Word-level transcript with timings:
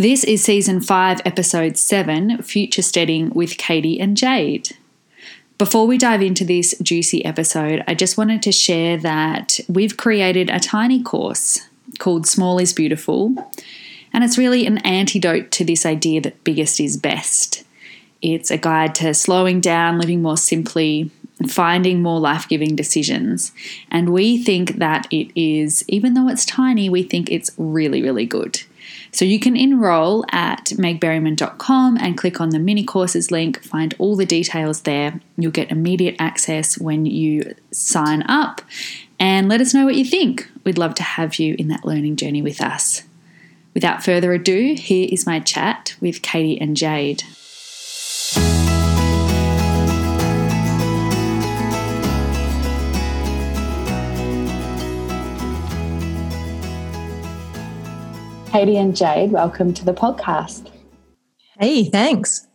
This 0.00 0.24
is 0.24 0.42
season 0.42 0.80
5, 0.80 1.20
episode 1.26 1.76
7 1.76 2.40
Future 2.40 2.80
Steading 2.80 3.28
with 3.34 3.58
Katie 3.58 4.00
and 4.00 4.16
Jade. 4.16 4.74
Before 5.58 5.86
we 5.86 5.98
dive 5.98 6.22
into 6.22 6.42
this 6.42 6.74
juicy 6.80 7.22
episode, 7.22 7.84
I 7.86 7.92
just 7.92 8.16
wanted 8.16 8.40
to 8.44 8.50
share 8.50 8.96
that 8.96 9.60
we've 9.68 9.98
created 9.98 10.48
a 10.48 10.58
tiny 10.58 11.02
course 11.02 11.68
called 11.98 12.26
Small 12.26 12.58
is 12.58 12.72
Beautiful, 12.72 13.52
and 14.10 14.24
it's 14.24 14.38
really 14.38 14.64
an 14.64 14.78
antidote 14.78 15.50
to 15.50 15.66
this 15.66 15.84
idea 15.84 16.22
that 16.22 16.44
biggest 16.44 16.80
is 16.80 16.96
best. 16.96 17.64
It's 18.22 18.50
a 18.50 18.56
guide 18.56 18.94
to 18.94 19.12
slowing 19.12 19.60
down, 19.60 19.98
living 19.98 20.22
more 20.22 20.38
simply, 20.38 21.10
finding 21.46 22.00
more 22.00 22.20
life 22.20 22.48
giving 22.48 22.74
decisions. 22.74 23.52
And 23.90 24.14
we 24.14 24.42
think 24.42 24.76
that 24.76 25.06
it 25.10 25.30
is, 25.38 25.84
even 25.88 26.14
though 26.14 26.28
it's 26.28 26.46
tiny, 26.46 26.88
we 26.88 27.02
think 27.02 27.30
it's 27.30 27.50
really, 27.58 28.00
really 28.00 28.24
good. 28.24 28.62
So 29.12 29.24
you 29.24 29.40
can 29.40 29.56
enroll 29.56 30.24
at 30.30 30.66
megberryman.com 30.66 31.98
and 31.98 32.16
click 32.16 32.40
on 32.40 32.50
the 32.50 32.58
mini 32.58 32.84
courses 32.84 33.30
link, 33.30 33.62
find 33.62 33.94
all 33.98 34.16
the 34.16 34.26
details 34.26 34.82
there. 34.82 35.20
You'll 35.36 35.52
get 35.52 35.70
immediate 35.70 36.16
access 36.18 36.78
when 36.78 37.06
you 37.06 37.54
sign 37.72 38.22
up 38.22 38.62
and 39.18 39.48
let 39.48 39.60
us 39.60 39.74
know 39.74 39.84
what 39.84 39.96
you 39.96 40.04
think. 40.04 40.48
We'd 40.64 40.78
love 40.78 40.94
to 40.96 41.02
have 41.02 41.36
you 41.36 41.56
in 41.58 41.68
that 41.68 41.84
learning 41.84 42.16
journey 42.16 42.42
with 42.42 42.60
us. 42.60 43.02
Without 43.74 44.04
further 44.04 44.32
ado, 44.32 44.74
here 44.74 45.08
is 45.10 45.26
my 45.26 45.40
chat 45.40 45.94
with 46.00 46.22
Katie 46.22 46.60
and 46.60 46.76
Jade. 46.76 47.24
Katie 58.50 58.76
and 58.76 58.96
Jade, 58.96 59.30
welcome 59.30 59.72
to 59.74 59.84
the 59.84 59.94
podcast. 59.94 60.72
Hey, 61.60 61.84
thanks. 61.84 62.48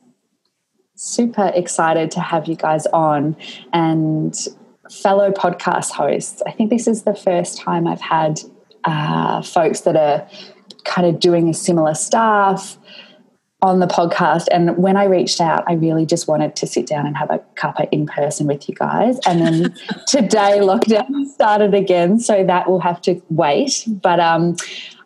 Super 0.96 1.54
excited 1.56 2.12
to 2.12 2.20
have 2.20 2.48
you 2.48 2.56
guys 2.58 2.86
on 2.88 3.38
and 3.72 4.36
fellow 4.92 5.32
podcast 5.32 5.92
hosts. 5.92 6.42
I 6.46 6.52
think 6.52 6.70
this 6.70 6.86
is 6.86 7.04
the 7.04 7.16
first 7.16 7.58
time 7.58 7.88
I've 7.88 8.02
had 8.02 8.42
uh, 8.84 9.42
folks 9.42 9.82
that 9.82 9.96
are 9.96 10.28
kind 10.84 11.08
of 11.08 11.22
doing 11.22 11.48
a 11.48 11.54
similar 11.54 11.94
stuff 11.94 12.78
on 13.62 13.80
the 13.80 13.88
podcast. 13.88 14.48
And 14.52 14.76
when 14.78 14.98
I 14.98 15.06
reached 15.06 15.40
out, 15.40 15.64
I 15.66 15.74
really 15.76 16.06
just 16.06 16.28
wanted 16.28 16.58
to 16.58 16.68
sit 16.68 16.88
down 16.88 17.08
and 17.08 17.16
have 17.16 17.32
a 17.32 17.40
cuppa 17.56 17.88
in 17.94 18.06
person 18.06 18.48
with 18.48 18.68
you 18.68 18.76
guys. 18.76 19.18
And 19.26 19.42
then 19.42 19.76
today, 20.08 20.60
lockdown 20.60 21.26
started 21.28 21.74
again, 21.74 22.20
so 22.20 22.44
that 22.44 22.70
will 22.70 22.82
have 22.82 23.02
to 23.04 23.22
wait. 23.30 23.86
But 23.88 24.20
um, 24.20 24.58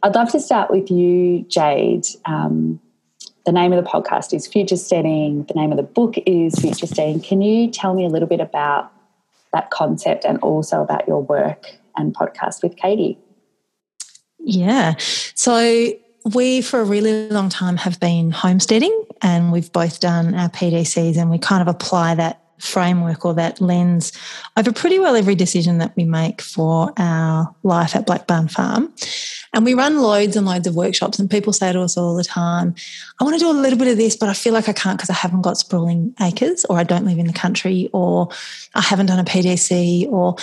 I'd 0.02 0.16
love 0.16 0.32
to 0.32 0.40
start 0.40 0.72
with 0.72 0.90
you, 0.90 1.44
Jade. 1.50 2.08
Um, 2.26 2.80
the 3.46 3.52
name 3.52 3.74
of 3.74 3.84
the 3.84 3.90
podcast 3.90 4.34
is 4.34 4.48
Future 4.48 4.78
Steading. 4.78 5.44
The 5.46 5.54
name 5.56 5.72
of 5.72 5.78
the 5.78 5.84
book 5.84 6.16
is 6.26 6.56
Future 6.56 6.88
Steading. 6.88 7.20
Can 7.20 7.42
you 7.42 7.70
tell 7.70 7.94
me 7.94 8.06
a 8.06 8.10
little 8.10 8.28
bit 8.28 8.40
about 8.40 8.92
that 9.54 9.72
concept 9.72 10.24
and 10.26 10.38
also 10.40 10.82
about 10.82 11.08
your 11.08 11.22
work 11.22 11.72
and 11.98 12.14
podcast 12.14 12.64
with 12.64 12.78
Katie? 12.78 13.18
Yeah. 14.40 14.96
So 15.00 15.94
we, 16.34 16.62
for 16.62 16.80
a 16.80 16.86
really 16.86 17.30
long 17.30 17.50
time, 17.50 17.78
have 17.78 18.00
been 18.00 18.32
homesteading 18.32 19.06
and 19.22 19.52
we've 19.52 19.72
both 19.72 20.00
done 20.00 20.34
our 20.36 20.50
PDCs 20.50 21.18
and 21.18 21.30
we 21.30 21.38
kind 21.38 21.62
of 21.62 21.68
apply 21.68 22.16
that 22.16 22.42
framework 22.60 23.26
or 23.26 23.34
that 23.34 23.60
lens 23.60 24.12
over 24.58 24.72
pretty 24.72 25.00
well 25.00 25.16
every 25.16 25.36
decision 25.36 25.80
that 25.80 25.96
we 25.96 26.04
make 26.04 26.42
for 26.42 26.94
our 26.98 27.54
life 27.64 27.96
at 27.96 28.06
Black 28.06 28.28
Barn 28.28 28.48
Farm. 28.48 28.94
And 29.54 29.66
we 29.66 29.74
run 29.74 30.02
loads 30.02 30.36
and 30.36 30.46
loads 30.46 30.68
of 30.68 30.76
workshops, 30.76 31.18
and 31.18 31.30
people 31.30 31.54
say 31.54 31.74
to 31.74 31.82
us 31.82 31.98
all 31.98 32.16
the 32.16 32.24
time, 32.24 32.76
I 33.20 33.24
want 33.24 33.36
to 33.36 33.40
do 33.40 33.50
a 33.50 33.54
little 33.54 33.80
bit 33.80 33.88
of 33.88 33.98
this, 33.98 34.16
but 34.16 34.30
I 34.30 34.34
feel 34.34 34.54
like 34.54 34.70
I 34.70 34.74
can't 34.74 34.98
because 34.98 35.10
I 35.10 35.14
haven't 35.14 35.42
got 35.42 35.58
sprawling 35.58 36.14
acres, 36.22 36.66
or 36.66 36.78
I 36.78 36.84
don't 36.84 37.06
live 37.06 37.18
in 37.18 37.26
the 37.28 37.34
country, 37.34 37.90
or 37.92 38.30
I 38.76 38.82
haven't 38.82 39.08
done 39.08 39.20
a 39.20 39.24
PDC, 39.24 40.08
or, 40.12 40.36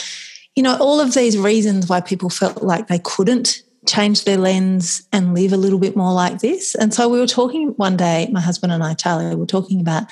you 0.56 0.62
know, 0.62 0.76
all 0.78 0.98
of 0.98 1.14
these 1.14 1.38
reasons 1.38 1.88
why 1.88 2.00
people 2.00 2.30
felt 2.30 2.62
like 2.62 2.88
they 2.88 2.98
couldn't 2.98 3.62
change 3.86 4.24
their 4.24 4.38
lens 4.38 5.06
and 5.12 5.32
live 5.32 5.52
a 5.52 5.56
little 5.56 5.78
bit 5.78 5.94
more 5.94 6.12
like 6.12 6.40
this. 6.40 6.74
And 6.74 6.92
so 6.92 7.08
we 7.08 7.20
were 7.20 7.26
talking 7.26 7.68
one 7.76 7.96
day, 7.96 8.28
my 8.32 8.40
husband 8.40 8.72
and 8.72 8.82
I, 8.82 8.94
Charlie, 8.94 9.36
were 9.36 9.46
talking 9.46 9.80
about 9.80 10.06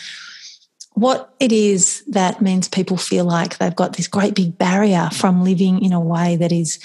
what 0.95 1.35
it 1.41 1.53
is 1.53 2.03
that 2.09 2.41
means 2.41 2.69
people 2.69 2.97
feel 2.97 3.25
like 3.25 3.59
they've 3.59 3.77
got 3.77 3.97
this 3.97 4.09
great 4.09 4.35
big 4.35 4.57
barrier 4.57 5.11
from 5.13 5.45
living 5.45 5.83
in 5.85 5.93
a 5.93 6.01
way 6.01 6.37
that 6.37 6.53
is 6.53 6.79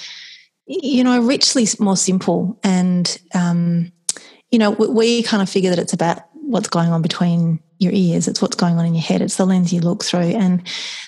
you 0.70 1.04
know, 1.04 1.20
richly 1.20 1.68
more 1.80 1.98
simple. 1.98 2.58
And, 2.64 3.18
um, 3.34 3.92
you 4.52 4.60
know, 4.60 4.70
we 4.72 5.24
kind 5.24 5.42
of 5.42 5.50
figure 5.50 5.72
that 5.72 5.80
it's 5.80 5.94
about 5.94 6.20
what's 6.34 6.70
going 6.70 6.90
on 6.90 7.02
between 7.02 7.60
your 7.80 7.92
ears. 7.92 8.28
It's 8.28 8.42
what's 8.42 8.56
going 8.56 8.78
on 8.78 8.86
in 8.86 8.94
your 8.94 9.04
head. 9.04 9.22
It's 9.22 9.38
the 9.38 9.46
lens 9.46 9.74
you 9.74 9.82
look 9.82 10.04
through. 10.04 10.20
And 10.20 10.62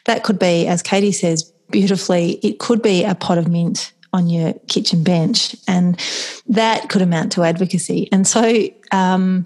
that 0.06 0.24
could 0.24 0.40
be, 0.40 0.66
as 0.68 0.82
Katie 0.82 1.12
says 1.12 1.44
beautifully, 1.70 2.40
it 2.42 2.58
could 2.58 2.82
be 2.82 3.04
a 3.04 3.14
pot 3.14 3.38
of 3.38 3.48
mint 3.48 3.94
on 4.14 4.28
your 4.28 4.54
kitchen 4.68 5.04
bench. 5.04 5.56
And 5.68 6.00
that 6.48 6.90
could 6.90 7.04
amount 7.04 7.32
to 7.34 7.44
advocacy. 7.44 8.10
And 8.12 8.26
so, 8.26 8.68
um, 8.92 9.46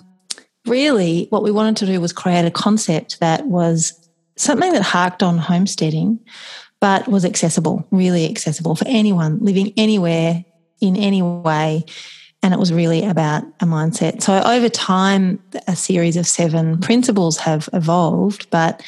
really, 0.67 1.27
what 1.29 1.43
we 1.43 1.51
wanted 1.51 1.77
to 1.77 1.85
do 1.85 2.01
was 2.01 2.13
create 2.13 2.45
a 2.45 2.51
concept 2.51 3.19
that 3.19 3.45
was 3.47 3.93
something 4.35 4.73
that 4.73 4.81
harked 4.81 5.23
on 5.23 5.37
homesteading, 5.37 6.19
but 6.81 7.07
was 7.07 7.25
accessible, 7.25 7.87
really 7.91 8.29
accessible 8.29 8.75
for 8.75 8.85
anyone 8.87 9.39
living 9.39 9.73
anywhere 9.77 10.43
in 10.81 10.95
any 10.97 11.21
way. 11.21 11.83
And 12.43 12.53
it 12.53 12.59
was 12.59 12.71
really 12.71 13.03
about 13.03 13.43
a 13.59 13.65
mindset. 13.65 14.21
So 14.21 14.39
over 14.41 14.69
time, 14.69 15.41
a 15.67 15.75
series 15.75 16.17
of 16.17 16.27
seven 16.27 16.79
principles 16.79 17.37
have 17.37 17.67
evolved, 17.73 18.47
but 18.51 18.83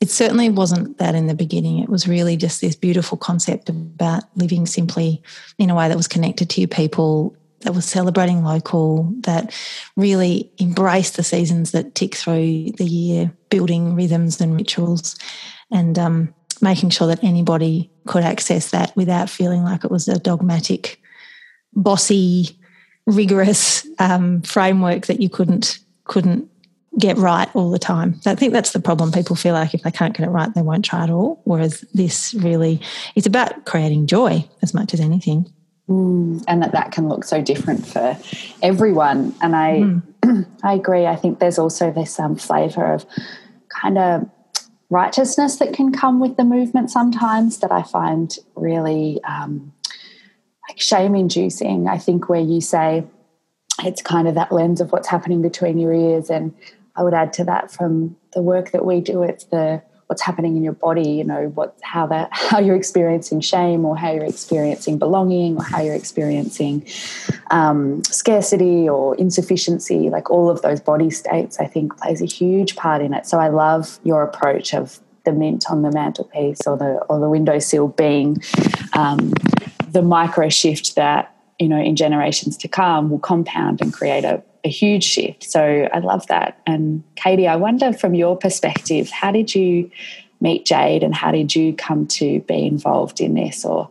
it 0.00 0.10
certainly 0.10 0.48
wasn't 0.50 0.98
that 0.98 1.14
in 1.14 1.26
the 1.26 1.34
beginning. 1.34 1.78
It 1.78 1.88
was 1.88 2.06
really 2.06 2.36
just 2.36 2.60
this 2.60 2.76
beautiful 2.76 3.16
concept 3.16 3.68
about 3.68 4.24
living 4.36 4.66
simply 4.66 5.22
in 5.58 5.70
a 5.70 5.74
way 5.74 5.88
that 5.88 5.96
was 5.96 6.06
connected 6.06 6.50
to 6.50 6.60
your 6.60 6.68
people, 6.68 7.34
that 7.60 7.74
was 7.74 7.84
celebrating 7.84 8.44
local, 8.44 9.12
that 9.20 9.52
really 9.96 10.50
embraced 10.60 11.16
the 11.16 11.24
seasons 11.24 11.72
that 11.72 11.94
tick 11.94 12.14
through 12.14 12.70
the 12.76 12.84
year, 12.84 13.32
building 13.50 13.94
rhythms 13.94 14.40
and 14.40 14.56
rituals. 14.56 15.16
And 15.70 15.98
um, 15.98 16.34
making 16.60 16.90
sure 16.90 17.06
that 17.06 17.22
anybody 17.22 17.90
could 18.06 18.24
access 18.24 18.70
that 18.70 18.94
without 18.96 19.30
feeling 19.30 19.64
like 19.64 19.84
it 19.84 19.90
was 19.90 20.08
a 20.08 20.18
dogmatic, 20.18 21.00
bossy, 21.74 22.58
rigorous 23.06 23.86
um, 23.98 24.42
framework 24.42 25.06
that 25.06 25.20
you 25.20 25.28
couldn't 25.28 25.78
couldn't 26.04 26.48
get 26.98 27.16
right 27.18 27.48
all 27.54 27.70
the 27.70 27.78
time. 27.78 28.18
I 28.26 28.34
think 28.34 28.52
that's 28.52 28.72
the 28.72 28.80
problem. 28.80 29.12
People 29.12 29.36
feel 29.36 29.54
like 29.54 29.74
if 29.74 29.82
they 29.82 29.90
can't 29.90 30.16
get 30.16 30.26
it 30.26 30.30
right, 30.30 30.52
they 30.54 30.62
won't 30.62 30.84
try 30.84 31.04
at 31.04 31.10
all. 31.10 31.40
Whereas 31.44 31.82
this 31.94 32.34
really, 32.34 32.80
it's 33.14 33.26
about 33.26 33.66
creating 33.66 34.06
joy 34.06 34.48
as 34.62 34.74
much 34.74 34.94
as 34.94 35.00
anything. 35.00 35.52
Mm, 35.88 36.44
and 36.46 36.62
that 36.62 36.72
that 36.72 36.92
can 36.92 37.08
look 37.08 37.24
so 37.24 37.40
different 37.40 37.86
for 37.86 38.18
everyone. 38.62 39.34
And 39.40 39.56
I, 39.56 40.02
mm. 40.22 40.46
I 40.62 40.74
agree. 40.74 41.06
I 41.06 41.16
think 41.16 41.38
there's 41.38 41.58
also 41.58 41.90
this 41.90 42.20
um, 42.20 42.36
flavour 42.36 42.92
of 42.92 43.06
kind 43.68 43.96
of 43.96 44.28
righteousness 44.90 45.56
that 45.56 45.72
can 45.72 45.92
come 45.92 46.20
with 46.20 46.36
the 46.36 46.44
movement 46.44 46.90
sometimes 46.90 47.58
that 47.58 47.72
I 47.72 47.82
find 47.82 48.36
really 48.54 49.22
um, 49.24 49.72
like 50.68 50.80
shame 50.80 51.14
inducing. 51.14 51.88
I 51.88 51.98
think 51.98 52.28
where 52.28 52.40
you 52.40 52.60
say 52.60 53.04
it's 53.82 54.02
kind 54.02 54.28
of 54.28 54.34
that 54.34 54.52
lens 54.52 54.80
of 54.80 54.92
what's 54.92 55.08
happening 55.08 55.40
between 55.40 55.78
your 55.78 55.92
ears, 55.92 56.30
and 56.30 56.54
I 56.96 57.02
would 57.02 57.14
add 57.14 57.32
to 57.34 57.44
that 57.44 57.70
from 57.70 58.16
the 58.32 58.42
work 58.42 58.72
that 58.72 58.84
we 58.84 59.00
do, 59.00 59.22
it's 59.22 59.44
the 59.44 59.82
what's 60.08 60.22
happening 60.22 60.56
in 60.56 60.64
your 60.64 60.72
body 60.72 61.08
you 61.08 61.24
know 61.24 61.48
what 61.54 61.76
how 61.82 62.06
that 62.06 62.28
how 62.32 62.58
you're 62.58 62.76
experiencing 62.76 63.40
shame 63.40 63.84
or 63.84 63.96
how 63.96 64.10
you're 64.10 64.24
experiencing 64.24 64.98
belonging 64.98 65.56
or 65.56 65.62
how 65.62 65.80
you're 65.80 65.94
experiencing 65.94 66.84
um, 67.50 68.02
scarcity 68.04 68.88
or 68.88 69.14
insufficiency 69.16 70.10
like 70.10 70.30
all 70.30 70.50
of 70.50 70.62
those 70.62 70.80
body 70.80 71.10
states 71.10 71.60
i 71.60 71.66
think 71.66 71.96
plays 71.98 72.20
a 72.20 72.26
huge 72.26 72.74
part 72.76 73.00
in 73.02 73.14
it. 73.14 73.26
So 73.26 73.38
i 73.38 73.48
love 73.48 74.00
your 74.02 74.22
approach 74.22 74.74
of 74.74 74.98
the 75.24 75.32
mint 75.32 75.66
on 75.70 75.82
the 75.82 75.92
mantelpiece 75.92 76.66
or 76.66 76.76
the 76.76 77.04
or 77.08 77.20
the 77.20 77.28
windowsill 77.28 77.88
being 77.88 78.38
um, 78.94 79.32
the 79.90 80.02
micro 80.02 80.48
shift 80.48 80.94
that 80.96 81.34
you 81.58 81.68
know 81.68 81.80
in 81.80 81.96
generations 81.96 82.56
to 82.56 82.68
come 82.68 83.10
will 83.10 83.18
compound 83.18 83.80
and 83.82 83.92
create 83.92 84.24
a 84.24 84.42
a 84.68 84.70
huge 84.70 85.02
shift. 85.02 85.42
So 85.44 85.88
I 85.92 85.98
love 85.98 86.26
that. 86.28 86.60
And 86.66 87.02
Katie, 87.16 87.48
I 87.48 87.56
wonder 87.56 87.92
from 87.92 88.14
your 88.14 88.36
perspective, 88.36 89.10
how 89.10 89.32
did 89.32 89.54
you 89.54 89.90
meet 90.40 90.64
Jade 90.64 91.02
and 91.02 91.14
how 91.14 91.32
did 91.32 91.56
you 91.56 91.72
come 91.72 92.06
to 92.06 92.40
be 92.40 92.66
involved 92.66 93.20
in 93.20 93.34
this? 93.34 93.64
Or 93.64 93.90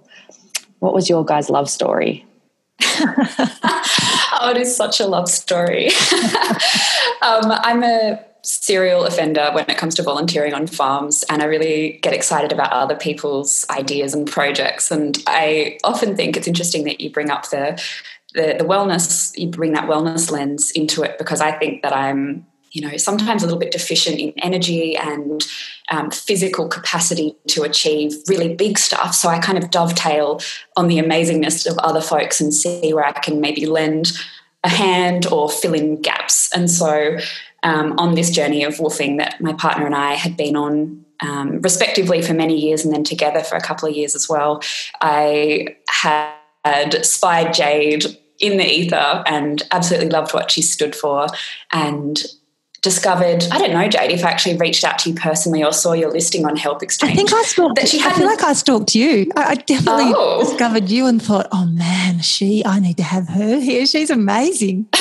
what 0.80 0.94
was 0.94 1.10
your 1.10 1.26
guys' 1.26 1.50
love 1.50 1.70
story? 1.70 2.26
oh, 2.82 4.52
it 4.56 4.58
is 4.58 4.76
such 4.76 5.00
a 5.00 5.08
love 5.08 5.28
story. 5.28 5.88
um, 7.22 7.52
I'm 7.52 7.84
a 7.84 8.24
serial 8.44 9.04
offender 9.04 9.50
when 9.52 9.66
it 9.68 9.78
comes 9.78 9.96
to 9.96 10.04
volunteering 10.04 10.54
on 10.54 10.68
farms, 10.68 11.26
and 11.30 11.42
I 11.42 11.46
really 11.46 12.00
get 12.02 12.14
excited 12.14 12.52
about 12.52 12.72
other 12.72 12.96
people's 12.96 13.66
ideas 13.70 14.14
and 14.14 14.28
projects. 14.28 14.92
And 14.92 15.18
I 15.28 15.80
often 15.84 16.16
think 16.16 16.38
it's 16.38 16.48
interesting 16.48 16.84
that 16.86 17.02
you 17.02 17.10
bring 17.10 17.30
up 17.30 17.50
the 17.50 17.82
the, 18.34 18.56
the 18.60 18.66
wellness, 18.66 19.38
you 19.38 19.48
bring 19.48 19.74
that 19.74 19.90
wellness 19.90 20.32
lens 20.32 20.72
into 20.72 21.04
it 21.04 21.18
because 21.18 21.42
I 21.42 21.52
think 21.52 21.82
that 21.82 21.94
I'm, 21.94 22.46
you 22.72 22.82
know, 22.82 22.98
sometimes 22.98 23.42
a 23.42 23.46
little 23.46 23.60
bit 23.60 23.72
deficient 23.72 24.20
in 24.20 24.34
energy 24.38 24.96
and 24.96 25.46
um, 25.90 26.12
physical 26.12 26.68
capacity 26.68 27.36
to 27.48 27.64
achieve 27.64 28.14
really 28.28 28.54
big 28.54 28.78
stuff. 28.78 29.16
So 29.16 29.30
I 29.30 29.40
kind 29.40 29.58
of 29.58 29.72
dovetail 29.72 30.42
on 30.76 30.88
the 30.88 30.98
amazingness 30.98 31.70
of 31.70 31.78
other 31.80 32.02
folks 32.02 32.42
and 32.42 32.54
see 32.54 32.94
where 32.94 33.06
I 33.06 33.14
can 33.14 33.40
maybe 33.40 33.66
lend 33.66 34.12
a 34.64 34.70
hand 34.70 35.26
or 35.28 35.50
fill 35.50 35.74
in 35.74 36.02
gaps. 36.02 36.50
And 36.54 36.70
so 36.70 37.18
um, 37.64 37.96
on 37.98 38.16
this 38.16 38.30
journey 38.30 38.64
of 38.64 38.76
WWOOFing 38.76 39.18
that 39.18 39.40
my 39.40 39.54
partner 39.54 39.86
and 39.86 39.96
I 39.96 40.14
had 40.14 40.36
been 40.36 40.56
on 40.56 41.06
um, 41.22 41.62
respectively 41.62 42.22
for 42.22 42.34
many 42.34 42.60
years 42.60 42.86
and 42.86 42.94
then 42.94 43.04
together 43.04 43.42
for 43.42 43.56
a 43.56 43.62
couple 43.62 43.90
of 43.90 43.96
years 43.96 44.14
as 44.14 44.28
well, 44.30 44.62
I 45.02 45.78
had 45.90 46.37
spied 47.04 47.54
Jade 47.54 48.06
in 48.40 48.58
the 48.58 48.66
ether 48.66 49.24
and 49.26 49.64
absolutely 49.72 50.10
loved 50.10 50.34
what 50.34 50.52
she 50.52 50.62
stood 50.62 50.96
for 50.96 51.28
and 51.72 52.24
discovered 52.84 53.44
I 53.52 53.58
don't 53.58 53.74
know 53.74 53.88
Jade 53.88 54.12
if 54.12 54.24
I 54.24 54.30
actually 54.30 54.56
reached 54.58 54.84
out 54.84 55.00
to 55.00 55.10
you 55.10 55.16
personally 55.16 55.64
or 55.64 55.74
saw 55.74 55.94
your 55.94 56.12
listing 56.12 56.46
on 56.46 56.56
Help 56.56 56.84
Exchange. 56.84 57.14
I 57.14 57.16
think 57.16 57.34
I 57.34 57.42
stalked 57.44 57.76
that 57.76 57.88
she 57.88 58.00
I 58.02 58.14
feel 58.14 58.28
like 58.28 58.44
I 58.44 58.54
stalked 58.54 58.96
you. 58.96 59.32
I, 59.36 59.44
I 59.44 59.56
definitely 59.56 60.14
oh. 60.16 60.40
discovered 60.40 60.90
you 60.90 61.08
and 61.08 61.22
thought, 61.22 61.48
oh 61.52 61.66
man, 61.66 62.20
she 62.22 62.64
I 62.66 62.80
need 62.80 62.98
to 62.98 63.04
have 63.04 63.28
her 63.30 63.60
here. 63.60 63.86
She's 63.86 64.10
amazing. 64.10 64.88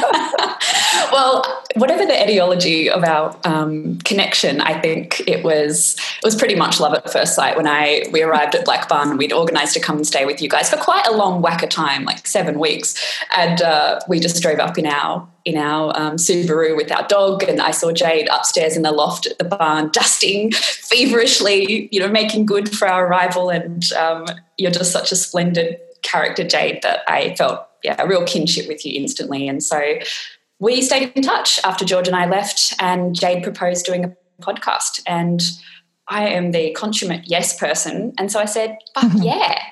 well, 1.12 1.44
whatever 1.76 2.04
the 2.04 2.22
etiology 2.22 2.90
of 2.90 3.04
our 3.04 3.36
um, 3.44 3.98
connection, 3.98 4.60
I 4.60 4.80
think 4.80 5.22
it 5.26 5.44
was 5.44 5.96
it 6.18 6.24
was 6.24 6.36
pretty 6.36 6.54
much 6.54 6.80
love 6.80 6.94
at 6.94 7.10
first 7.10 7.34
sight 7.34 7.56
when 7.56 7.66
I 7.66 8.04
we 8.12 8.22
arrived 8.22 8.54
at 8.54 8.64
Black 8.64 8.88
Barn. 8.88 9.16
We'd 9.16 9.32
organised 9.32 9.74
to 9.74 9.80
come 9.80 9.96
and 9.96 10.06
stay 10.06 10.24
with 10.24 10.40
you 10.40 10.48
guys 10.48 10.70
for 10.70 10.76
quite 10.76 11.06
a 11.06 11.12
long 11.12 11.42
whack 11.42 11.62
of 11.62 11.70
time, 11.70 12.04
like 12.04 12.26
seven 12.26 12.58
weeks, 12.58 12.94
and 13.36 13.62
uh, 13.62 14.00
we 14.08 14.20
just 14.20 14.42
drove 14.42 14.58
up 14.58 14.78
in 14.78 14.86
our 14.86 15.26
in 15.44 15.56
our 15.56 15.92
um, 15.98 16.16
Subaru 16.16 16.76
with 16.76 16.92
our 16.92 17.06
dog, 17.08 17.42
and 17.42 17.60
I 17.60 17.70
saw 17.70 17.92
Jade 17.92 18.28
upstairs 18.30 18.76
in 18.76 18.82
the 18.82 18.92
loft 18.92 19.26
at 19.26 19.38
the 19.38 19.44
barn, 19.44 19.90
dusting 19.92 20.52
feverishly, 20.52 21.88
you 21.90 22.00
know, 22.00 22.08
making 22.08 22.46
good 22.46 22.74
for 22.74 22.88
our 22.88 23.06
arrival. 23.06 23.50
And 23.50 23.90
um, 23.92 24.26
you're 24.58 24.70
just 24.70 24.92
such 24.92 25.12
a 25.12 25.16
splendid 25.16 25.78
character, 26.02 26.44
Jade, 26.44 26.82
that 26.82 27.00
I 27.08 27.34
felt 27.36 27.66
yeah 27.82 27.96
a 27.98 28.06
real 28.06 28.24
kinship 28.24 28.68
with 28.68 28.84
you 28.84 28.98
instantly. 29.00 29.48
And 29.48 29.62
so 29.62 29.80
we 30.58 30.82
stayed 30.82 31.12
in 31.14 31.22
touch 31.22 31.58
after 31.64 31.84
George 31.84 32.06
and 32.06 32.16
I 32.16 32.26
left, 32.26 32.74
and 32.78 33.14
Jade 33.14 33.42
proposed 33.42 33.86
doing 33.86 34.04
a 34.04 34.16
podcast. 34.42 35.00
And 35.06 35.42
I 36.08 36.28
am 36.28 36.50
the 36.50 36.72
consummate 36.72 37.24
yes 37.26 37.58
person. 37.58 38.12
And 38.18 38.30
so 38.30 38.40
I 38.40 38.44
said, 38.44 38.76
fuck 38.94 39.12
yeah. 39.16 39.62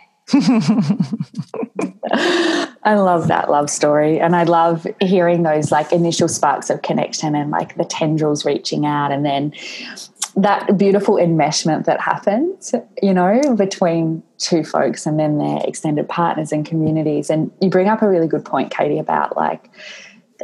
I 2.85 2.95
love 2.95 3.29
that 3.29 3.51
love 3.51 3.69
story. 3.69 4.21
And 4.21 4.35
I 4.37 4.45
love 4.45 4.87
hearing 5.01 5.43
those 5.43 5.71
like 5.73 5.93
initial 5.93 6.29
sparks 6.29 6.71
of 6.71 6.83
connection 6.83 7.35
and 7.35 7.51
like 7.51 7.77
the 7.77 7.85
tendrils 7.85 8.45
reaching 8.45 8.87
out 8.87 9.13
and 9.13 9.25
then 9.25 9.53
that 10.43 10.79
beautiful 10.79 11.17
enmeshment 11.17 11.85
that 11.87 12.01
happens, 12.01 12.73
you 13.03 13.13
know, 13.13 13.57
between 13.57 14.23
two 14.39 14.63
folks 14.63 15.05
and 15.05 15.19
then 15.19 15.39
their 15.39 15.61
extended 15.65 16.09
partners 16.09 16.53
and 16.53 16.65
communities. 16.65 17.29
And 17.29 17.51
you 17.61 17.69
bring 17.69 17.89
up 17.89 18.03
a 18.03 18.09
really 18.09 18.29
good 18.29 18.45
point, 18.45 18.71
Katie, 18.71 19.01
about 19.01 19.37
like, 19.37 19.69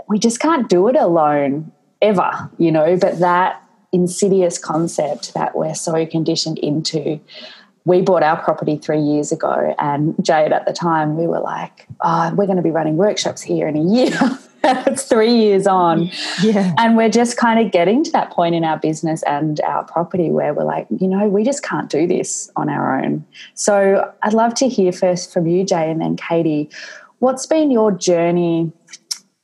we 0.08 0.18
just 0.18 0.40
can't 0.40 0.68
do 0.68 0.88
it 0.88 0.96
alone 0.96 1.70
ever, 2.02 2.50
you 2.58 2.72
know, 2.72 2.96
but 2.96 3.20
that 3.20 3.62
insidious 3.92 4.58
concept 4.58 5.32
that 5.34 5.56
we're 5.56 5.74
so 5.74 6.04
conditioned 6.06 6.58
into. 6.58 7.20
We 7.84 8.00
bought 8.00 8.24
our 8.24 8.42
property 8.42 8.76
three 8.76 9.00
years 9.00 9.30
ago, 9.30 9.74
and 9.78 10.14
Jade 10.24 10.52
at 10.52 10.66
the 10.66 10.72
time, 10.72 11.16
we 11.16 11.26
were 11.26 11.40
like, 11.40 11.86
oh, 12.00 12.34
we're 12.34 12.46
going 12.46 12.56
to 12.56 12.62
be 12.62 12.70
running 12.70 12.96
workshops 12.96 13.42
here 13.42 13.68
in 13.68 13.76
a 13.76 13.82
year. 13.82 14.18
it's 14.64 15.04
three 15.08 15.34
years 15.34 15.66
on. 15.66 16.10
Yeah. 16.42 16.74
And 16.78 16.96
we're 16.96 17.10
just 17.10 17.36
kind 17.36 17.64
of 17.64 17.72
getting 17.72 18.04
to 18.04 18.10
that 18.12 18.30
point 18.30 18.54
in 18.54 18.64
our 18.64 18.78
business 18.78 19.22
and 19.24 19.60
our 19.60 19.84
property 19.84 20.30
where 20.30 20.54
we're 20.54 20.64
like, 20.64 20.86
you 20.98 21.08
know, 21.08 21.28
we 21.28 21.44
just 21.44 21.62
can't 21.62 21.90
do 21.90 22.06
this 22.06 22.50
on 22.56 22.68
our 22.68 23.00
own. 23.00 23.24
So 23.54 24.12
I'd 24.22 24.34
love 24.34 24.54
to 24.56 24.68
hear 24.68 24.92
first 24.92 25.32
from 25.32 25.46
you, 25.46 25.64
Jay, 25.64 25.90
and 25.90 26.00
then 26.00 26.16
Katie. 26.16 26.70
What's 27.18 27.46
been 27.46 27.70
your 27.70 27.92
journey 27.92 28.72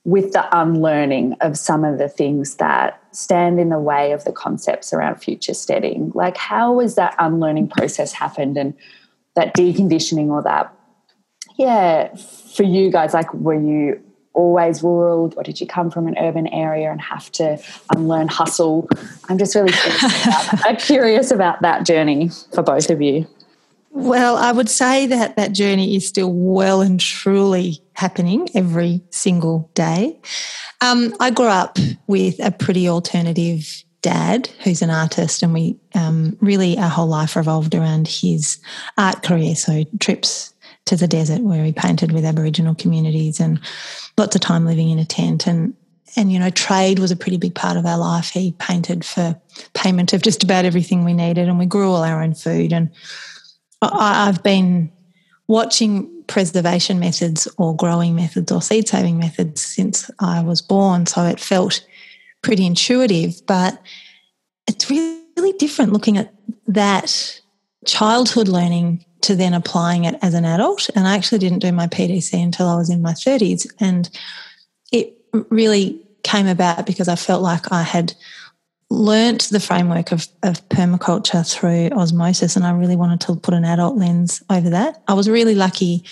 with 0.04 0.32
the 0.32 0.58
unlearning 0.58 1.36
of 1.40 1.58
some 1.58 1.84
of 1.84 1.98
the 1.98 2.08
things 2.08 2.56
that 2.56 3.02
stand 3.12 3.60
in 3.60 3.68
the 3.68 3.78
way 3.78 4.12
of 4.12 4.24
the 4.24 4.32
concepts 4.32 4.92
around 4.92 5.16
future 5.16 5.54
steading. 5.54 6.10
Like, 6.14 6.36
how 6.36 6.78
has 6.80 6.94
that 6.94 7.14
unlearning 7.18 7.68
process 7.68 8.12
happened 8.12 8.56
and 8.56 8.74
that 9.34 9.54
deconditioning 9.54 10.28
or 10.28 10.42
that, 10.42 10.74
yeah, 11.58 12.14
for 12.16 12.62
you 12.62 12.90
guys, 12.90 13.12
like, 13.12 13.32
were 13.34 13.60
you 13.60 14.00
always 14.32 14.82
rural 14.82 15.32
or 15.36 15.42
did 15.42 15.60
you 15.60 15.66
come 15.66 15.90
from 15.90 16.06
an 16.06 16.16
urban 16.18 16.46
area 16.48 16.90
and 16.90 17.00
have 17.00 17.30
to 17.32 17.58
unlearn 17.94 18.28
hustle? 18.28 18.88
I'm 19.28 19.38
just 19.38 19.54
really 19.54 19.72
curious 19.72 20.52
about, 20.52 20.78
curious 20.78 21.30
about 21.30 21.62
that 21.62 21.86
journey 21.86 22.30
for 22.54 22.62
both 22.62 22.90
of 22.90 23.02
you. 23.02 23.26
Well, 23.92 24.36
I 24.36 24.52
would 24.52 24.68
say 24.68 25.06
that 25.08 25.36
that 25.36 25.52
journey 25.52 25.96
is 25.96 26.06
still 26.06 26.32
well 26.32 26.80
and 26.80 27.00
truly 27.00 27.82
happening 27.94 28.48
every 28.54 29.02
single 29.10 29.68
day. 29.74 30.20
Um, 30.80 31.14
I 31.18 31.30
grew 31.30 31.46
up 31.46 31.76
with 32.06 32.38
a 32.38 32.52
pretty 32.52 32.88
alternative 32.88 33.84
dad 34.02 34.48
who's 34.62 34.80
an 34.80 34.90
artist, 34.90 35.42
and 35.42 35.52
we 35.52 35.76
um, 35.94 36.36
really 36.40 36.78
our 36.78 36.88
whole 36.88 37.08
life 37.08 37.34
revolved 37.36 37.74
around 37.74 38.06
his 38.06 38.58
art 38.96 39.22
career. 39.22 39.56
So 39.56 39.84
trips 39.98 40.54
to 40.86 40.96
the 40.96 41.08
desert 41.08 41.42
where 41.42 41.64
he 41.64 41.72
painted 41.72 42.12
with 42.12 42.24
Aboriginal 42.24 42.74
communities 42.74 43.40
and 43.40 43.60
lots 44.20 44.36
of 44.36 44.40
time 44.40 44.64
living 44.64 44.90
in 44.90 44.98
a 44.98 45.04
tent 45.04 45.46
and 45.46 45.74
and 46.16 46.32
you 46.32 46.38
know 46.38 46.50
trade 46.50 46.98
was 46.98 47.10
a 47.10 47.16
pretty 47.16 47.36
big 47.36 47.54
part 47.54 47.76
of 47.76 47.86
our 47.86 47.98
life 47.98 48.30
he 48.30 48.52
painted 48.58 49.04
for 49.04 49.40
payment 49.74 50.12
of 50.12 50.22
just 50.22 50.44
about 50.44 50.64
everything 50.64 51.04
we 51.04 51.12
needed 51.12 51.48
and 51.48 51.58
we 51.58 51.66
grew 51.66 51.90
all 51.90 52.04
our 52.04 52.22
own 52.22 52.34
food 52.34 52.72
and 52.72 52.90
I've 53.82 54.42
been 54.42 54.92
watching 55.46 56.08
preservation 56.26 57.00
methods 57.00 57.48
or 57.58 57.74
growing 57.74 58.14
methods 58.14 58.52
or 58.52 58.62
seed 58.62 58.88
saving 58.88 59.18
methods 59.18 59.60
since 59.62 60.10
I 60.20 60.42
was 60.42 60.62
born. 60.62 61.06
So 61.06 61.24
it 61.24 61.40
felt 61.40 61.84
pretty 62.42 62.66
intuitive, 62.66 63.40
but 63.46 63.80
it's 64.66 64.88
really 64.90 65.52
different 65.58 65.92
looking 65.92 66.18
at 66.18 66.32
that 66.68 67.40
childhood 67.86 68.48
learning 68.48 69.04
to 69.22 69.36
then 69.36 69.54
applying 69.54 70.04
it 70.04 70.18
as 70.22 70.34
an 70.34 70.44
adult. 70.44 70.88
And 70.94 71.06
I 71.06 71.14
actually 71.14 71.38
didn't 71.38 71.58
do 71.58 71.72
my 71.72 71.86
PDC 71.86 72.42
until 72.42 72.68
I 72.68 72.76
was 72.76 72.90
in 72.90 73.02
my 73.02 73.12
30s. 73.12 73.66
And 73.78 74.08
it 74.92 75.16
really 75.50 76.00
came 76.22 76.46
about 76.46 76.86
because 76.86 77.08
I 77.08 77.16
felt 77.16 77.42
like 77.42 77.72
I 77.72 77.82
had 77.82 78.14
learnt 78.90 79.48
the 79.50 79.60
framework 79.60 80.10
of, 80.10 80.26
of 80.42 80.68
permaculture 80.68 81.48
through 81.48 81.90
osmosis, 81.96 82.56
and 82.56 82.66
I 82.66 82.72
really 82.72 82.96
wanted 82.96 83.20
to 83.22 83.36
put 83.36 83.54
an 83.54 83.64
adult 83.64 83.96
lens 83.96 84.42
over 84.50 84.68
that. 84.70 85.02
I 85.06 85.14
was 85.14 85.28
really 85.28 85.54
lucky 85.54 86.04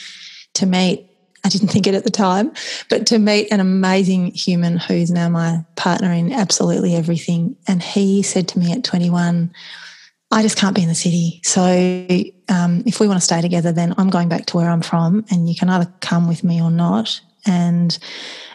to 0.54 0.66
meet, 0.66 1.04
I 1.44 1.48
didn't 1.48 1.68
think 1.68 1.86
it 1.86 1.94
at 1.94 2.04
the 2.04 2.10
time, 2.10 2.52
but 2.88 3.06
to 3.08 3.18
meet 3.18 3.50
an 3.50 3.60
amazing 3.60 4.30
human 4.30 4.78
who's 4.78 5.10
now 5.10 5.28
my 5.28 5.64
partner 5.74 6.12
in 6.12 6.32
absolutely 6.32 6.94
everything. 6.94 7.56
And 7.66 7.82
he 7.82 8.22
said 8.22 8.46
to 8.48 8.58
me 8.58 8.72
at 8.72 8.84
21, 8.84 9.52
I 10.30 10.42
just 10.42 10.58
can't 10.58 10.76
be 10.76 10.82
in 10.82 10.88
the 10.88 10.94
city. 10.94 11.40
So 11.42 11.62
um, 12.48 12.82
if 12.86 13.00
we 13.00 13.08
want 13.08 13.18
to 13.18 13.24
stay 13.24 13.40
together, 13.40 13.72
then 13.72 13.94
I'm 13.96 14.10
going 14.10 14.28
back 14.28 14.46
to 14.46 14.56
where 14.56 14.68
I'm 14.68 14.82
from, 14.82 15.24
and 15.30 15.48
you 15.48 15.54
can 15.54 15.70
either 15.70 15.92
come 16.00 16.28
with 16.28 16.44
me 16.44 16.60
or 16.60 16.70
not. 16.70 17.20
And 17.46 17.98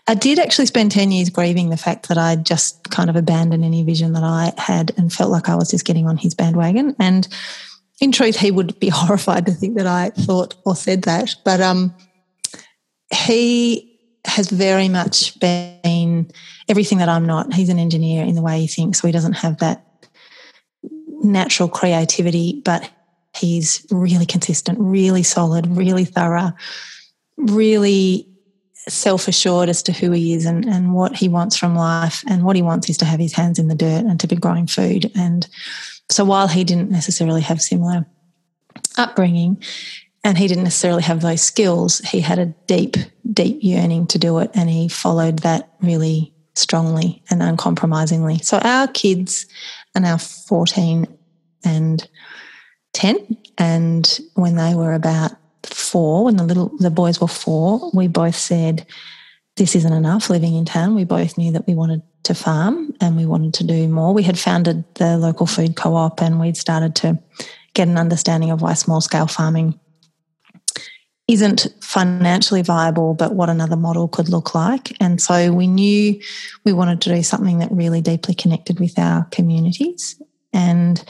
I 0.07 0.13
did 0.13 0.37
actually 0.37 0.67
spend 0.67 0.91
10 0.91 1.11
years 1.11 1.29
grieving 1.29 1.69
the 1.69 1.77
fact 1.77 2.09
that 2.09 2.17
I 2.17 2.35
just 2.35 2.89
kind 2.91 3.09
of 3.09 3.15
abandoned 3.15 3.63
any 3.63 3.83
vision 3.83 4.13
that 4.13 4.23
I 4.23 4.53
had 4.57 4.91
and 4.97 5.11
felt 5.11 5.31
like 5.31 5.49
I 5.49 5.55
was 5.55 5.71
just 5.71 5.85
getting 5.85 6.07
on 6.07 6.17
his 6.17 6.35
bandwagon. 6.35 6.95
And 6.99 7.27
in 8.01 8.11
truth, 8.11 8.35
he 8.37 8.51
would 8.51 8.79
be 8.79 8.89
horrified 8.93 9.45
to 9.47 9.51
think 9.51 9.77
that 9.77 9.87
I 9.87 10.09
thought 10.09 10.55
or 10.65 10.75
said 10.75 11.03
that. 11.03 11.35
But 11.43 11.61
um, 11.61 11.95
he 13.11 13.99
has 14.25 14.49
very 14.49 14.89
much 14.89 15.39
been 15.39 16.29
everything 16.69 16.99
that 16.99 17.09
I'm 17.09 17.25
not. 17.25 17.53
He's 17.53 17.69
an 17.69 17.79
engineer 17.79 18.25
in 18.25 18.35
the 18.35 18.41
way 18.41 18.59
he 18.59 18.67
thinks, 18.67 18.99
so 18.99 19.07
he 19.07 19.11
doesn't 19.11 19.33
have 19.33 19.57
that 19.59 19.85
natural 21.23 21.69
creativity, 21.69 22.61
but 22.63 22.89
he's 23.35 23.85
really 23.89 24.25
consistent, 24.25 24.77
really 24.79 25.23
solid, 25.23 25.65
really 25.67 26.05
thorough, 26.05 26.53
really 27.37 28.27
self 28.87 29.27
assured 29.27 29.69
as 29.69 29.81
to 29.83 29.91
who 29.91 30.11
he 30.11 30.33
is 30.33 30.45
and, 30.45 30.65
and 30.65 30.93
what 30.93 31.15
he 31.15 31.29
wants 31.29 31.57
from 31.57 31.75
life. 31.75 32.23
And 32.27 32.43
what 32.43 32.55
he 32.55 32.61
wants 32.61 32.89
is 32.89 32.97
to 32.97 33.05
have 33.05 33.19
his 33.19 33.33
hands 33.33 33.59
in 33.59 33.67
the 33.67 33.75
dirt 33.75 34.05
and 34.05 34.19
to 34.19 34.27
be 34.27 34.35
growing 34.35 34.67
food. 34.67 35.11
And 35.15 35.47
so 36.09 36.25
while 36.25 36.47
he 36.47 36.63
didn't 36.63 36.91
necessarily 36.91 37.41
have 37.41 37.61
similar 37.61 38.05
upbringing 38.97 39.63
and 40.23 40.37
he 40.37 40.47
didn't 40.47 40.65
necessarily 40.65 41.03
have 41.03 41.21
those 41.21 41.41
skills, 41.41 41.99
he 41.99 42.19
had 42.19 42.39
a 42.39 42.47
deep, 42.67 42.97
deep 43.31 43.59
yearning 43.61 44.07
to 44.07 44.19
do 44.19 44.39
it. 44.39 44.51
And 44.53 44.69
he 44.69 44.87
followed 44.89 45.39
that 45.39 45.69
really 45.81 46.32
strongly 46.55 47.23
and 47.29 47.41
uncompromisingly. 47.41 48.39
So 48.39 48.57
our 48.59 48.87
kids 48.87 49.45
are 49.95 50.01
now 50.01 50.17
14 50.17 51.07
and 51.65 52.07
10. 52.93 53.37
And 53.57 54.19
when 54.35 54.55
they 54.55 54.75
were 54.75 54.93
about 54.93 55.31
four, 55.63 56.25
when 56.25 56.37
the 56.37 56.43
little 56.43 56.71
the 56.79 56.89
boys 56.89 57.21
were 57.21 57.27
four, 57.27 57.91
we 57.93 58.07
both 58.07 58.35
said 58.35 58.85
this 59.55 59.75
isn't 59.75 59.93
enough 59.93 60.29
living 60.29 60.55
in 60.55 60.65
town. 60.65 60.95
We 60.95 61.03
both 61.03 61.37
knew 61.37 61.51
that 61.51 61.67
we 61.67 61.75
wanted 61.75 62.01
to 62.23 62.33
farm 62.33 62.93
and 63.01 63.15
we 63.15 63.25
wanted 63.25 63.53
to 63.55 63.63
do 63.63 63.87
more. 63.87 64.13
We 64.13 64.23
had 64.23 64.39
founded 64.39 64.83
the 64.95 65.17
local 65.17 65.45
food 65.45 65.75
co-op 65.75 66.21
and 66.21 66.39
we'd 66.39 66.57
started 66.57 66.95
to 66.95 67.19
get 67.73 67.87
an 67.87 67.97
understanding 67.97 68.51
of 68.51 68.61
why 68.61 68.73
small 68.73 69.01
scale 69.01 69.27
farming 69.27 69.79
isn't 71.27 71.67
financially 71.81 72.61
viable, 72.61 73.13
but 73.13 73.33
what 73.33 73.49
another 73.49 73.77
model 73.77 74.07
could 74.07 74.27
look 74.27 74.53
like. 74.53 74.95
And 74.99 75.21
so 75.21 75.53
we 75.53 75.67
knew 75.67 76.19
we 76.65 76.73
wanted 76.73 76.99
to 77.01 77.15
do 77.15 77.23
something 77.23 77.59
that 77.59 77.71
really 77.71 78.01
deeply 78.01 78.33
connected 78.33 78.79
with 78.79 78.99
our 78.99 79.23
communities. 79.31 80.21
And 80.51 81.03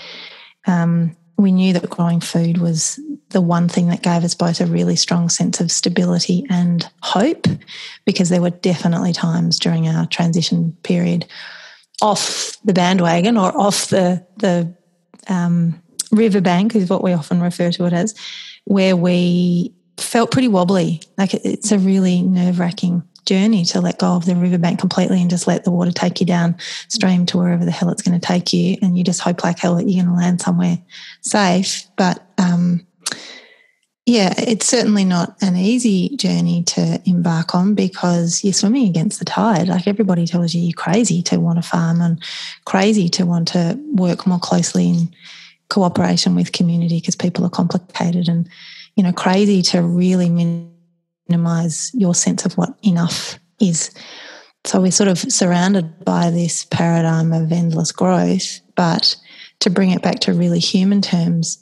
um, 0.67 1.15
we 1.37 1.51
knew 1.51 1.73
that 1.73 1.89
growing 1.89 2.19
food 2.19 2.59
was 2.59 2.99
the 3.29 3.41
one 3.41 3.67
thing 3.67 3.87
that 3.87 4.03
gave 4.03 4.23
us 4.23 4.35
both 4.35 4.61
a 4.61 4.67
really 4.67 4.95
strong 4.95 5.29
sense 5.29 5.59
of 5.59 5.71
stability 5.71 6.45
and 6.49 6.87
hope, 7.01 7.47
because 8.05 8.29
there 8.29 8.41
were 8.41 8.51
definitely 8.51 9.13
times 9.13 9.57
during 9.57 9.87
our 9.87 10.05
transition 10.05 10.77
period 10.83 11.25
off 12.01 12.57
the 12.63 12.73
bandwagon 12.73 13.37
or 13.37 13.57
off 13.57 13.87
the 13.87 14.23
the 14.37 14.71
um, 15.27 15.81
riverbank 16.11 16.75
is 16.75 16.89
what 16.89 17.03
we 17.03 17.13
often 17.13 17.41
refer 17.41 17.71
to 17.71 17.85
it 17.85 17.93
as, 17.93 18.13
where 18.65 18.95
we 18.95 19.73
felt 19.97 20.31
pretty 20.31 20.47
wobbly. 20.47 21.01
Like 21.17 21.33
it's 21.33 21.71
a 21.71 21.79
really 21.79 22.21
nerve 22.21 22.59
wracking 22.59 23.03
journey 23.25 23.63
to 23.63 23.79
let 23.79 23.99
go 23.99 24.07
of 24.07 24.25
the 24.25 24.35
riverbank 24.35 24.79
completely 24.79 25.21
and 25.21 25.29
just 25.29 25.47
let 25.47 25.63
the 25.63 25.71
water 25.71 25.91
take 25.91 26.19
you 26.19 26.25
downstream 26.25 27.25
to 27.27 27.37
wherever 27.37 27.63
the 27.63 27.71
hell 27.71 27.89
it's 27.89 28.01
going 28.01 28.19
to 28.19 28.25
take 28.25 28.51
you. 28.53 28.77
And 28.81 28.97
you 28.97 29.03
just 29.03 29.21
hope 29.21 29.43
like 29.43 29.59
hell 29.59 29.75
that 29.75 29.87
you're 29.87 30.03
going 30.03 30.13
to 30.13 30.21
land 30.21 30.41
somewhere 30.41 30.77
safe. 31.21 31.87
But 31.95 32.21
um, 32.37 32.85
yeah, 34.05 34.33
it's 34.37 34.65
certainly 34.65 35.05
not 35.05 35.37
an 35.41 35.55
easy 35.55 36.15
journey 36.17 36.63
to 36.63 37.01
embark 37.05 37.55
on 37.55 37.73
because 37.73 38.43
you're 38.43 38.51
swimming 38.51 38.87
against 38.87 39.19
the 39.19 39.25
tide. 39.25 39.69
Like 39.69 39.87
everybody 39.87 40.27
tells 40.27 40.53
you 40.53 40.61
you're 40.61 40.73
crazy 40.73 41.21
to 41.23 41.39
want 41.39 41.63
to 41.63 41.67
farm 41.67 42.01
and 42.01 42.21
crazy 42.65 43.07
to 43.09 43.25
want 43.25 43.47
to 43.49 43.79
work 43.93 44.27
more 44.27 44.39
closely 44.39 44.89
in 44.89 45.15
cooperation 45.69 46.35
with 46.35 46.51
community 46.51 46.99
because 46.99 47.15
people 47.15 47.45
are 47.45 47.49
complicated 47.49 48.27
and 48.27 48.49
you 48.95 49.03
know, 49.03 49.13
crazy 49.13 49.61
to 49.63 49.81
really 49.81 50.29
minimize 51.27 51.91
your 51.93 52.15
sense 52.15 52.45
of 52.45 52.53
what 52.53 52.77
enough 52.83 53.39
is. 53.59 53.91
So 54.65 54.81
we're 54.81 54.91
sort 54.91 55.09
of 55.09 55.19
surrounded 55.19 56.05
by 56.05 56.29
this 56.29 56.65
paradigm 56.65 57.33
of 57.33 57.51
endless 57.51 57.91
growth, 57.91 58.61
but 58.75 59.15
to 59.59 59.69
bring 59.69 59.91
it 59.91 60.01
back 60.01 60.19
to 60.21 60.33
really 60.33 60.59
human 60.59 61.01
terms, 61.01 61.61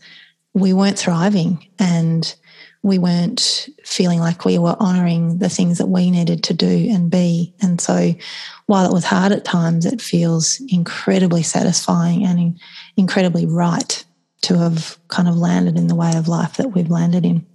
we 0.53 0.73
weren't 0.73 0.99
thriving 0.99 1.67
and 1.79 2.35
we 2.83 2.97
weren't 2.97 3.69
feeling 3.85 4.19
like 4.19 4.43
we 4.43 4.57
were 4.57 4.75
honoring 4.79 5.37
the 5.37 5.49
things 5.49 5.77
that 5.77 5.87
we 5.87 6.09
needed 6.09 6.43
to 6.43 6.53
do 6.53 6.89
and 6.89 7.11
be. 7.11 7.53
And 7.61 7.79
so 7.79 8.13
while 8.65 8.85
it 8.85 8.93
was 8.93 9.05
hard 9.05 9.31
at 9.31 9.45
times, 9.45 9.85
it 9.85 10.01
feels 10.01 10.59
incredibly 10.67 11.43
satisfying 11.43 12.25
and 12.25 12.59
incredibly 12.97 13.45
right 13.45 14.03
to 14.41 14.57
have 14.57 14.97
kind 15.07 15.27
of 15.27 15.37
landed 15.37 15.77
in 15.77 15.87
the 15.87 15.95
way 15.95 16.15
of 16.15 16.27
life 16.27 16.57
that 16.57 16.69
we've 16.69 16.89
landed 16.89 17.25
in. 17.25 17.45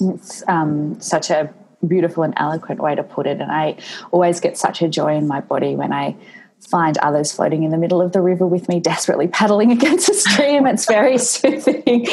It's 0.00 0.42
um, 0.48 1.00
such 1.00 1.30
a 1.30 1.52
beautiful 1.86 2.22
and 2.22 2.34
eloquent 2.36 2.80
way 2.80 2.94
to 2.94 3.02
put 3.02 3.26
it. 3.26 3.40
And 3.40 3.52
I 3.52 3.76
always 4.10 4.40
get 4.40 4.56
such 4.56 4.82
a 4.82 4.88
joy 4.88 5.16
in 5.16 5.28
my 5.28 5.40
body 5.40 5.76
when 5.76 5.92
I 5.92 6.16
find 6.60 6.96
others 6.98 7.30
floating 7.30 7.62
in 7.62 7.70
the 7.70 7.78
middle 7.78 8.00
of 8.00 8.12
the 8.12 8.20
river 8.20 8.46
with 8.46 8.68
me, 8.68 8.80
desperately 8.80 9.28
paddling 9.28 9.70
against 9.70 10.08
a 10.08 10.14
stream. 10.14 10.66
It's 10.66 10.86
very 10.86 11.18
soothing 11.18 12.06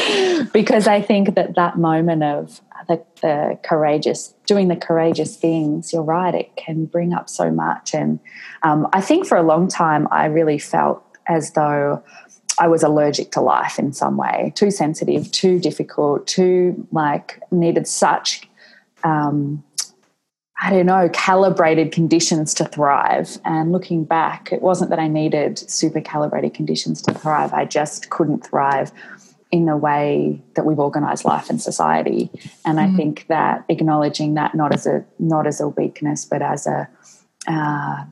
because 0.52 0.88
I 0.88 1.02
think 1.02 1.36
that 1.36 1.56
that 1.56 1.78
moment 1.78 2.24
of 2.24 2.62
the, 2.88 3.04
the, 3.22 3.60
courageous, 3.64 4.34
doing 4.46 4.68
the 4.68 4.76
courageous 4.76 5.38
things, 5.38 5.94
you're 5.94 6.04
right, 6.04 6.34
it 6.34 6.56
can 6.56 6.86
bring 6.86 7.14
up 7.14 7.30
so 7.30 7.52
much. 7.52 7.94
And 7.94 8.20
um, 8.64 8.88
I 8.92 9.02
think 9.02 9.26
for 9.26 9.38
a 9.38 9.44
long 9.44 9.68
time, 9.68 10.08
I 10.12 10.26
really 10.26 10.58
felt 10.58 11.04
as 11.28 11.52
though 11.52 12.04
I 12.62 12.68
was 12.68 12.84
allergic 12.84 13.32
to 13.32 13.42
life 13.42 13.80
in 13.80 13.92
some 13.92 14.18
way, 14.18 14.54
too 14.56 14.70
sensitive, 14.70 15.32
too 15.32 15.60
difficult, 15.60 16.28
too 16.28 16.88
like 16.92 17.42
needed 17.50 17.88
such, 17.88 18.48
um, 19.04 19.64
I 20.62 20.70
don't 20.70 20.86
know, 20.86 21.10
calibrated 21.12 21.92
conditions 21.92 22.54
to 22.54 22.66
thrive. 22.66 23.40
And 23.46 23.72
looking 23.72 24.04
back, 24.04 24.54
it 24.54 24.62
wasn't 24.62 24.92
that 24.92 25.00
I 25.00 25.08
needed 25.08 25.58
super 25.58 26.02
calibrated 26.02 26.54
conditions 26.54 27.02
to 27.02 27.16
thrive. 27.16 27.52
I 27.52 27.66
just 27.66 28.12
couldn't 28.12 28.46
thrive 28.46 28.92
in 29.52 29.66
the 29.66 29.76
way 29.76 30.40
that 30.56 30.64
we've 30.64 30.78
organized 30.78 31.26
life 31.26 31.50
and 31.50 31.60
society. 31.60 32.30
And 32.64 32.78
mm. 32.78 32.94
I 32.94 32.96
think 32.96 33.26
that 33.26 33.66
acknowledging 33.70 34.36
that 34.36 34.54
not 34.54 34.72
as 34.72 34.86
a 34.86 35.04
not 35.18 35.48
as 35.48 35.60
a 35.62 35.68
weakness, 35.68 36.26
but 36.26 36.44
as 36.44 36.68
a 36.68 36.88
uh, 37.48 38.06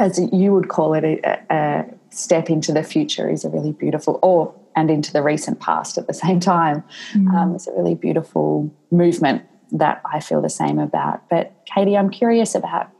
as 0.00 0.18
you 0.32 0.52
would 0.52 0.68
call 0.68 0.94
it, 0.94 1.04
a, 1.04 1.38
a 1.50 1.84
step 2.14 2.50
into 2.50 2.72
the 2.72 2.82
future 2.82 3.28
is 3.28 3.44
a 3.44 3.48
really 3.48 3.72
beautiful, 3.72 4.18
or 4.22 4.54
and 4.76 4.90
into 4.90 5.12
the 5.12 5.22
recent 5.22 5.60
past 5.60 5.98
at 5.98 6.06
the 6.06 6.14
same 6.24 6.40
time. 6.40 6.82
Mm. 7.12 7.34
Um, 7.34 7.54
it's 7.54 7.66
a 7.66 7.72
really 7.72 7.94
beautiful 7.94 8.72
movement 8.90 9.42
that 9.72 10.02
I 10.10 10.20
feel 10.20 10.40
the 10.40 10.50
same 10.50 10.78
about. 10.78 11.28
But 11.28 11.52
Katie, 11.66 11.96
I'm 11.96 12.10
curious 12.10 12.54
about 12.54 12.90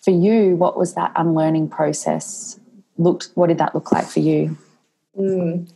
for 0.00 0.10
you, 0.10 0.56
what 0.56 0.78
was 0.78 0.94
that 0.94 1.12
unlearning 1.16 1.68
process? 1.68 2.58
Looked, 2.96 3.30
what 3.34 3.48
did 3.48 3.58
that 3.58 3.74
look 3.74 3.92
like 3.92 4.06
for 4.06 4.20
you? 4.20 4.56
Mm. 5.18 5.70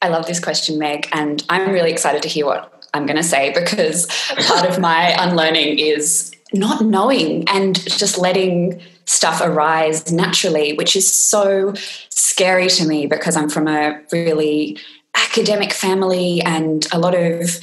I 0.00 0.08
love 0.08 0.26
this 0.26 0.40
question, 0.40 0.78
Meg, 0.78 1.08
and 1.12 1.44
I'm 1.48 1.70
really 1.70 1.90
excited 1.90 2.22
to 2.22 2.28
hear 2.28 2.46
what 2.46 2.88
I'm 2.94 3.06
going 3.06 3.16
to 3.16 3.22
say 3.22 3.52
because 3.58 4.06
part 4.46 4.68
of 4.68 4.78
my 4.78 5.14
unlearning 5.18 5.78
is 5.78 6.32
not 6.54 6.84
knowing 6.84 7.44
and 7.48 7.82
just 7.84 8.18
letting 8.18 8.80
stuff 9.06 9.40
arise 9.40 10.12
naturally, 10.12 10.72
which 10.74 10.96
is 10.96 11.12
so 11.12 11.72
scary 12.10 12.68
to 12.68 12.86
me 12.86 13.06
because 13.06 13.36
I'm 13.36 13.48
from 13.48 13.68
a 13.68 14.00
really 14.12 14.78
academic 15.16 15.72
family 15.72 16.42
and 16.42 16.86
a 16.92 16.98
lot 16.98 17.14
of 17.14 17.58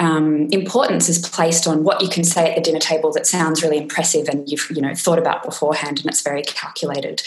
um, 0.00 0.48
importance 0.50 1.08
is 1.08 1.18
placed 1.18 1.66
on 1.66 1.84
what 1.84 2.02
you 2.02 2.08
can 2.08 2.24
say 2.24 2.50
at 2.50 2.56
the 2.56 2.62
dinner 2.62 2.78
table 2.78 3.12
that 3.12 3.26
sounds 3.26 3.62
really 3.62 3.78
impressive 3.78 4.28
and 4.28 4.48
you've 4.48 4.70
you 4.70 4.80
know 4.80 4.94
thought 4.94 5.18
about 5.18 5.42
beforehand 5.42 5.98
and 5.98 6.06
it's 6.06 6.22
very 6.22 6.42
calculated. 6.42 7.22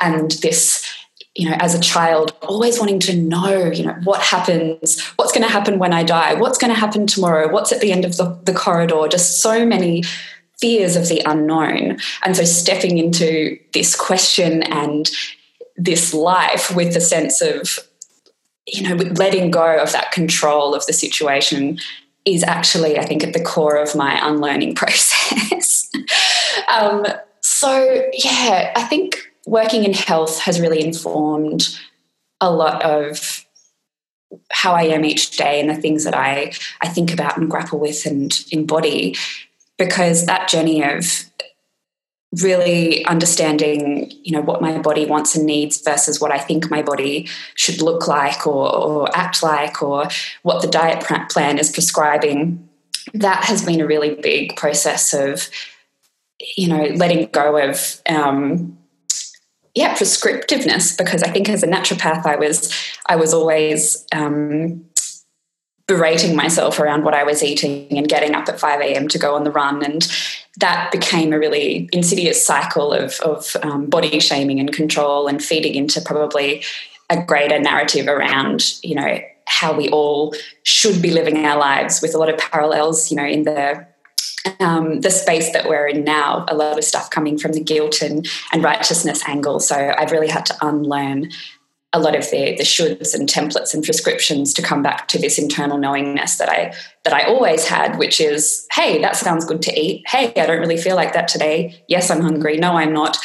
And 0.00 0.32
this 0.42 0.84
you 1.34 1.48
know 1.48 1.56
as 1.60 1.74
a 1.74 1.80
child 1.80 2.32
always 2.42 2.78
wanting 2.78 3.00
to 3.00 3.16
know 3.16 3.66
you 3.66 3.84
know 3.84 3.94
what 4.04 4.20
happens 4.20 5.00
what's 5.16 5.32
going 5.32 5.42
to 5.42 5.52
happen 5.52 5.78
when 5.78 5.92
i 5.92 6.02
die 6.02 6.34
what's 6.34 6.58
going 6.58 6.72
to 6.72 6.78
happen 6.78 7.06
tomorrow 7.06 7.50
what's 7.50 7.72
at 7.72 7.80
the 7.80 7.90
end 7.90 8.04
of 8.04 8.16
the, 8.16 8.38
the 8.44 8.52
corridor 8.52 9.08
just 9.08 9.40
so 9.42 9.66
many 9.66 10.04
fears 10.64 10.96
of 10.96 11.08
the 11.08 11.20
unknown. 11.26 11.98
And 12.24 12.34
so 12.34 12.44
stepping 12.44 12.96
into 12.96 13.58
this 13.74 13.94
question 13.94 14.62
and 14.62 15.10
this 15.76 16.14
life 16.14 16.74
with 16.74 16.94
the 16.94 17.02
sense 17.02 17.42
of, 17.42 17.80
you 18.66 18.88
know, 18.88 18.94
letting 18.94 19.50
go 19.50 19.78
of 19.78 19.92
that 19.92 20.10
control 20.10 20.74
of 20.74 20.86
the 20.86 20.94
situation 20.94 21.78
is 22.24 22.42
actually, 22.42 22.98
I 22.98 23.04
think, 23.04 23.22
at 23.22 23.34
the 23.34 23.44
core 23.44 23.76
of 23.76 23.94
my 23.94 24.18
unlearning 24.26 24.74
process. 24.80 25.90
um, 26.68 27.04
so, 27.42 28.08
yeah, 28.14 28.72
I 28.74 28.84
think 28.84 29.18
working 29.46 29.84
in 29.84 29.92
health 29.92 30.38
has 30.40 30.58
really 30.58 30.82
informed 30.82 31.78
a 32.40 32.50
lot 32.50 32.82
of 32.82 33.44
how 34.50 34.72
I 34.72 34.84
am 34.84 35.04
each 35.04 35.36
day 35.36 35.60
and 35.60 35.68
the 35.68 35.74
things 35.74 36.04
that 36.04 36.14
I, 36.14 36.54
I 36.80 36.88
think 36.88 37.12
about 37.12 37.36
and 37.36 37.50
grapple 37.50 37.78
with 37.78 38.06
and 38.06 38.32
embody 38.50 39.14
because 39.78 40.26
that 40.26 40.48
journey 40.48 40.82
of 40.82 41.24
really 42.42 43.04
understanding 43.06 44.10
you 44.22 44.32
know 44.32 44.40
what 44.40 44.60
my 44.60 44.78
body 44.78 45.06
wants 45.06 45.36
and 45.36 45.46
needs 45.46 45.80
versus 45.80 46.20
what 46.20 46.32
i 46.32 46.38
think 46.38 46.70
my 46.70 46.82
body 46.82 47.28
should 47.54 47.80
look 47.80 48.08
like 48.08 48.46
or, 48.46 48.74
or 48.74 49.16
act 49.16 49.42
like 49.42 49.82
or 49.82 50.08
what 50.42 50.60
the 50.60 50.68
diet 50.68 51.04
plan 51.30 51.58
is 51.58 51.70
prescribing 51.70 52.68
that 53.12 53.44
has 53.44 53.64
been 53.64 53.80
a 53.80 53.86
really 53.86 54.14
big 54.16 54.56
process 54.56 55.12
of 55.14 55.48
you 56.56 56.68
know 56.68 56.84
letting 56.96 57.28
go 57.30 57.56
of 57.56 58.00
um, 58.08 58.76
yeah 59.74 59.94
prescriptiveness 59.94 60.96
because 60.96 61.22
i 61.22 61.30
think 61.30 61.48
as 61.48 61.62
a 61.62 61.66
naturopath 61.66 62.26
i 62.26 62.36
was 62.36 62.72
i 63.06 63.16
was 63.16 63.32
always 63.32 64.04
um, 64.12 64.84
berating 65.86 66.34
myself 66.34 66.78
around 66.78 67.04
what 67.04 67.14
I 67.14 67.24
was 67.24 67.42
eating 67.42 67.86
and 67.96 68.08
getting 68.08 68.34
up 68.34 68.48
at 68.48 68.58
5 68.58 68.80
a.m. 68.80 69.08
to 69.08 69.18
go 69.18 69.34
on 69.34 69.44
the 69.44 69.50
run. 69.50 69.84
And 69.84 70.06
that 70.58 70.90
became 70.90 71.32
a 71.32 71.38
really 71.38 71.88
insidious 71.92 72.44
cycle 72.44 72.92
of, 72.92 73.20
of 73.20 73.56
um, 73.62 73.86
body 73.86 74.18
shaming 74.18 74.60
and 74.60 74.72
control 74.72 75.28
and 75.28 75.42
feeding 75.42 75.74
into 75.74 76.00
probably 76.00 76.62
a 77.10 77.22
greater 77.22 77.58
narrative 77.58 78.08
around, 78.08 78.82
you 78.82 78.94
know, 78.94 79.18
how 79.46 79.76
we 79.76 79.90
all 79.90 80.34
should 80.62 81.02
be 81.02 81.10
living 81.10 81.44
our 81.44 81.58
lives 81.58 82.00
with 82.00 82.14
a 82.14 82.18
lot 82.18 82.30
of 82.30 82.38
parallels, 82.38 83.10
you 83.10 83.16
know, 83.16 83.26
in 83.26 83.44
the 83.44 83.86
um, 84.60 85.00
the 85.00 85.10
space 85.10 85.52
that 85.52 85.68
we're 85.68 85.86
in 85.86 86.04
now, 86.04 86.44
a 86.48 86.54
lot 86.54 86.76
of 86.76 86.84
stuff 86.84 87.08
coming 87.08 87.38
from 87.38 87.52
the 87.52 87.62
guilt 87.62 88.02
and, 88.02 88.28
and 88.52 88.62
righteousness 88.62 89.22
angle. 89.26 89.58
So 89.58 89.94
I've 89.96 90.12
really 90.12 90.28
had 90.28 90.44
to 90.46 90.56
unlearn 90.60 91.30
a 91.94 92.00
lot 92.00 92.16
of 92.16 92.28
the 92.30 92.56
the 92.56 92.64
shoulds 92.64 93.14
and 93.14 93.28
templates 93.28 93.72
and 93.72 93.82
prescriptions 93.82 94.52
to 94.52 94.60
come 94.60 94.82
back 94.82 95.08
to 95.08 95.18
this 95.18 95.38
internal 95.38 95.78
knowingness 95.78 96.36
that 96.36 96.50
I 96.50 96.74
that 97.04 97.14
I 97.14 97.22
always 97.22 97.66
had, 97.66 97.98
which 97.98 98.20
is, 98.20 98.66
hey, 98.72 99.00
that 99.00 99.16
sounds 99.16 99.44
good 99.44 99.62
to 99.62 99.80
eat. 99.80 100.02
Hey, 100.06 100.32
I 100.36 100.46
don't 100.46 100.60
really 100.60 100.76
feel 100.76 100.96
like 100.96 101.12
that 101.14 101.28
today. 101.28 101.82
Yes, 101.88 102.10
I'm 102.10 102.20
hungry. 102.20 102.58
No, 102.58 102.72
I'm 102.72 102.92
not. 102.92 103.16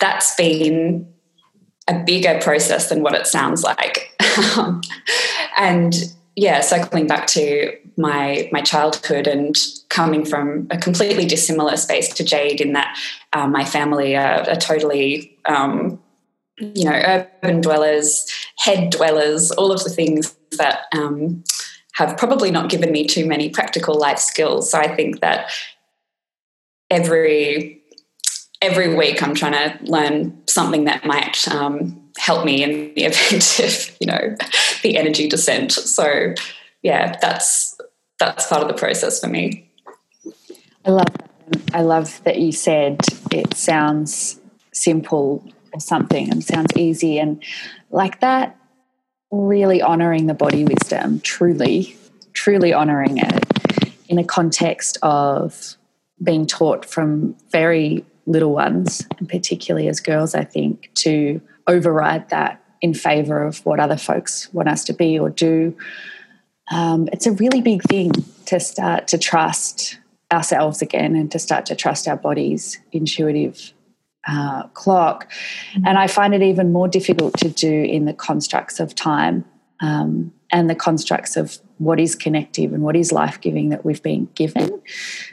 That's 0.00 0.36
been 0.36 1.08
a 1.88 1.98
bigger 2.04 2.38
process 2.40 2.88
than 2.88 3.02
what 3.02 3.14
it 3.14 3.26
sounds 3.26 3.62
like. 3.62 4.10
and 5.58 5.94
yeah, 6.36 6.60
circling 6.60 7.06
back 7.06 7.26
to 7.28 7.72
my 7.96 8.50
my 8.52 8.60
childhood 8.60 9.26
and 9.26 9.56
coming 9.88 10.26
from 10.26 10.66
a 10.70 10.76
completely 10.76 11.24
dissimilar 11.24 11.76
space 11.78 12.12
to 12.14 12.24
Jade 12.24 12.60
in 12.60 12.74
that 12.74 12.98
um, 13.32 13.52
my 13.52 13.64
family 13.64 14.14
are, 14.14 14.48
are 14.50 14.56
totally 14.56 15.38
um, 15.46 16.00
you 16.58 16.84
know 16.84 16.92
urban 16.92 17.60
dwellers, 17.60 18.26
head 18.58 18.90
dwellers, 18.90 19.50
all 19.52 19.72
of 19.72 19.82
the 19.84 19.90
things 19.90 20.36
that 20.52 20.84
um, 20.92 21.42
have 21.94 22.16
probably 22.16 22.50
not 22.50 22.70
given 22.70 22.92
me 22.92 23.06
too 23.06 23.26
many 23.26 23.48
practical 23.50 23.98
life 23.98 24.18
skills. 24.18 24.70
So 24.70 24.78
I 24.78 24.94
think 24.94 25.20
that 25.20 25.50
every 26.90 27.82
every 28.62 28.94
week 28.94 29.22
I'm 29.22 29.34
trying 29.34 29.52
to 29.52 29.84
learn 29.84 30.42
something 30.46 30.84
that 30.84 31.04
might 31.04 31.46
um, 31.48 32.00
help 32.16 32.44
me 32.44 32.62
in 32.62 32.94
the 32.94 33.04
event 33.04 33.58
of 33.60 33.96
you 34.00 34.06
know 34.06 34.36
the 34.82 34.96
energy 34.96 35.28
descent. 35.28 35.72
So 35.72 36.34
yeah, 36.82 37.16
that's 37.20 37.78
that's 38.18 38.46
part 38.46 38.62
of 38.62 38.68
the 38.68 38.74
process 38.74 39.20
for 39.20 39.28
me. 39.28 39.70
I 40.84 40.90
love 40.90 41.12
that. 41.12 41.30
I 41.74 41.82
love 41.82 42.22
that 42.24 42.38
you 42.38 42.52
said 42.52 43.00
it 43.30 43.54
sounds 43.54 44.40
simple 44.72 45.44
or 45.74 45.80
something 45.80 46.30
and 46.30 46.42
sounds 46.44 46.74
easy 46.76 47.18
and 47.18 47.42
like 47.90 48.20
that 48.20 48.56
really 49.30 49.82
honoring 49.82 50.26
the 50.26 50.34
body 50.34 50.64
wisdom 50.64 51.20
truly 51.20 51.96
truly 52.32 52.72
honoring 52.72 53.18
it 53.18 53.44
in 54.08 54.18
a 54.18 54.24
context 54.24 54.98
of 55.02 55.76
being 56.22 56.46
taught 56.46 56.84
from 56.84 57.34
very 57.50 58.04
little 58.26 58.52
ones 58.52 59.06
and 59.18 59.28
particularly 59.28 59.88
as 59.88 60.00
girls 60.00 60.34
i 60.34 60.44
think 60.44 60.90
to 60.94 61.40
override 61.66 62.28
that 62.30 62.64
in 62.84 62.92
favor 62.92 63.42
of 63.42 63.64
what 63.64 63.80
other 63.80 63.96
folks 63.96 64.52
want 64.52 64.68
us 64.68 64.84
to 64.84 64.92
be 64.92 65.18
or 65.18 65.30
do. 65.30 65.74
Um, 66.70 67.08
it's 67.12 67.26
a 67.26 67.32
really 67.32 67.62
big 67.62 67.82
thing 67.82 68.12
to 68.44 68.60
start 68.60 69.08
to 69.08 69.16
trust 69.16 69.98
ourselves 70.30 70.82
again 70.82 71.16
and 71.16 71.32
to 71.32 71.38
start 71.38 71.64
to 71.66 71.74
trust 71.74 72.06
our 72.06 72.16
body's 72.16 72.78
intuitive 72.92 73.72
uh, 74.26 74.64
clock. 74.68 75.30
And 75.84 75.98
I 75.98 76.06
find 76.06 76.34
it 76.34 76.42
even 76.42 76.72
more 76.72 76.88
difficult 76.88 77.36
to 77.38 77.48
do 77.48 77.72
in 77.72 78.04
the 78.04 78.14
constructs 78.14 78.80
of 78.80 78.94
time 78.94 79.44
um, 79.80 80.32
and 80.50 80.70
the 80.70 80.74
constructs 80.74 81.36
of 81.36 81.58
what 81.78 81.98
is 82.00 82.14
connective 82.14 82.72
and 82.72 82.82
what 82.82 82.96
is 82.96 83.12
life 83.12 83.40
giving 83.40 83.70
that 83.70 83.84
we've 83.84 84.02
been 84.02 84.28
given. 84.34 84.80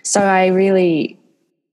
So 0.03 0.21
I 0.21 0.47
really 0.47 1.17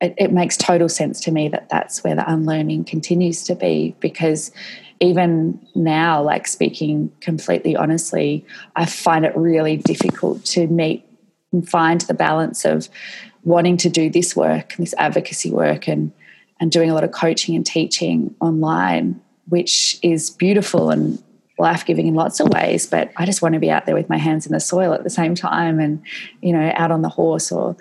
it, 0.00 0.14
it 0.16 0.32
makes 0.32 0.56
total 0.56 0.88
sense 0.88 1.20
to 1.20 1.32
me 1.32 1.48
that 1.48 1.68
that's 1.68 2.04
where 2.04 2.14
the 2.14 2.30
unlearning 2.30 2.84
continues 2.84 3.42
to 3.44 3.54
be 3.54 3.96
because 4.00 4.52
even 5.00 5.64
now, 5.74 6.22
like 6.22 6.46
speaking 6.46 7.12
completely 7.20 7.76
honestly, 7.76 8.44
I 8.76 8.84
find 8.84 9.24
it 9.24 9.36
really 9.36 9.76
difficult 9.76 10.44
to 10.46 10.66
meet 10.66 11.04
and 11.52 11.68
find 11.68 12.00
the 12.02 12.14
balance 12.14 12.64
of 12.64 12.88
wanting 13.44 13.76
to 13.78 13.88
do 13.88 14.10
this 14.10 14.36
work, 14.36 14.74
this 14.78 14.94
advocacy 14.98 15.50
work, 15.50 15.88
and 15.88 16.12
and 16.60 16.70
doing 16.70 16.90
a 16.90 16.94
lot 16.94 17.04
of 17.04 17.12
coaching 17.12 17.54
and 17.54 17.64
teaching 17.64 18.34
online, 18.40 19.20
which 19.48 19.98
is 20.02 20.30
beautiful 20.30 20.90
and 20.90 21.22
life 21.58 21.84
giving 21.84 22.06
in 22.06 22.14
lots 22.14 22.40
of 22.40 22.48
ways. 22.48 22.86
But 22.86 23.10
I 23.16 23.26
just 23.26 23.42
want 23.42 23.54
to 23.54 23.58
be 23.58 23.70
out 23.70 23.86
there 23.86 23.94
with 23.94 24.08
my 24.08 24.18
hands 24.18 24.46
in 24.46 24.52
the 24.52 24.60
soil 24.60 24.92
at 24.92 25.04
the 25.04 25.10
same 25.10 25.34
time, 25.34 25.80
and 25.80 26.02
you 26.40 26.52
know, 26.52 26.72
out 26.74 26.90
on 26.90 27.02
the 27.02 27.08
horse 27.08 27.50
or 27.52 27.76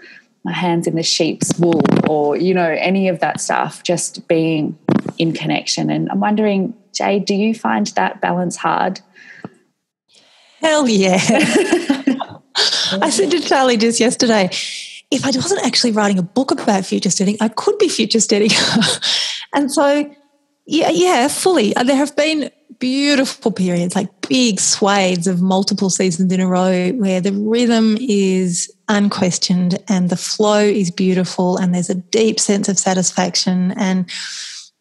my 0.48 0.54
hands 0.54 0.88
in 0.88 0.96
the 0.96 1.04
sheep's 1.04 1.60
wool 1.60 1.82
or 2.08 2.38
you 2.38 2.54
know 2.54 2.70
any 2.80 3.10
of 3.10 3.20
that 3.20 3.42
stuff 3.42 3.84
just 3.84 4.26
being 4.30 4.78
in 5.18 5.34
connection 5.34 5.90
and 5.90 6.10
i'm 6.10 6.22
wondering 6.22 6.74
jade 6.94 7.26
do 7.26 7.36
you 7.36 7.54
find 7.54 7.88
that 7.88 8.22
balance 8.22 8.56
hard 8.56 9.02
hell 10.62 10.88
yeah 10.88 11.20
i 13.02 13.10
said 13.10 13.30
to 13.30 13.42
charlie 13.42 13.76
just 13.76 14.00
yesterday 14.00 14.50
if 15.12 15.26
i 15.26 15.30
wasn't 15.30 15.66
actually 15.66 15.92
writing 15.92 16.20
a 16.20 16.24
book 16.24 16.52
about 16.52 16.86
future 16.86 17.10
steading 17.10 17.38
i 17.42 17.48
could 17.48 17.78
be 17.78 17.90
future 17.90 18.20
steading 18.20 18.52
and 19.56 19.72
so 19.72 20.10
yeah 20.68 20.90
yeah 20.90 21.28
fully. 21.28 21.76
Uh, 21.76 21.84
there 21.84 21.96
have 21.96 22.16
been 22.16 22.52
beautiful 22.80 23.52
periods, 23.52 23.96
like 23.96 24.10
big 24.28 24.60
swathes 24.60 25.26
of 25.26 25.42
multiple 25.42 25.90
seasons 25.90 26.32
in 26.32 26.40
a 26.40 26.48
row 26.48 26.92
where 26.92 27.22
the 27.22 27.32
rhythm 27.32 27.98
is 28.00 28.72
unquestioned 28.90 29.80
and 29.88 30.10
the 30.10 30.18
flow 30.18 30.60
is 30.60 30.92
beautiful 30.92 31.58
and 31.58 31.74
there's 31.74 31.90
a 31.90 31.96
deep 31.96 32.40
sense 32.40 32.70
of 32.70 32.78
satisfaction 32.78 33.74
and 33.78 34.10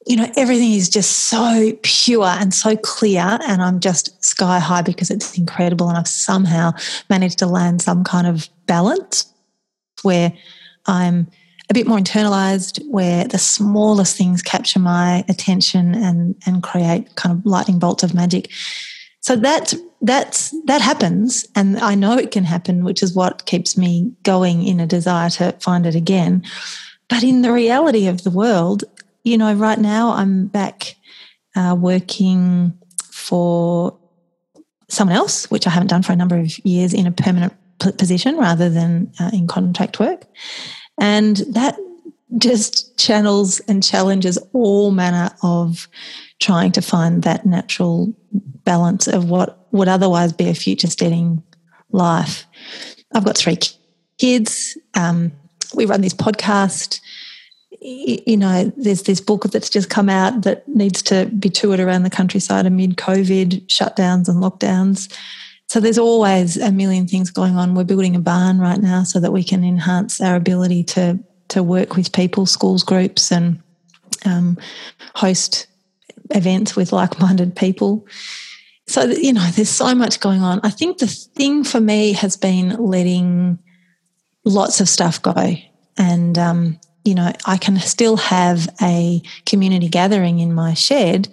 you 0.07 0.17
know 0.17 0.31
everything 0.37 0.73
is 0.73 0.89
just 0.89 1.11
so 1.29 1.73
pure 1.83 2.27
and 2.27 2.55
so 2.55 2.77
clear 2.77 3.37
and 3.49 3.61
i'm 3.61 3.81
just 3.81 4.25
sky 4.25 4.61
high 4.61 4.83
because 4.83 5.11
it's 5.11 5.37
incredible 5.37 5.89
and 5.89 5.99
i've 5.99 6.07
somehow 6.07 6.71
managed 7.11 7.41
to 7.41 7.47
land 7.47 7.83
some 7.83 8.05
kind 8.05 8.29
of 8.29 8.49
balance 8.67 9.33
where 10.03 10.33
i'm 10.87 11.27
a 11.69 11.75
bit 11.75 11.87
more 11.87 11.99
internalized 11.99 12.81
where 12.89 13.25
the 13.25 13.39
smallest 13.39 14.17
things 14.17 14.43
capture 14.43 14.79
my 14.79 15.25
attention 15.29 15.95
and 15.95 16.35
and 16.47 16.63
create 16.63 17.15
kind 17.17 17.37
of 17.37 17.45
lightning 17.45 17.79
bolts 17.79 18.03
of 18.03 18.15
magic. 18.15 18.51
So 19.21 19.35
that's 19.37 19.75
that's 20.03 20.55
that 20.67 20.83
happens 20.83 21.47
and 21.57 21.79
i 21.79 21.95
know 21.95 22.19
it 22.19 22.31
can 22.31 22.45
happen 22.45 22.85
which 22.85 23.03
is 23.03 23.15
what 23.15 23.47
keeps 23.47 23.77
me 23.77 24.13
going 24.23 24.63
in 24.63 24.79
a 24.79 24.87
desire 24.87 25.31
to 25.31 25.53
find 25.61 25.87
it 25.87 25.95
again. 25.95 26.45
But 27.09 27.23
in 27.23 27.43
the 27.43 27.53
reality 27.53 28.07
of 28.07 28.23
the 28.23 28.31
world 28.31 28.85
you 29.25 29.39
know 29.39 29.53
right 29.55 29.79
now 29.79 30.11
i'm 30.13 30.47
back 30.47 30.97
uh, 31.57 31.75
working 31.79 32.79
for 33.11 33.99
someone 34.89 35.17
else 35.17 35.51
which 35.51 35.67
i 35.67 35.71
haven't 35.71 35.89
done 35.89 36.03
for 36.03 36.13
a 36.13 36.17
number 36.17 36.39
of 36.39 36.65
years 36.65 36.95
in 36.95 37.07
a 37.07 37.11
permanent 37.11 37.53
position 37.79 38.37
rather 38.37 38.71
than 38.71 39.13
uh, 39.21 39.31
in 39.33 39.47
contract 39.47 40.01
work 40.01 40.27
and 40.99 41.37
that 41.51 41.77
just 42.39 42.99
channels 42.99 43.61
and 43.61 43.83
challenges 43.83 44.39
all 44.53 44.91
manner 44.91 45.31
of 45.43 45.89
trying 46.41 46.73
to 46.73 46.83
find 46.83 47.23
that 47.23 47.47
natural 47.47 48.13
balance 48.65 49.07
of 49.07 49.31
what 49.31 49.67
would 49.73 49.89
otherwise 49.89 50.33
be 50.33 50.49
a 50.49 50.55
future 50.55 50.89
steading 50.89 51.43
life. 51.93 52.47
I've 53.15 53.25
got 53.25 53.39
three 53.39 53.59
kids. 54.19 54.77
Um, 54.95 55.33
we 55.75 55.87
run 55.87 56.01
this 56.01 56.15
podcast. 56.15 57.01
You 57.81 58.37
know, 58.37 58.73
there's 58.77 59.03
this 59.03 59.21
book 59.21 59.45
that's 59.45 59.71
just 59.71 59.91
come 59.91 60.09
out 60.09 60.43
that 60.43 60.67
needs 60.67 61.03
to 61.03 61.27
be 61.27 61.49
toured 61.49 61.81
around 61.81 62.03
the 62.03 62.11
countryside 62.11 62.67
amid 62.67 62.97
COVID 62.97 63.67
shutdowns 63.67 64.29
and 64.29 64.43
lockdowns. 64.43 65.13
So 65.69 65.81
there's 65.81 65.99
always 65.99 66.57
a 66.57 66.71
million 66.71 67.09
things 67.09 67.31
going 67.31 67.57
on. 67.57 67.75
We're 67.75 67.85
building 67.85 68.15
a 68.15 68.21
barn 68.21 68.59
right 68.59 68.81
now 68.81 69.03
so 69.03 69.19
that 69.21 69.33
we 69.33 69.43
can 69.43 69.65
enhance 69.65 70.21
our 70.21 70.37
ability 70.37 70.85
to 70.85 71.19
to 71.49 71.63
work 71.63 71.95
with 71.95 72.13
people, 72.13 72.45
schools, 72.45 72.83
groups, 72.83 73.31
and 73.31 73.63
um, 74.25 74.59
host 75.15 75.69
events 76.31 76.75
with 76.75 76.93
like-minded 76.93 77.55
people. 77.55 78.05
So 78.89 79.05
you 79.05 79.33
know, 79.33 79.47
there's 79.55 79.69
so 79.69 79.95
much 79.95 80.21
going 80.21 80.43
on. 80.43 80.61
I 80.63 80.71
think 80.71 80.99
the 80.99 81.07
thing 81.07 81.65
for 81.65 81.81
me 81.81 82.13
has 82.13 82.37
been 82.37 82.71
letting 82.71 83.59
lots 84.45 84.81
of 84.81 84.89
stuff 84.89 85.21
go, 85.21 85.57
and 85.99 86.39
um, 86.39 86.79
you 87.05 87.15
know, 87.15 87.33
I 87.45 87.57
can 87.57 87.77
still 87.79 88.17
have 88.17 88.69
a 88.81 89.21
community 89.47 89.89
gathering 89.89 90.39
in 90.39 90.55
my 90.55 90.75
shed 90.75 91.29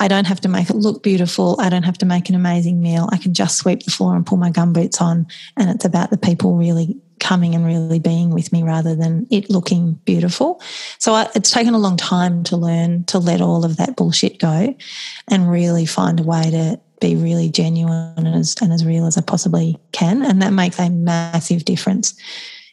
I 0.00 0.08
don't 0.08 0.26
have 0.26 0.40
to 0.40 0.48
make 0.48 0.70
it 0.70 0.76
look 0.76 1.02
beautiful. 1.02 1.56
I 1.60 1.68
don't 1.68 1.82
have 1.82 1.98
to 1.98 2.06
make 2.06 2.30
an 2.30 2.34
amazing 2.34 2.80
meal. 2.80 3.08
I 3.12 3.18
can 3.18 3.34
just 3.34 3.58
sweep 3.58 3.84
the 3.84 3.90
floor 3.90 4.16
and 4.16 4.24
pull 4.24 4.38
my 4.38 4.50
gumboots 4.50 5.00
on. 5.00 5.26
And 5.58 5.68
it's 5.68 5.84
about 5.84 6.08
the 6.08 6.16
people 6.16 6.56
really 6.56 6.96
coming 7.20 7.54
and 7.54 7.66
really 7.66 7.98
being 7.98 8.30
with 8.30 8.50
me 8.50 8.62
rather 8.62 8.96
than 8.96 9.26
it 9.30 9.50
looking 9.50 9.92
beautiful. 10.06 10.62
So 10.98 11.12
I, 11.12 11.28
it's 11.34 11.50
taken 11.50 11.74
a 11.74 11.78
long 11.78 11.98
time 11.98 12.42
to 12.44 12.56
learn 12.56 13.04
to 13.04 13.18
let 13.18 13.42
all 13.42 13.62
of 13.62 13.76
that 13.76 13.94
bullshit 13.94 14.38
go 14.40 14.74
and 15.28 15.50
really 15.50 15.84
find 15.84 16.18
a 16.18 16.22
way 16.22 16.50
to 16.50 16.80
be 17.02 17.14
really 17.14 17.50
genuine 17.50 18.14
and 18.16 18.34
as, 18.34 18.56
and 18.62 18.72
as 18.72 18.86
real 18.86 19.06
as 19.06 19.18
I 19.18 19.20
possibly 19.20 19.78
can. 19.92 20.22
And 20.24 20.40
that 20.40 20.54
makes 20.54 20.78
a 20.78 20.88
massive 20.88 21.66
difference. 21.66 22.14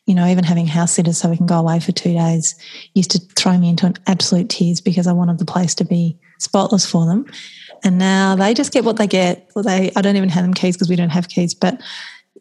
You 0.06 0.16
know, 0.16 0.26
even 0.26 0.46
having 0.46 0.66
house 0.66 0.94
sitters 0.94 1.18
so 1.18 1.30
we 1.30 1.36
can 1.36 1.46
go 1.46 1.60
away 1.60 1.82
for 1.82 1.92
two 1.92 2.13
days 2.13 2.56
used 2.94 3.12
to 3.12 3.20
throw 3.36 3.58
me 3.58 3.70
into 3.70 3.86
an 3.86 3.96
absolute 4.08 4.50
tears 4.50 4.80
because 4.80 5.08
I 5.08 5.12
wanted 5.12 5.40
the 5.40 5.46
place 5.46 5.76
to 5.76 5.84
be 5.84 6.18
spotless 6.38 6.86
for 6.86 7.06
them. 7.06 7.26
And 7.84 7.97
now 7.97 8.36
they 8.36 8.54
just 8.54 8.71
get 8.71 8.84
what 8.84 8.97
they 8.97 9.08
get. 9.08 9.50
Well, 9.56 9.63
they 9.63 9.91
I 9.95 10.02
don't 10.02 10.15
even 10.15 10.30
have 10.30 10.43
them 10.43 10.54
keys 10.54 10.76
because 10.76 10.89
we 10.89 10.95
don't 10.95 11.10
have 11.10 11.30
keys, 11.30 11.54
but 11.54 11.82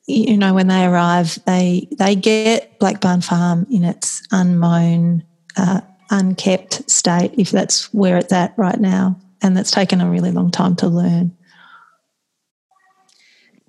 you 0.06 0.36
know 0.36 0.54
when 0.54 0.68
they 0.68 0.84
arrive, 0.84 1.38
they 1.46 1.88
they 1.98 2.14
get 2.14 2.78
Blackbarn 2.80 3.22
Farm 3.24 3.66
in 3.70 3.84
its 3.84 4.26
unmown, 4.32 5.24
uh, 5.56 5.80
unkept 6.10 6.88
state, 6.90 7.32
if 7.36 7.50
that's 7.50 7.92
where 7.92 8.16
it's 8.16 8.32
at 8.32 8.54
right 8.56 8.80
now. 8.80 9.16
and 9.42 9.56
that's 9.56 9.70
taken 9.70 10.00
a 10.00 10.10
really 10.10 10.30
long 10.32 10.50
time 10.50 10.74
to 10.76 10.88
learn. 10.88 11.36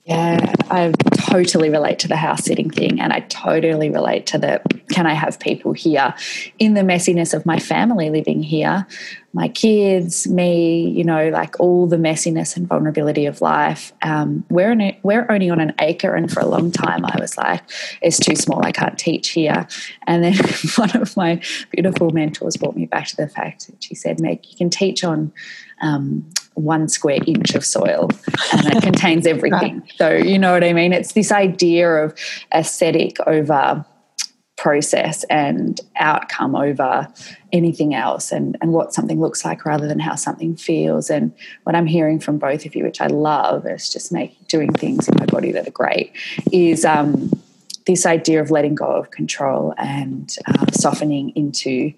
Yeah, 0.07 0.53
I 0.71 0.93
totally 1.29 1.69
relate 1.69 1.99
to 1.99 2.07
the 2.07 2.15
house 2.15 2.45
sitting 2.45 2.69
thing, 2.69 3.01
and 3.01 3.11
I 3.11 3.19
totally 3.27 3.89
relate 3.89 4.25
to 4.27 4.37
the 4.37 4.61
can 4.89 5.05
I 5.05 5.13
have 5.13 5.37
people 5.37 5.73
here 5.73 6.13
in 6.59 6.75
the 6.75 6.81
messiness 6.81 7.33
of 7.33 7.45
my 7.45 7.59
family 7.59 8.09
living 8.09 8.41
here, 8.41 8.87
my 9.33 9.49
kids, 9.49 10.25
me, 10.25 10.89
you 10.89 11.03
know, 11.03 11.27
like 11.27 11.59
all 11.59 11.87
the 11.87 11.97
messiness 11.97 12.55
and 12.55 12.65
vulnerability 12.65 13.25
of 13.25 13.41
life. 13.41 13.91
Um, 14.01 14.45
we're 14.49 14.71
in 14.71 14.79
a, 14.79 14.99
we're 15.03 15.29
only 15.29 15.49
on 15.49 15.59
an 15.59 15.73
acre, 15.81 16.15
and 16.15 16.31
for 16.31 16.39
a 16.39 16.47
long 16.47 16.71
time 16.71 17.03
I 17.03 17.17
was 17.19 17.37
like, 17.37 17.63
it's 18.01 18.17
too 18.17 18.37
small, 18.37 18.65
I 18.65 18.71
can't 18.71 18.97
teach 18.97 19.31
here. 19.31 19.67
And 20.07 20.23
then 20.23 20.35
one 20.77 20.95
of 20.95 21.17
my 21.17 21.41
beautiful 21.71 22.11
mentors 22.11 22.55
brought 22.55 22.77
me 22.77 22.85
back 22.85 23.07
to 23.07 23.17
the 23.17 23.27
fact 23.27 23.67
that 23.67 23.83
she 23.83 23.93
said, 23.93 24.21
Meg, 24.21 24.45
you 24.45 24.55
can 24.55 24.69
teach 24.69 25.03
on 25.03 25.33
um, 25.81 26.27
one 26.55 26.89
square 26.89 27.19
inch 27.27 27.53
of 27.53 27.63
soil 27.63 28.09
and 28.53 28.65
it 28.67 28.83
contains 28.83 29.27
everything. 29.35 29.79
Right. 29.79 29.93
So, 29.97 30.13
you 30.13 30.39
know 30.39 30.53
what 30.53 30.63
I 30.63 30.73
mean? 30.73 30.91
It's 30.91 31.13
this 31.13 31.31
idea 31.31 32.03
of 32.03 32.17
aesthetic 32.53 33.17
over 33.27 33.85
process 34.57 35.23
and 35.25 35.79
outcome 35.97 36.55
over 36.55 37.07
anything 37.51 37.93
else 37.93 38.31
and, 38.31 38.57
and 38.59 38.73
what 38.73 38.91
something 38.91 39.21
looks 39.21 39.45
like 39.45 39.65
rather 39.65 39.87
than 39.87 39.99
how 39.99 40.15
something 40.15 40.55
feels. 40.55 41.11
And 41.11 41.31
what 41.63 41.75
I'm 41.75 41.85
hearing 41.85 42.19
from 42.19 42.39
both 42.39 42.65
of 42.65 42.75
you, 42.75 42.83
which 42.83 42.99
I 42.99 43.07
love, 43.07 43.67
is 43.67 43.93
just 43.93 44.11
make 44.11 44.47
doing 44.47 44.73
things 44.73 45.07
in 45.07 45.13
my 45.19 45.25
body 45.27 45.51
that 45.51 45.67
are 45.67 45.71
great, 45.71 46.11
is 46.51 46.85
um, 46.85 47.31
this 47.85 48.05
idea 48.05 48.41
of 48.41 48.49
letting 48.49 48.73
go 48.73 48.87
of 48.87 49.11
control 49.11 49.75
and 49.77 50.35
uh, 50.47 50.65
softening 50.71 51.29
into 51.35 51.93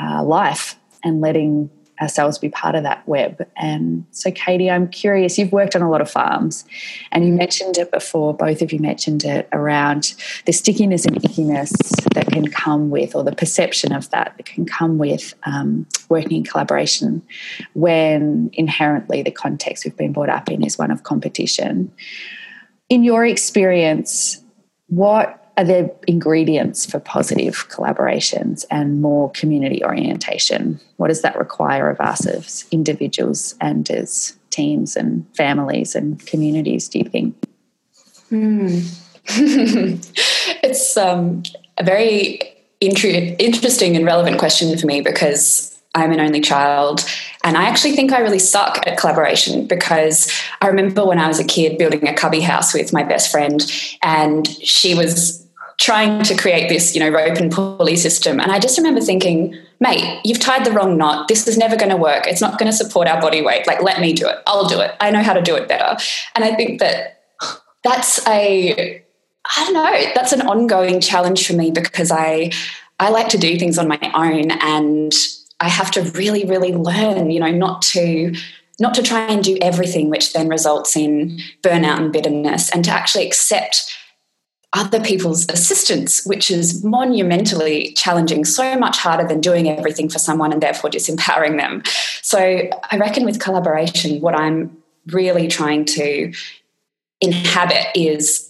uh, 0.00 0.24
life 0.24 0.76
and 1.04 1.20
letting 1.20 1.70
ourselves 2.00 2.38
be 2.38 2.48
part 2.48 2.74
of 2.74 2.82
that 2.82 3.06
web. 3.08 3.46
And 3.56 4.04
so, 4.10 4.30
Katie, 4.30 4.70
I'm 4.70 4.88
curious, 4.88 5.38
you've 5.38 5.52
worked 5.52 5.74
on 5.74 5.82
a 5.82 5.90
lot 5.90 6.00
of 6.00 6.10
farms 6.10 6.64
and 7.12 7.26
you 7.26 7.32
mentioned 7.32 7.78
it 7.78 7.90
before, 7.90 8.34
both 8.34 8.62
of 8.62 8.72
you 8.72 8.78
mentioned 8.78 9.24
it 9.24 9.48
around 9.52 10.14
the 10.46 10.52
stickiness 10.52 11.04
and 11.04 11.16
ickiness 11.16 11.72
that 12.14 12.26
can 12.26 12.48
come 12.48 12.90
with, 12.90 13.14
or 13.14 13.24
the 13.24 13.34
perception 13.34 13.92
of 13.92 14.08
that 14.10 14.34
that 14.36 14.46
can 14.46 14.64
come 14.64 14.98
with 14.98 15.34
um, 15.44 15.86
working 16.08 16.38
in 16.38 16.44
collaboration 16.44 17.22
when 17.74 18.50
inherently 18.52 19.22
the 19.22 19.30
context 19.30 19.84
we've 19.84 19.96
been 19.96 20.12
brought 20.12 20.28
up 20.28 20.50
in 20.50 20.64
is 20.64 20.78
one 20.78 20.90
of 20.90 21.02
competition. 21.02 21.92
In 22.88 23.04
your 23.04 23.26
experience, 23.26 24.42
what 24.88 25.47
are 25.58 25.64
there 25.64 25.90
ingredients 26.06 26.86
for 26.86 27.00
positive 27.00 27.68
collaborations 27.68 28.64
and 28.70 29.02
more 29.02 29.30
community 29.32 29.84
orientation? 29.84 30.78
What 30.98 31.08
does 31.08 31.22
that 31.22 31.36
require 31.36 31.90
of 31.90 32.00
us 32.00 32.24
as 32.26 32.64
individuals 32.70 33.56
and 33.60 33.90
as 33.90 34.36
teams 34.50 34.96
and 34.96 35.26
families 35.36 35.96
and 35.96 36.24
communities, 36.26 36.88
do 36.88 37.00
you 37.00 37.04
think? 37.06 37.34
Mm. 38.30 38.86
it's 40.62 40.96
um, 40.96 41.42
a 41.76 41.82
very 41.82 42.40
interesting 42.80 43.96
and 43.96 44.06
relevant 44.06 44.38
question 44.38 44.78
for 44.78 44.86
me 44.86 45.00
because 45.00 45.76
I'm 45.96 46.12
an 46.12 46.20
only 46.20 46.40
child. 46.40 47.04
And 47.42 47.56
I 47.56 47.64
actually 47.64 47.96
think 47.96 48.12
I 48.12 48.20
really 48.20 48.38
suck 48.38 48.86
at 48.86 48.96
collaboration 48.96 49.66
because 49.66 50.30
I 50.60 50.68
remember 50.68 51.04
when 51.04 51.18
I 51.18 51.26
was 51.26 51.40
a 51.40 51.44
kid 51.44 51.78
building 51.78 52.06
a 52.06 52.14
cubby 52.14 52.40
house 52.40 52.72
with 52.74 52.92
my 52.92 53.02
best 53.02 53.32
friend, 53.32 53.60
and 54.02 54.46
she 54.46 54.94
was 54.94 55.47
trying 55.78 56.22
to 56.24 56.36
create 56.36 56.68
this, 56.68 56.94
you 56.94 57.00
know, 57.00 57.08
rope 57.08 57.38
and 57.38 57.52
pulley 57.52 57.96
system. 57.96 58.40
And 58.40 58.50
I 58.50 58.58
just 58.58 58.76
remember 58.76 59.00
thinking, 59.00 59.56
mate, 59.80 60.20
you've 60.24 60.40
tied 60.40 60.64
the 60.64 60.72
wrong 60.72 60.98
knot. 60.98 61.28
This 61.28 61.46
is 61.46 61.56
never 61.56 61.76
going 61.76 61.90
to 61.90 61.96
work. 61.96 62.26
It's 62.26 62.40
not 62.40 62.58
going 62.58 62.70
to 62.70 62.76
support 62.76 63.06
our 63.06 63.20
body 63.20 63.42
weight. 63.42 63.66
Like, 63.66 63.80
let 63.82 64.00
me 64.00 64.12
do 64.12 64.28
it. 64.28 64.36
I'll 64.46 64.66
do 64.66 64.80
it. 64.80 64.94
I 65.00 65.10
know 65.10 65.22
how 65.22 65.34
to 65.34 65.42
do 65.42 65.54
it 65.54 65.68
better. 65.68 65.96
And 66.34 66.44
I 66.44 66.54
think 66.56 66.80
that 66.80 67.22
that's 67.84 68.26
a, 68.26 69.02
I 69.56 69.64
don't 69.64 69.74
know, 69.74 70.12
that's 70.14 70.32
an 70.32 70.42
ongoing 70.42 71.00
challenge 71.00 71.46
for 71.46 71.52
me 71.52 71.70
because 71.70 72.10
I, 72.10 72.50
I 72.98 73.10
like 73.10 73.28
to 73.28 73.38
do 73.38 73.56
things 73.56 73.78
on 73.78 73.86
my 73.86 74.00
own 74.14 74.50
and 74.50 75.12
I 75.60 75.68
have 75.68 75.92
to 75.92 76.02
really, 76.02 76.44
really 76.44 76.72
learn, 76.72 77.30
you 77.30 77.38
know, 77.38 77.52
not 77.52 77.82
to 77.82 78.34
not 78.80 78.94
to 78.94 79.02
try 79.02 79.26
and 79.26 79.42
do 79.42 79.58
everything, 79.60 80.08
which 80.08 80.32
then 80.32 80.48
results 80.48 80.94
in 80.94 81.40
burnout 81.62 81.98
and 81.98 82.12
bitterness, 82.12 82.70
and 82.70 82.84
to 82.84 82.92
actually 82.92 83.26
accept 83.26 83.92
other 84.74 85.00
people's 85.00 85.48
assistance, 85.48 86.24
which 86.26 86.50
is 86.50 86.84
monumentally 86.84 87.92
challenging, 87.94 88.44
so 88.44 88.76
much 88.76 88.98
harder 88.98 89.26
than 89.26 89.40
doing 89.40 89.68
everything 89.68 90.08
for 90.08 90.18
someone 90.18 90.52
and 90.52 90.62
therefore 90.62 90.90
disempowering 90.90 91.56
them. 91.56 91.82
So 92.22 92.38
I 92.38 92.96
reckon 92.98 93.24
with 93.24 93.40
collaboration, 93.40 94.20
what 94.20 94.34
I'm 94.34 94.76
really 95.06 95.48
trying 95.48 95.86
to 95.86 96.32
inhabit 97.20 97.86
is 97.94 98.47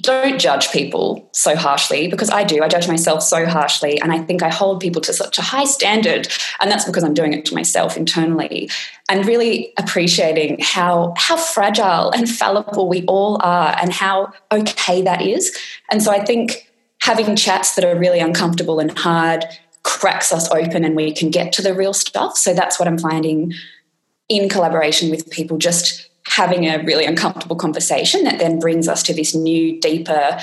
don't 0.00 0.38
judge 0.38 0.70
people 0.70 1.28
so 1.32 1.56
harshly 1.56 2.08
because 2.08 2.30
I 2.30 2.44
do. 2.44 2.62
I 2.62 2.68
judge 2.68 2.88
myself 2.88 3.22
so 3.22 3.46
harshly. 3.46 4.00
And 4.00 4.12
I 4.12 4.18
think 4.18 4.42
I 4.42 4.48
hold 4.48 4.80
people 4.80 5.00
to 5.02 5.12
such 5.12 5.38
a 5.38 5.42
high 5.42 5.64
standard. 5.64 6.28
And 6.60 6.70
that's 6.70 6.84
because 6.84 7.04
I'm 7.04 7.14
doing 7.14 7.32
it 7.32 7.44
to 7.46 7.54
myself 7.54 7.96
internally. 7.96 8.70
And 9.08 9.26
really 9.26 9.72
appreciating 9.78 10.58
how, 10.60 11.14
how 11.16 11.36
fragile 11.36 12.10
and 12.10 12.28
fallible 12.28 12.88
we 12.88 13.04
all 13.06 13.40
are 13.42 13.76
and 13.80 13.92
how 13.92 14.32
okay 14.52 15.02
that 15.02 15.22
is. 15.22 15.56
And 15.90 16.02
so 16.02 16.12
I 16.12 16.24
think 16.24 16.70
having 17.00 17.36
chats 17.36 17.74
that 17.74 17.84
are 17.84 17.98
really 17.98 18.20
uncomfortable 18.20 18.80
and 18.80 18.96
hard 18.98 19.44
cracks 19.84 20.32
us 20.32 20.50
open 20.50 20.84
and 20.84 20.94
we 20.96 21.12
can 21.12 21.30
get 21.30 21.52
to 21.54 21.62
the 21.62 21.74
real 21.74 21.94
stuff. 21.94 22.36
So 22.36 22.52
that's 22.52 22.78
what 22.78 22.88
I'm 22.88 22.98
finding 22.98 23.54
in 24.28 24.48
collaboration 24.48 25.10
with 25.10 25.30
people, 25.30 25.56
just 25.56 26.07
having 26.28 26.66
a 26.66 26.82
really 26.84 27.04
uncomfortable 27.04 27.56
conversation 27.56 28.24
that 28.24 28.38
then 28.38 28.58
brings 28.58 28.88
us 28.88 29.02
to 29.04 29.14
this 29.14 29.34
new, 29.34 29.80
deeper, 29.80 30.38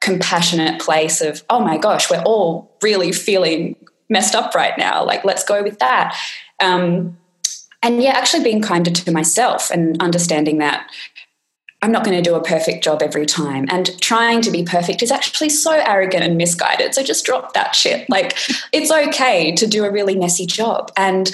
compassionate 0.00 0.80
place 0.80 1.20
of, 1.20 1.42
oh 1.50 1.60
my 1.60 1.78
gosh, 1.78 2.10
we're 2.10 2.22
all 2.22 2.76
really 2.82 3.12
feeling 3.12 3.76
messed 4.08 4.34
up 4.34 4.54
right 4.54 4.76
now. 4.78 5.04
Like, 5.04 5.24
let's 5.24 5.44
go 5.44 5.62
with 5.62 5.78
that. 5.78 6.16
Um, 6.62 7.18
and 7.82 8.02
yeah, 8.02 8.12
actually 8.12 8.42
being 8.42 8.62
kinder 8.62 8.90
to 8.90 9.12
myself 9.12 9.70
and 9.70 10.00
understanding 10.02 10.58
that 10.58 10.90
I'm 11.80 11.92
not 11.92 12.04
going 12.04 12.16
to 12.16 12.28
do 12.28 12.34
a 12.34 12.42
perfect 12.42 12.82
job 12.82 13.02
every 13.02 13.24
time. 13.24 13.66
And 13.70 14.00
trying 14.00 14.40
to 14.42 14.50
be 14.50 14.64
perfect 14.64 15.00
is 15.00 15.12
actually 15.12 15.50
so 15.50 15.72
arrogant 15.72 16.24
and 16.24 16.36
misguided. 16.36 16.94
So 16.94 17.04
just 17.04 17.24
drop 17.24 17.54
that 17.54 17.76
shit. 17.76 18.10
Like, 18.10 18.36
it's 18.72 18.90
okay 18.90 19.52
to 19.54 19.66
do 19.66 19.84
a 19.84 19.92
really 19.92 20.16
messy 20.16 20.44
job. 20.44 20.90
And 20.96 21.30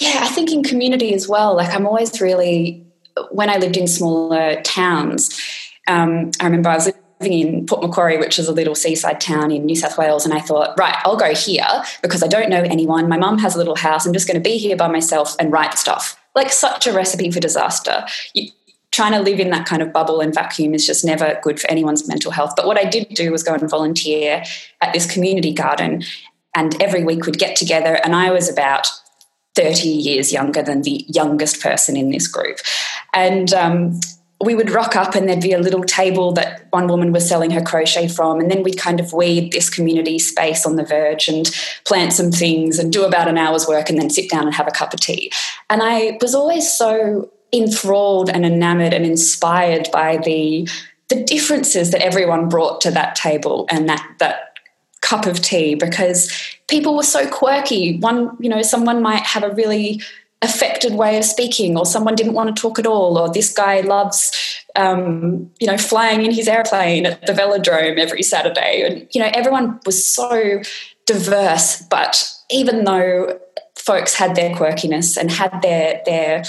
yeah, 0.00 0.20
I 0.22 0.28
think 0.28 0.52
in 0.52 0.62
community 0.62 1.14
as 1.14 1.28
well. 1.28 1.56
Like 1.56 1.74
I'm 1.74 1.86
always 1.86 2.20
really 2.20 2.84
when 3.30 3.50
I 3.50 3.56
lived 3.56 3.76
in 3.76 3.86
smaller 3.86 4.60
towns. 4.62 5.40
Um, 5.88 6.30
I 6.40 6.44
remember 6.44 6.70
I 6.70 6.74
was 6.74 6.92
living 7.20 7.38
in 7.38 7.66
Port 7.66 7.82
Macquarie, 7.82 8.18
which 8.18 8.38
is 8.38 8.48
a 8.48 8.52
little 8.52 8.74
seaside 8.74 9.20
town 9.20 9.50
in 9.50 9.66
New 9.66 9.76
South 9.76 9.98
Wales, 9.98 10.24
and 10.24 10.34
I 10.34 10.40
thought, 10.40 10.78
right, 10.78 10.96
I'll 11.04 11.16
go 11.16 11.34
here 11.34 11.66
because 12.02 12.22
I 12.22 12.28
don't 12.28 12.50
know 12.50 12.62
anyone. 12.62 13.08
My 13.08 13.18
mum 13.18 13.38
has 13.38 13.54
a 13.54 13.58
little 13.58 13.76
house. 13.76 14.06
I'm 14.06 14.12
just 14.12 14.26
going 14.26 14.42
to 14.42 14.48
be 14.48 14.58
here 14.58 14.76
by 14.76 14.88
myself 14.88 15.36
and 15.38 15.52
write 15.52 15.78
stuff. 15.78 16.16
Like 16.34 16.50
such 16.50 16.86
a 16.86 16.92
recipe 16.92 17.30
for 17.30 17.40
disaster. 17.40 18.04
You, 18.34 18.50
trying 18.90 19.12
to 19.12 19.20
live 19.20 19.40
in 19.40 19.50
that 19.50 19.66
kind 19.66 19.82
of 19.82 19.92
bubble 19.92 20.20
and 20.20 20.32
vacuum 20.32 20.72
is 20.72 20.86
just 20.86 21.04
never 21.04 21.38
good 21.42 21.58
for 21.58 21.68
anyone's 21.68 22.06
mental 22.06 22.30
health. 22.30 22.52
But 22.56 22.66
what 22.66 22.78
I 22.78 22.84
did 22.84 23.08
do 23.08 23.32
was 23.32 23.42
go 23.42 23.52
and 23.52 23.68
volunteer 23.68 24.44
at 24.80 24.92
this 24.92 25.10
community 25.12 25.52
garden, 25.52 26.04
and 26.54 26.80
every 26.80 27.02
week 27.02 27.26
we'd 27.26 27.38
get 27.38 27.56
together, 27.56 27.98
and 28.04 28.14
I 28.14 28.30
was 28.30 28.48
about 28.48 28.88
30 29.54 29.88
years 29.88 30.32
younger 30.32 30.62
than 30.62 30.82
the 30.82 31.04
youngest 31.08 31.60
person 31.60 31.96
in 31.96 32.10
this 32.10 32.26
group. 32.26 32.58
And 33.12 33.52
um, 33.52 34.00
we 34.40 34.54
would 34.54 34.70
rock 34.70 34.96
up 34.96 35.14
and 35.14 35.28
there'd 35.28 35.40
be 35.40 35.52
a 35.52 35.58
little 35.58 35.84
table 35.84 36.32
that 36.32 36.66
one 36.70 36.88
woman 36.88 37.12
was 37.12 37.28
selling 37.28 37.50
her 37.50 37.62
crochet 37.62 38.08
from 38.08 38.40
and 38.40 38.50
then 38.50 38.62
we'd 38.62 38.78
kind 38.78 39.00
of 39.00 39.12
weed 39.12 39.52
this 39.52 39.70
community 39.70 40.18
space 40.18 40.66
on 40.66 40.76
the 40.76 40.84
verge 40.84 41.28
and 41.28 41.50
plant 41.84 42.12
some 42.12 42.30
things 42.30 42.78
and 42.78 42.92
do 42.92 43.04
about 43.04 43.28
an 43.28 43.38
hour's 43.38 43.66
work 43.66 43.88
and 43.88 43.98
then 43.98 44.10
sit 44.10 44.28
down 44.30 44.44
and 44.44 44.54
have 44.54 44.66
a 44.66 44.72
cup 44.72 44.92
of 44.92 45.00
tea 45.00 45.30
and 45.70 45.82
i 45.82 46.18
was 46.20 46.34
always 46.34 46.70
so 46.70 47.30
enthralled 47.52 48.28
and 48.28 48.44
enamored 48.44 48.92
and 48.92 49.06
inspired 49.06 49.88
by 49.92 50.16
the 50.18 50.68
the 51.08 51.22
differences 51.22 51.90
that 51.90 52.02
everyone 52.02 52.48
brought 52.48 52.80
to 52.80 52.90
that 52.90 53.14
table 53.14 53.66
and 53.70 53.88
that 53.88 54.04
that 54.18 54.53
cup 55.04 55.26
of 55.26 55.40
tea 55.40 55.74
because 55.74 56.32
people 56.66 56.96
were 56.96 57.04
so 57.04 57.28
quirky. 57.30 57.98
One, 57.98 58.36
you 58.40 58.48
know, 58.48 58.62
someone 58.62 59.02
might 59.02 59.22
have 59.22 59.44
a 59.44 59.54
really 59.54 60.00
affected 60.42 60.94
way 60.94 61.16
of 61.16 61.24
speaking, 61.24 61.76
or 61.76 61.86
someone 61.86 62.14
didn't 62.14 62.34
want 62.34 62.54
to 62.54 62.60
talk 62.60 62.78
at 62.78 62.86
all, 62.86 63.16
or 63.18 63.32
this 63.32 63.52
guy 63.52 63.80
loves, 63.80 64.32
um, 64.76 65.50
you 65.58 65.66
know, 65.66 65.78
flying 65.78 66.24
in 66.24 66.32
his 66.32 66.48
airplane 66.48 67.06
at 67.06 67.24
the 67.26 67.32
velodrome 67.32 67.98
every 67.98 68.22
Saturday. 68.22 68.82
And, 68.82 69.08
you 69.12 69.20
know, 69.22 69.30
everyone 69.32 69.80
was 69.86 70.04
so 70.04 70.60
diverse, 71.06 71.82
but 71.82 72.30
even 72.50 72.84
though 72.84 73.38
folks 73.74 74.14
had 74.14 74.34
their 74.34 74.54
quirkiness 74.54 75.16
and 75.16 75.30
had 75.30 75.60
their, 75.62 76.02
their, 76.04 76.44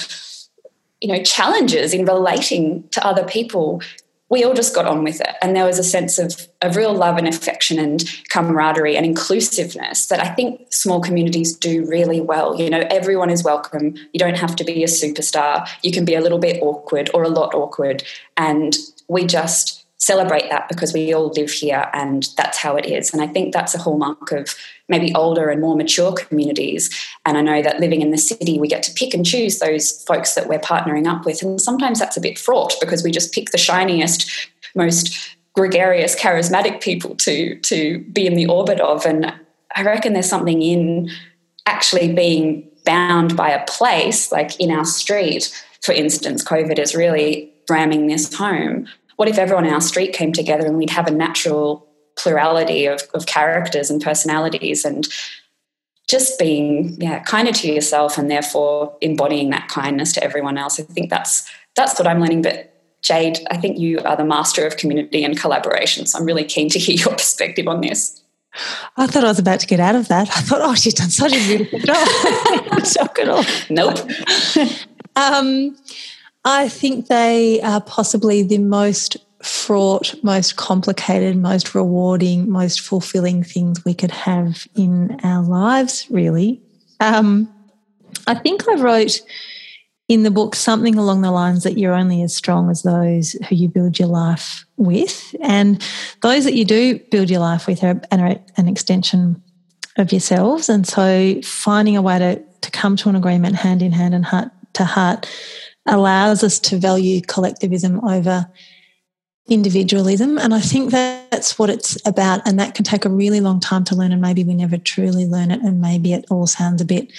you 1.02 1.08
know, 1.08 1.24
challenges 1.24 1.94
in 1.94 2.06
relating 2.06 2.84
to 2.90 3.06
other 3.06 3.24
people, 3.24 3.82
we 4.30 4.44
all 4.44 4.54
just 4.54 4.74
got 4.74 4.86
on 4.86 5.04
with 5.04 5.22
it. 5.22 5.36
And 5.42 5.56
there 5.56 5.66
was 5.66 5.78
a 5.78 5.84
sense 5.84 6.18
of, 6.18 6.48
of 6.62 6.76
real 6.76 6.94
love 6.94 7.18
and 7.18 7.28
affection 7.28 7.78
and 7.78 8.04
camaraderie 8.30 8.98
and 8.98 9.06
inclusiveness 9.06 10.08
that 10.08 10.20
I 10.20 10.34
think 10.34 10.74
small 10.74 11.00
communities 11.00 11.56
do 11.56 11.86
really 11.86 12.22
well. 12.22 12.60
You 12.60 12.70
know, 12.70 12.86
everyone 12.90 13.30
is 13.30 13.44
welcome. 13.44 13.96
You 14.14 14.20
don't 14.20 14.38
have 14.38 14.56
to 14.56 14.64
be 14.64 14.84
a 14.84 14.88
superstar. 14.88 15.68
You 15.84 15.92
can 15.92 16.06
be 16.06 16.16
a 16.16 16.22
little 16.22 16.40
bit 16.40 16.62
awkward 16.64 17.12
or 17.14 17.24
a 17.24 17.30
lot 17.30 17.54
awkward. 17.54 18.04
And 18.36 18.76
we 19.08 19.26
just 19.26 19.85
celebrate 19.98 20.50
that 20.50 20.68
because 20.68 20.94
we 20.94 21.14
all 21.14 21.32
live 21.36 21.50
here 21.50 21.90
and 21.94 22.28
that's 22.38 22.58
how 22.58 22.76
it 22.76 22.86
is. 22.86 23.14
And 23.14 23.22
I 23.22 23.28
think 23.28 23.54
that's 23.54 23.74
a 23.74 23.80
hallmark 23.80 24.32
of 24.32 24.56
maybe 24.88 25.14
older 25.16 25.50
and 25.50 25.62
more 25.62 25.76
mature 25.76 26.14
communities. 26.14 26.90
And 27.26 27.38
I 27.38 27.42
know 27.42 27.62
that 27.62 27.80
living 27.80 28.02
in 28.02 28.12
the 28.12 28.18
city, 28.18 28.60
we 28.60 28.68
get 28.68 28.84
to 28.84 28.94
pick 28.94 29.14
and 29.14 29.26
choose 29.26 29.60
those 29.60 30.04
folks 30.04 30.36
that 30.36 30.48
we're 30.48 30.60
partnering 30.60 31.08
up 31.08 31.26
with. 31.26 31.42
And 31.42 31.60
sometimes 31.60 32.00
that's 32.00 32.18
a 32.18 32.22
bit 32.22 32.38
fraught 32.38 32.76
because 32.80 33.04
we 33.04 33.12
just 33.12 33.34
pick 33.34 33.52
the 33.52 33.58
shiniest, 33.58 34.50
most 34.76 35.36
gregarious, 35.54 36.16
charismatic 36.16 36.82
people 36.82 37.16
to, 37.16 37.58
to 37.62 38.00
be 38.12 38.28
in 38.28 38.36
the 38.36 38.48
orbit 38.48 38.80
of. 38.82 39.06
And 39.06 39.34
I 39.76 39.84
reckon 39.84 40.14
there's 40.14 40.30
something 40.30 40.62
in 40.62 41.10
actually 41.66 42.14
being 42.14 42.70
bound 42.86 43.36
by 43.36 43.50
a 43.50 43.66
place, 43.66 44.32
like 44.32 44.60
in 44.60 44.72
our 44.72 44.86
street, 44.86 45.52
for 45.82 45.94
instance, 45.94 46.44
COVID 46.44 46.80
is 46.80 46.96
really 46.96 47.52
ramming 47.70 48.08
this 48.08 48.34
home. 48.34 48.88
What 49.16 49.30
if 49.30 49.38
everyone 49.38 49.66
in 49.66 49.74
our 49.74 49.82
street 49.82 50.14
came 50.14 50.34
together 50.34 50.66
and 50.66 50.78
we'd 50.78 50.90
have 50.90 51.08
a 51.08 51.12
natural 51.12 51.88
plurality 52.18 52.86
of, 52.86 53.02
of 53.14 53.26
characters 53.26 53.90
and 53.90 54.02
personalities 54.02 54.86
and 54.86 55.08
just 56.10 56.38
being 56.38 56.96
yeah 57.02 57.20
kinder 57.24 57.52
to 57.52 57.72
yourself 57.72 58.18
and 58.18 58.30
therefore 58.30 58.96
embodying 59.02 59.50
that 59.50 59.68
kindness 59.68 60.14
to 60.14 60.24
everyone 60.24 60.58
else 60.58 60.80
i 60.80 60.84
think 60.84 61.10
that's 61.10 61.50
that's 61.76 61.98
what 61.98 62.08
i'm 62.08 62.20
learning 62.20 62.42
but 62.42 62.74
jade 63.02 63.40
i 63.50 63.58
think 63.58 63.78
you 63.78 64.00
are 64.00 64.16
the 64.16 64.24
master 64.24 64.66
of 64.66 64.78
community 64.78 65.24
and 65.24 65.40
collaboration 65.40 66.06
so 66.06 66.20
i'm 66.20 66.26
really 66.26 66.44
keen 66.44 66.70
to 66.70 66.80
hear 66.80 66.96
your 67.06 67.14
perspective 67.14 67.68
on 67.68 67.82
this 67.82 68.22
I 68.96 69.08
thought 69.08 69.26
I 69.26 69.28
was 69.28 69.40
about 69.40 69.60
to 69.60 69.68
get 69.68 69.82
out 69.82 69.96
of 69.96 70.08
that. 70.08 70.30
I 70.30 70.40
thought, 70.40 70.62
oh, 70.62 70.76
she's 70.76 70.94
done 70.94 71.10
such 71.10 71.34
a 71.34 71.46
beautiful 71.46 71.78
job. 71.80 72.08
Shock 72.86 73.20
it 73.20 73.28
all. 73.28 73.44
Nope. 73.70 74.00
um, 75.18 75.76
I 76.46 76.70
think 76.70 77.08
they 77.08 77.60
are 77.62 77.82
possibly 77.82 78.44
the 78.44 78.60
most 78.60 79.18
fraught, 79.42 80.14
most 80.24 80.56
complicated, 80.56 81.38
most 81.38 81.76
rewarding, 81.76 82.50
most 82.50 82.82
fulfilling 82.82 83.44
things 83.44 83.84
we 83.84 83.94
could 83.94 84.12
have 84.12 84.68
in 84.76 85.20
our 85.24 85.44
lives, 85.44 86.08
really. 86.10 86.62
Um, 87.00 87.52
I 88.28 88.36
think 88.36 88.68
I 88.70 88.76
wrote 88.76 89.22
in 90.08 90.22
the 90.22 90.32
book 90.32 90.54
something 90.54 90.96
along 90.96 91.22
the 91.22 91.32
lines 91.32 91.64
that 91.64 91.80
you're 91.80 91.94
only 91.94 92.22
as 92.22 92.36
strong 92.36 92.70
as 92.70 92.84
those 92.84 93.34
who 93.50 93.56
you 93.56 93.68
build 93.68 93.98
your 93.98 94.08
life 94.08 94.66
with. 94.78 95.36
And 95.42 95.84
those 96.22 96.44
that 96.44 96.54
you 96.54 96.64
do 96.64 97.00
build 97.10 97.30
your 97.32 97.40
life 97.40 97.66
with 97.66 97.84
are 97.84 98.00
an 98.12 98.68
extension 98.68 99.42
of 99.98 100.12
yourselves. 100.12 100.70
And 100.70 100.88
so 100.88 101.42
finding 101.42 101.98
a 101.98 102.04
way 102.04 102.20
to, 102.20 102.44
to 102.62 102.72
come 102.72 102.96
to 102.98 103.10
an 103.10 103.16
agreement 103.16 103.56
hand 103.56 103.82
in 103.82 103.92
hand 103.92 104.14
and 104.14 104.26
heart 104.26 104.52
to 104.74 104.86
heart 104.86 105.28
allows 105.86 106.44
us 106.44 106.60
to 106.60 106.78
value 106.78 107.22
collectivism 107.22 108.04
over 108.04 108.48
individualism. 109.48 110.38
And 110.38 110.54
I 110.54 110.60
think 110.60 110.92
that's 110.92 111.60
what 111.60 111.70
it's 111.70 111.98
about. 112.08 112.42
And 112.48 112.60
that 112.60 112.74
can 112.74 112.84
take 112.84 113.06
a 113.06 113.10
really 113.10 113.40
long 113.40 113.60
time 113.60 113.84
to 113.86 113.96
learn. 113.96 114.12
And 114.12 114.22
maybe 114.22 114.44
we 114.44 114.56
never 114.56 114.78
truly 114.78 115.26
learn 115.26 115.52
it. 115.52 115.62
And 115.62 115.82
maybe 115.82 116.14
it 116.14 116.26
all 116.30 116.48
sounds 116.48 116.82
a 116.82 116.86
bit 116.86 117.12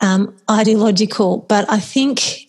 um, 0.00 0.34
ideological. 0.50 1.38
But 1.48 1.70
I 1.70 1.78
think 1.78 2.46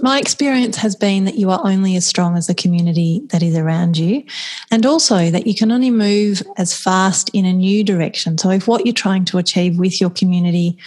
my 0.00 0.18
experience 0.18 0.76
has 0.76 0.96
been 0.96 1.24
that 1.24 1.36
you 1.36 1.50
are 1.50 1.60
only 1.64 1.96
as 1.96 2.06
strong 2.06 2.36
as 2.36 2.46
the 2.46 2.54
community 2.54 3.22
that 3.30 3.42
is 3.42 3.56
around 3.56 3.96
you. 3.96 4.24
And 4.70 4.84
also 4.84 5.30
that 5.30 5.46
you 5.46 5.54
can 5.54 5.70
only 5.70 5.90
move 5.90 6.42
as 6.56 6.76
fast 6.76 7.30
in 7.32 7.44
a 7.44 7.52
new 7.52 7.84
direction. 7.84 8.38
So 8.38 8.50
if 8.50 8.66
what 8.66 8.86
you're 8.86 8.92
trying 8.92 9.24
to 9.26 9.38
achieve 9.38 9.78
with 9.78 10.00
your 10.00 10.10
community 10.10 10.78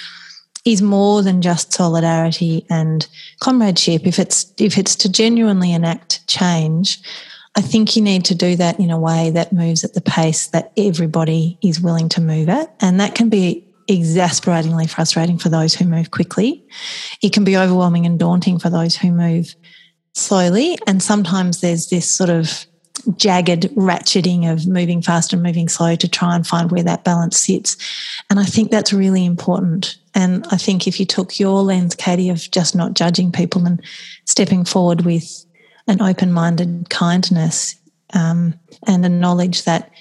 is 0.66 0.82
more 0.82 1.22
than 1.22 1.42
just 1.42 1.74
solidarity 1.74 2.66
and 2.70 3.08
comradeship 3.40 4.06
if 4.06 4.20
it's 4.20 4.52
if 4.58 4.78
it's 4.78 4.96
to 4.96 5.12
genuinely 5.12 5.72
enact 5.72 6.26
change 6.28 7.02
i 7.56 7.62
think 7.62 7.96
you 7.96 8.02
need 8.02 8.24
to 8.26 8.36
do 8.36 8.56
that 8.56 8.80
in 8.80 8.92
a 8.92 9.00
way 9.00 9.30
that 9.30 9.54
moves 9.54 9.84
at 9.84 9.94
the 9.94 10.02
pace 10.02 10.48
that 10.48 10.72
everybody 10.78 11.58
is 11.64 11.82
willing 11.82 12.10
to 12.10 12.22
move 12.22 12.50
at 12.50 12.74
and 12.80 13.00
that 13.00 13.16
can 13.16 13.30
be 13.30 13.66
exasperatingly 13.88 14.88
frustrating 14.88 15.38
for 15.38 15.50
those 15.50 15.74
who 15.74 15.86
move 15.86 16.12
quickly 16.12 16.64
it 17.22 17.34
can 17.34 17.44
be 17.44 17.58
overwhelming 17.58 18.06
and 18.06 18.20
daunting 18.20 18.60
for 18.60 18.70
those 18.70 18.96
who 18.96 19.12
move 19.12 19.56
slowly 20.14 20.78
and 20.88 21.02
sometimes 21.02 21.62
there's 21.62 21.90
this 21.90 22.10
sort 22.10 22.30
of 22.30 22.66
jagged 23.16 23.64
ratcheting 23.76 24.52
of 24.52 24.68
moving 24.68 25.02
fast 25.02 25.34
and 25.34 25.44
moving 25.44 25.68
slow 25.68 25.96
to 25.96 26.08
try 26.08 26.36
and 26.36 26.46
find 26.46 26.72
where 26.72 26.84
that 26.84 27.04
balance 27.04 27.40
sits. 27.40 27.78
And 28.30 28.40
I 28.40 28.44
think 28.44 28.72
that's 28.72 28.94
really 28.94 29.26
important. 29.26 29.98
And 30.14 30.46
I 30.52 30.58
think 30.58 30.88
if 30.88 31.00
you 31.00 31.06
took 31.06 31.40
your 31.40 31.62
lens, 31.62 31.96
Katie, 31.96 32.30
of 32.30 32.50
just 32.52 32.76
not 32.76 32.94
judging 32.94 33.32
people 33.32 33.66
and 33.66 33.82
stepping 34.26 34.66
forward 34.66 35.02
with 35.02 35.46
an 35.88 36.02
open 36.02 36.32
minded 36.32 36.90
kindness 36.90 37.76
um, 38.14 38.54
and 38.88 39.06
a 39.06 39.10
knowledge 39.10 39.64
that 39.64 39.92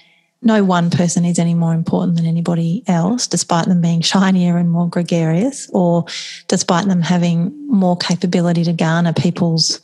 no 0.43 0.65
one 0.65 0.91
person 0.91 1.25
is 1.25 1.39
any 1.39 1.55
more 1.55 1.75
important 1.75 2.17
than 2.17 2.27
anybody 2.27 2.83
else, 2.87 3.27
despite 3.27 3.67
them 3.67 3.81
being 3.81 4.01
shinier 4.03 4.57
and 4.57 4.71
more 4.71 4.89
gregarious, 4.89 5.69
or 5.73 6.05
despite 6.49 6.87
them 6.87 7.03
having 7.03 7.55
more 7.69 7.97
capability 7.97 8.65
to 8.65 8.73
garner 8.73 9.13
people's 9.13 9.81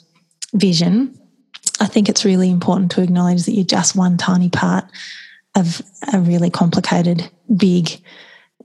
vision 0.55 1.17
I 1.81 1.87
think 1.87 2.09
it's 2.09 2.25
really 2.25 2.51
important 2.51 2.91
to 2.93 3.03
acknowledge 3.03 3.45
that 3.45 3.53
you're 3.53 3.65
just 3.65 3.97
one 3.97 4.17
tiny 4.17 4.49
part 4.49 4.85
of 5.55 5.83
a 6.13 6.21
really 6.21 6.51
complicated, 6.51 7.29
big, 7.55 8.01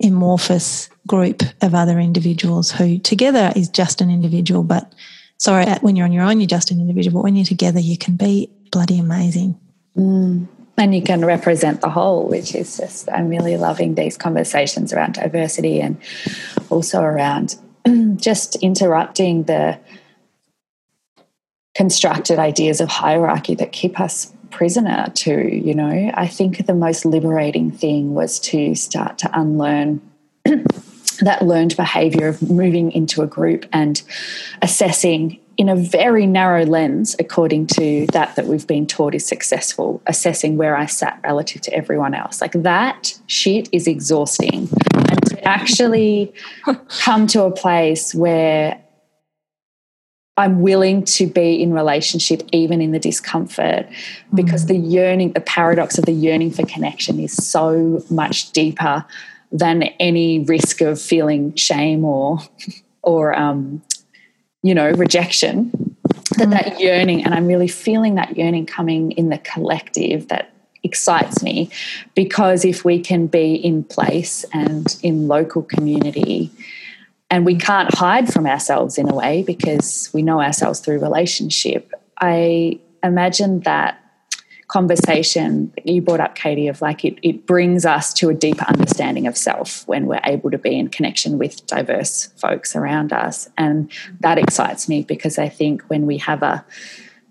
amorphous 0.04 0.90
group 1.08 1.42
of 1.62 1.74
other 1.74 2.00
individuals 2.00 2.72
who 2.72 2.98
together 3.00 3.52
is 3.56 3.70
just 3.70 4.02
an 4.02 4.10
individual. 4.10 4.64
But 4.64 4.92
sorry, 5.38 5.66
when 5.82 5.96
you're 5.96 6.06
on 6.06 6.12
your 6.12 6.24
own, 6.24 6.40
you're 6.40 6.48
just 6.48 6.72
an 6.72 6.80
individual. 6.80 7.20
But 7.20 7.24
when 7.24 7.36
you're 7.36 7.46
together, 7.46 7.80
you 7.80 7.98
can 7.98 8.16
be 8.16 8.50
bloody 8.72 9.00
amazing. 9.00 9.60
Mm. 9.98 10.48
And 10.78 10.96
you 10.96 11.02
can 11.02 11.24
represent 11.26 11.82
the 11.82 11.90
whole, 11.90 12.28
which 12.28 12.56
is 12.56 12.78
just, 12.78 13.10
I'm 13.12 13.30
really 13.30 13.58
loving 13.58 13.96
these 13.96 14.18
conversations 14.18 14.94
around 14.94 15.14
diversity 15.14 15.80
and 15.80 15.98
also 16.70 17.02
around 17.02 17.56
just 18.16 18.56
interrupting 18.58 19.44
the 19.44 19.80
constructed 21.76 22.40
ideas 22.40 22.82
of 22.82 22.90
hierarchy 22.90 23.56
that 23.56 23.72
keep 23.72 24.00
us 24.00 24.34
prisoner 24.52 25.12
to, 25.16 25.56
you 25.56 25.74
know. 25.74 26.12
I 26.14 26.28
think 26.28 26.66
the 26.66 26.76
most 26.76 27.06
liberating 27.06 27.72
thing 27.72 28.14
was 28.14 28.40
to 28.42 28.76
start 28.76 29.18
to 29.20 29.40
unlearn 29.40 30.02
that 31.22 31.42
learned 31.44 31.76
behavior 31.78 32.28
of 32.28 32.42
moving 32.50 32.92
into 32.92 33.22
a 33.22 33.28
group 33.28 33.66
and 33.72 34.02
assessing 34.62 35.40
in 35.58 35.70
a 35.70 35.76
very 35.76 36.26
narrow 36.26 36.66
lens 36.66 37.16
according 37.20 37.68
to 37.68 38.08
that 38.08 38.36
that 38.36 38.48
we've 38.48 38.66
been 38.66 38.88
taught 38.88 39.14
is 39.14 39.26
successful 39.26 40.02
assessing 40.08 40.58
where 40.58 40.76
i 40.76 40.86
sat 40.86 41.20
relative 41.24 41.62
to 41.62 41.72
everyone 41.74 42.14
else 42.14 42.42
like 42.42 42.54
that 42.54 43.20
shit 43.28 43.70
is 43.72 43.86
exhausting 43.86 44.68
and 44.96 45.26
to 45.26 45.48
actually 45.48 46.34
come 46.88 47.28
to 47.28 47.44
a 47.44 47.52
place 47.52 48.16
where 48.16 48.82
I'm 50.38 50.62
willing 50.62 51.04
to 51.04 51.28
be 51.28 51.62
in 51.62 51.74
relationship 51.74 52.48
even 52.52 52.82
in 52.82 52.92
the 52.92 53.00
discomfort 53.00 53.88
because 54.34 54.66
mm. 54.66 54.70
the 54.70 54.78
yearning, 54.78 55.34
the 55.34 55.42
paradox 55.42 55.98
of 55.98 56.06
the 56.06 56.14
yearning 56.14 56.52
for 56.52 56.66
connection 56.66 57.20
is 57.20 57.34
so 57.34 58.04
much 58.10 58.52
deeper 58.52 59.06
than 59.52 59.84
any 60.00 60.40
risk 60.40 60.80
of 60.82 61.02
feeling 61.02 61.54
shame 61.56 62.06
or 62.06 62.40
or 63.02 63.38
um, 63.38 63.82
you 64.64 64.74
know 64.74 64.92
rejection. 64.92 65.98
That 66.38 66.48
mm. 66.48 66.52
that 66.52 66.80
yearning, 66.80 67.26
and 67.26 67.34
I'm 67.34 67.48
really 67.48 67.68
feeling 67.68 68.16
that 68.16 68.38
yearning 68.38 68.66
coming 68.66 69.12
in 69.12 69.30
the 69.30 69.38
collective 69.38 70.30
that 70.30 70.54
excites 70.84 71.44
me 71.44 71.70
because 72.16 72.66
if 72.66 72.84
we 72.84 73.00
can 73.00 73.28
be 73.28 73.54
in 73.54 73.84
place 73.84 74.44
and 74.54 74.98
in 75.04 75.28
local 75.28 75.62
community 75.62 76.50
and 77.32 77.46
we 77.46 77.56
can't 77.56 77.92
hide 77.94 78.32
from 78.32 78.46
ourselves 78.46 78.98
in 78.98 79.10
a 79.10 79.16
way 79.16 79.42
because 79.42 80.10
we 80.14 80.22
know 80.22 80.42
ourselves 80.42 80.82
through 80.82 81.00
relationship. 81.00 81.92
I 82.20 82.80
imagine 83.02 83.62
that 83.62 83.98
conversation 84.68 85.72
that 85.76 85.88
you 85.88 86.02
brought 86.02 86.20
up, 86.20 86.36
Katie, 86.36 86.68
of 86.68 86.82
like 86.82 87.06
it, 87.06 87.18
it 87.24 87.48
brings 87.48 87.86
us 87.86 88.14
to 88.14 88.30
a 88.30 88.34
deeper 88.34 88.66
understanding 88.68 89.28
of 89.28 89.38
self 89.38 89.88
when 89.88 90.08
we're 90.08 90.22
able 90.26 90.52
to 90.52 90.58
be 90.58 90.78
in 90.78 90.90
connection 90.90 91.38
with 91.38 91.66
diverse 91.68 92.28
folks 92.36 92.76
around 92.76 93.14
us. 93.14 93.50
And 93.58 93.90
that 94.20 94.38
excites 94.38 94.90
me 94.90 95.04
because 95.04 95.40
I 95.40 95.48
think 95.48 95.84
when 95.84 96.06
we 96.06 96.18
have 96.20 96.44
a 96.44 96.66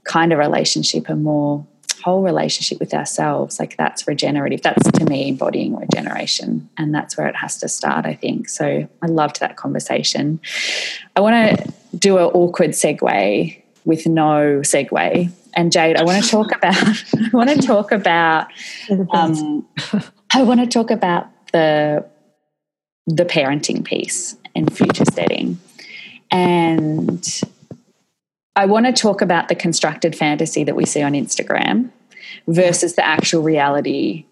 kind 0.04 0.32
of 0.32 0.38
relationship, 0.38 1.10
a 1.10 1.14
more 1.14 1.66
whole 2.02 2.22
relationship 2.22 2.78
with 2.80 2.94
ourselves 2.94 3.58
like 3.58 3.76
that's 3.76 4.06
regenerative 4.08 4.62
that's 4.62 4.90
to 4.92 5.04
me 5.04 5.28
embodying 5.28 5.76
regeneration 5.76 6.68
and 6.78 6.94
that's 6.94 7.16
where 7.16 7.26
it 7.26 7.36
has 7.36 7.58
to 7.58 7.68
start 7.68 8.06
i 8.06 8.14
think 8.14 8.48
so 8.48 8.88
i 9.02 9.06
loved 9.06 9.40
that 9.40 9.56
conversation 9.56 10.40
i 11.16 11.20
want 11.20 11.34
to 11.58 11.72
do 11.96 12.18
an 12.18 12.24
awkward 12.24 12.70
segue 12.70 13.62
with 13.84 14.06
no 14.06 14.60
segue 14.60 15.30
and 15.54 15.72
Jade, 15.72 15.96
I 15.96 16.04
want 16.04 16.22
to 16.24 16.30
talk 16.30 16.54
about. 16.54 16.74
I 17.14 17.28
want 17.32 17.50
to 17.50 17.56
talk 17.66 17.92
about. 17.92 18.48
Um, 19.12 19.66
I 20.32 20.42
want 20.42 20.60
to 20.60 20.66
talk 20.66 20.90
about 20.90 21.26
the 21.52 22.06
the 23.06 23.24
parenting 23.24 23.84
piece 23.84 24.36
in 24.54 24.68
future 24.68 25.04
steading. 25.04 25.58
and 26.30 27.40
I 28.60 28.66
want 28.66 28.84
to 28.84 28.92
talk 28.92 29.22
about 29.22 29.48
the 29.48 29.54
constructed 29.54 30.14
fantasy 30.14 30.64
that 30.64 30.76
we 30.76 30.84
see 30.84 31.00
on 31.00 31.14
Instagram 31.14 31.88
versus 32.46 32.94
the 32.94 33.02
actual 33.02 33.42
reality 33.42 34.26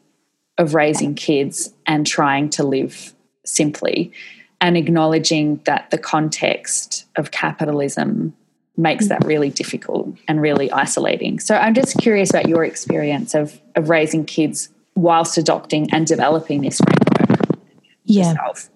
of 0.59 0.75
raising 0.75 1.15
kids 1.15 1.73
and 1.87 2.07
trying 2.07 2.51
to 2.51 2.63
live 2.63 3.15
simply 3.47 4.13
and 4.61 4.77
acknowledging 4.77 5.63
that 5.65 5.91
the 5.91 5.97
context 5.97 7.07
of 7.17 7.31
capitalism 7.31 8.35
makes 8.77 9.09
that 9.09 9.25
really 9.25 9.49
difficult 9.49 10.15
and 10.29 10.43
really 10.43 10.71
isolating. 10.73 11.41
So 11.41 11.55
I'm 11.57 11.73
just 11.73 11.97
curious 11.97 12.29
about 12.29 12.51
your 12.51 12.67
experience 12.67 13.35
of 13.35 13.59
of 13.77 13.89
raising 13.89 14.27
kids 14.27 14.69
whilst 14.95 15.39
adopting 15.39 15.91
and 15.91 16.07
developing 16.07 16.61
this 16.61 16.79
framework. 16.81 17.59
Yeah. 18.05 18.29
Yourself. 18.33 18.69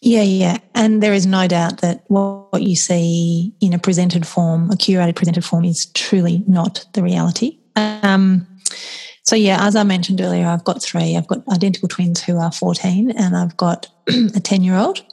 Yeah, 0.00 0.22
yeah. 0.22 0.58
And 0.74 1.02
there 1.02 1.12
is 1.12 1.26
no 1.26 1.48
doubt 1.48 1.80
that 1.80 2.04
what 2.08 2.62
you 2.62 2.76
see 2.76 3.52
in 3.60 3.72
a 3.72 3.78
presented 3.78 4.26
form, 4.26 4.70
a 4.70 4.74
curated 4.74 5.16
presented 5.16 5.44
form, 5.44 5.64
is 5.64 5.86
truly 5.86 6.44
not 6.46 6.84
the 6.94 7.02
reality. 7.02 7.58
Um, 7.76 8.46
so, 9.24 9.36
yeah, 9.36 9.58
as 9.66 9.76
I 9.76 9.82
mentioned 9.82 10.20
earlier, 10.20 10.46
I've 10.46 10.64
got 10.64 10.82
three. 10.82 11.16
I've 11.16 11.26
got 11.26 11.46
identical 11.48 11.88
twins 11.88 12.22
who 12.22 12.38
are 12.38 12.52
14, 12.52 13.10
and 13.10 13.36
I've 13.36 13.56
got 13.56 13.88
a 14.08 14.40
10 14.40 14.62
year 14.62 14.76
old 14.76 15.04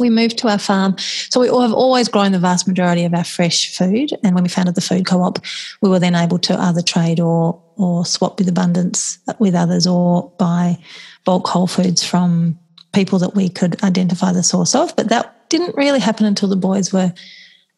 we 0.00 0.10
moved 0.10 0.38
to 0.38 0.48
our 0.48 0.58
farm. 0.58 0.96
So 0.98 1.40
we 1.40 1.46
have 1.46 1.72
always 1.72 2.08
grown 2.08 2.32
the 2.32 2.38
vast 2.38 2.66
majority 2.66 3.04
of 3.04 3.14
our 3.14 3.22
fresh 3.22 3.76
food. 3.76 4.10
And 4.24 4.34
when 4.34 4.42
we 4.42 4.48
founded 4.48 4.74
the 4.74 4.80
food 4.80 5.06
co-op, 5.06 5.38
we 5.82 5.90
were 5.90 6.00
then 6.00 6.16
able 6.16 6.38
to 6.40 6.58
either 6.58 6.82
trade 6.82 7.20
or 7.20 7.62
or 7.76 8.04
swap 8.04 8.38
with 8.38 8.48
abundance 8.48 9.18
with 9.38 9.54
others 9.54 9.86
or 9.86 10.30
buy 10.38 10.76
bulk 11.24 11.46
whole 11.46 11.66
foods 11.66 12.04
from 12.04 12.58
people 12.92 13.18
that 13.20 13.34
we 13.34 13.48
could 13.48 13.82
identify 13.82 14.32
the 14.32 14.42
source 14.42 14.74
of. 14.74 14.94
But 14.96 15.08
that 15.08 15.48
didn't 15.48 15.76
really 15.76 16.00
happen 16.00 16.26
until 16.26 16.48
the 16.48 16.56
boys 16.56 16.92
were 16.92 17.12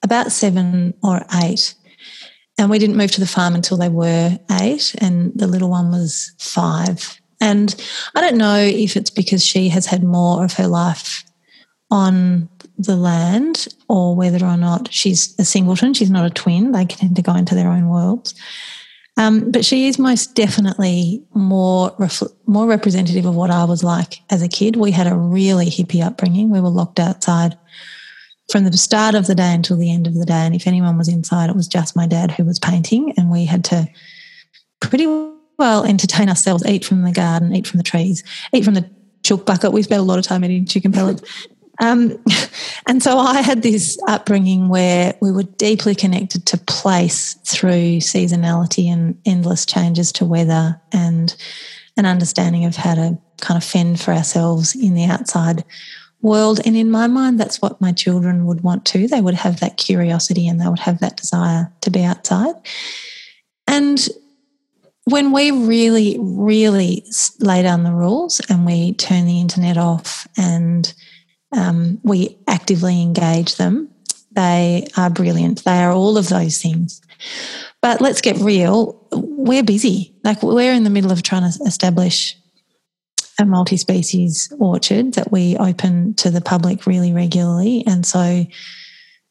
about 0.03 0.33
seven 0.33 0.95
or 1.03 1.25
eight. 1.43 1.75
And 2.59 2.71
we 2.71 2.79
didn't 2.79 2.97
move 2.97 3.11
to 3.13 3.21
the 3.21 3.27
farm 3.27 3.55
until 3.55 3.77
they 3.77 3.89
were 3.89 4.39
eight, 4.61 4.95
and 4.99 5.33
the 5.35 5.47
little 5.47 5.71
one 5.71 5.91
was 5.91 6.33
five. 6.39 7.19
And 7.41 7.75
I 8.15 8.21
don't 8.21 8.37
know 8.37 8.59
if 8.59 8.97
it's 8.97 9.11
because 9.11 9.45
she 9.45 9.69
has 9.71 9.87
had 9.87 10.05
more 10.05 10.45
of 10.45 10.53
her 10.55 10.69
life 10.69 11.25
on 11.91 12.49
the 12.79 12.97
land 12.97 13.69
or 13.89 14.15
whether 14.15 14.45
or 14.45 14.57
not 14.57 14.93
she's 14.93 15.35
a 15.39 15.45
singleton. 15.45 15.95
She's 15.95 16.11
not 16.11 16.27
a 16.27 16.31
twin. 16.31 16.73
They 16.73 16.85
tend 16.85 17.17
to 17.17 17.23
go 17.23 17.35
into 17.35 17.55
their 17.55 17.69
own 17.69 17.89
worlds. 17.89 18.35
Um, 19.19 19.51
but 19.51 19.65
she 19.65 19.89
is 19.89 19.99
most 19.99 20.35
definitely 20.35 21.23
more 21.35 21.95
more 22.47 22.67
representative 22.67 23.27
of 23.27 23.35
what 23.35 23.51
I 23.51 23.65
was 23.65 23.85
like 23.85 24.21
as 24.31 24.43
a 24.43 24.49
kid. 24.49 24.77
We 24.77 24.91
had 24.91 25.07
a 25.07 25.15
really 25.15 25.67
hippie 25.67 26.03
upbringing. 26.03 26.51
We 26.51 26.61
were 26.61 26.71
locked 26.71 26.99
outside 26.99 27.59
from 28.51 28.65
the 28.65 28.77
start 28.77 29.15
of 29.15 29.27
the 29.27 29.35
day 29.35 29.53
until 29.53 29.77
the 29.77 29.93
end 29.93 30.07
of 30.07 30.15
the 30.15 30.25
day. 30.25 30.35
And 30.35 30.55
if 30.55 30.67
anyone 30.67 30.97
was 30.97 31.09
inside, 31.09 31.51
it 31.51 31.57
was 31.57 31.69
just 31.69 31.95
my 31.95 32.07
dad 32.07 32.31
who 32.31 32.45
was 32.45 32.59
painting, 32.59 33.13
and 33.17 33.31
we 33.31 33.45
had 33.45 33.65
to 33.67 33.89
pretty 34.81 35.07
well 35.59 35.85
entertain 35.85 36.29
ourselves, 36.29 36.65
eat 36.67 36.85
from 36.85 37.03
the 37.03 37.13
garden, 37.13 37.55
eat 37.55 37.67
from 37.67 37.79
the 37.79 37.85
trees, 37.85 38.25
eat 38.53 38.65
from 38.65 38.75
the 38.75 38.91
chook 39.23 39.47
bucket. 39.47 39.73
We 39.73 39.83
spent 39.83 40.01
a 40.01 40.05
lot 40.05 40.19
of 40.19 40.25
time 40.25 40.45
eating 40.45 40.67
chicken 40.67 40.93
pellets. 40.93 41.23
Um, 41.81 42.23
and 42.89 43.03
so 43.03 43.19
I 43.19 43.41
had 43.43 43.63
this 43.63 43.99
upbringing 44.07 44.69
where 44.69 45.15
we 45.21 45.33
were 45.33 45.43
deeply 45.43 45.95
connected 45.95 46.47
to 46.47 46.59
place 46.59 47.35
through 47.47 47.99
seasonality 47.99 48.87
and 48.87 49.19
endless 49.25 49.67
changes 49.67 50.13
to 50.13 50.25
weather 50.25 50.81
and 50.93 51.35
an 51.97 52.07
understanding 52.07 52.65
of 52.65 52.77
how 52.77 52.95
to 52.95 53.19
kind 53.41 53.57
of 53.57 53.65
fend 53.65 54.01
for 54.01 54.13
ourselves 54.13 54.75
in 54.75 54.95
the 54.95 55.05
outside 55.05 55.65
world. 56.23 56.61
And 56.65 56.77
in 56.77 56.91
my 56.91 57.09
mind, 57.09 57.39
that's 57.39 57.61
what 57.61 57.81
my 57.81 57.93
children 57.93 58.47
would 58.47 58.63
want 58.63 58.85
too. 58.85 59.09
They 59.09 59.21
would 59.21 59.35
have 59.35 59.61
that 59.61 59.77
curiosity 59.77 60.49
and 60.49 60.61
they 60.61 60.69
would 60.69 60.79
have 60.79 61.01
that 61.01 61.17
desire 61.17 61.71
to 61.81 61.91
be 61.91 62.05
outside. 62.05 62.55
And 63.67 64.09
when 65.05 65.33
we 65.33 65.51
really, 65.51 66.17
really 66.21 67.05
lay 67.41 67.63
down 67.63 67.83
the 67.83 67.93
rules 67.93 68.41
and 68.49 68.65
we 68.65 68.95
turn 68.95 69.27
the 69.27 69.41
internet 69.41 69.77
off 69.77 70.29
and 70.37 70.95
um, 71.53 72.01
we 72.03 72.39
actively 72.49 73.01
engage 73.03 73.57
them. 73.57 73.89
They 74.33 74.87
are 74.97 75.11
brilliant. 75.11 75.65
They 75.65 75.83
are 75.83 75.93
all 75.93 76.17
of 76.17 76.29
those 76.29 76.61
things. 76.61 77.03
But 77.81 78.01
let's 78.01 78.21
get 78.21 78.37
real. 78.39 79.07
We're 79.13 79.63
busy. 79.63 80.15
Like 80.25 80.43
we're 80.43 80.73
in 80.73 80.85
the 80.85 80.91
middle 80.91 81.13
of 81.13 81.23
trying 81.23 81.51
to 81.51 81.59
establish 81.65 82.37
a 83.39 83.45
multi 83.45 83.77
species 83.77 84.53
orchard 84.59 85.15
that 85.15 85.33
we 85.33 85.57
open 85.57 86.15
to 86.15 86.31
the 86.31 86.41
public 86.41 86.87
really 86.87 87.13
regularly. 87.13 87.85
And 87.87 88.07
so 88.07 88.47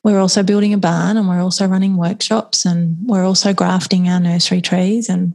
we're 0.03 0.19
also 0.19 0.43
building 0.43 0.73
a 0.73 0.77
barn 0.77 1.17
and 1.17 1.27
we're 1.27 1.41
also 1.41 1.67
running 1.67 1.97
workshops 1.97 2.65
and 2.65 2.97
we're 3.03 3.25
also 3.25 3.53
grafting 3.53 4.09
our 4.09 4.19
nursery 4.19 4.61
trees 4.61 5.09
and 5.09 5.33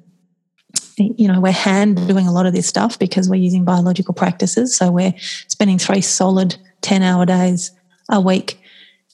you 0.99 1.29
know 1.29 1.41
we're 1.41 1.53
hand 1.53 2.09
doing 2.09 2.27
a 2.27 2.33
lot 2.33 2.47
of 2.47 2.53
this 2.53 2.67
stuff 2.67 2.99
because 2.99 3.29
we're 3.29 3.37
using 3.37 3.65
biological 3.65 4.15
practices 4.15 4.77
so 4.77 4.91
we're 4.91 5.15
spending 5.47 5.79
three 5.79 6.01
solid 6.01 6.57
10 6.87 7.03
hour 7.03 7.27
days 7.27 7.73
a 8.09 8.21
week 8.21 8.61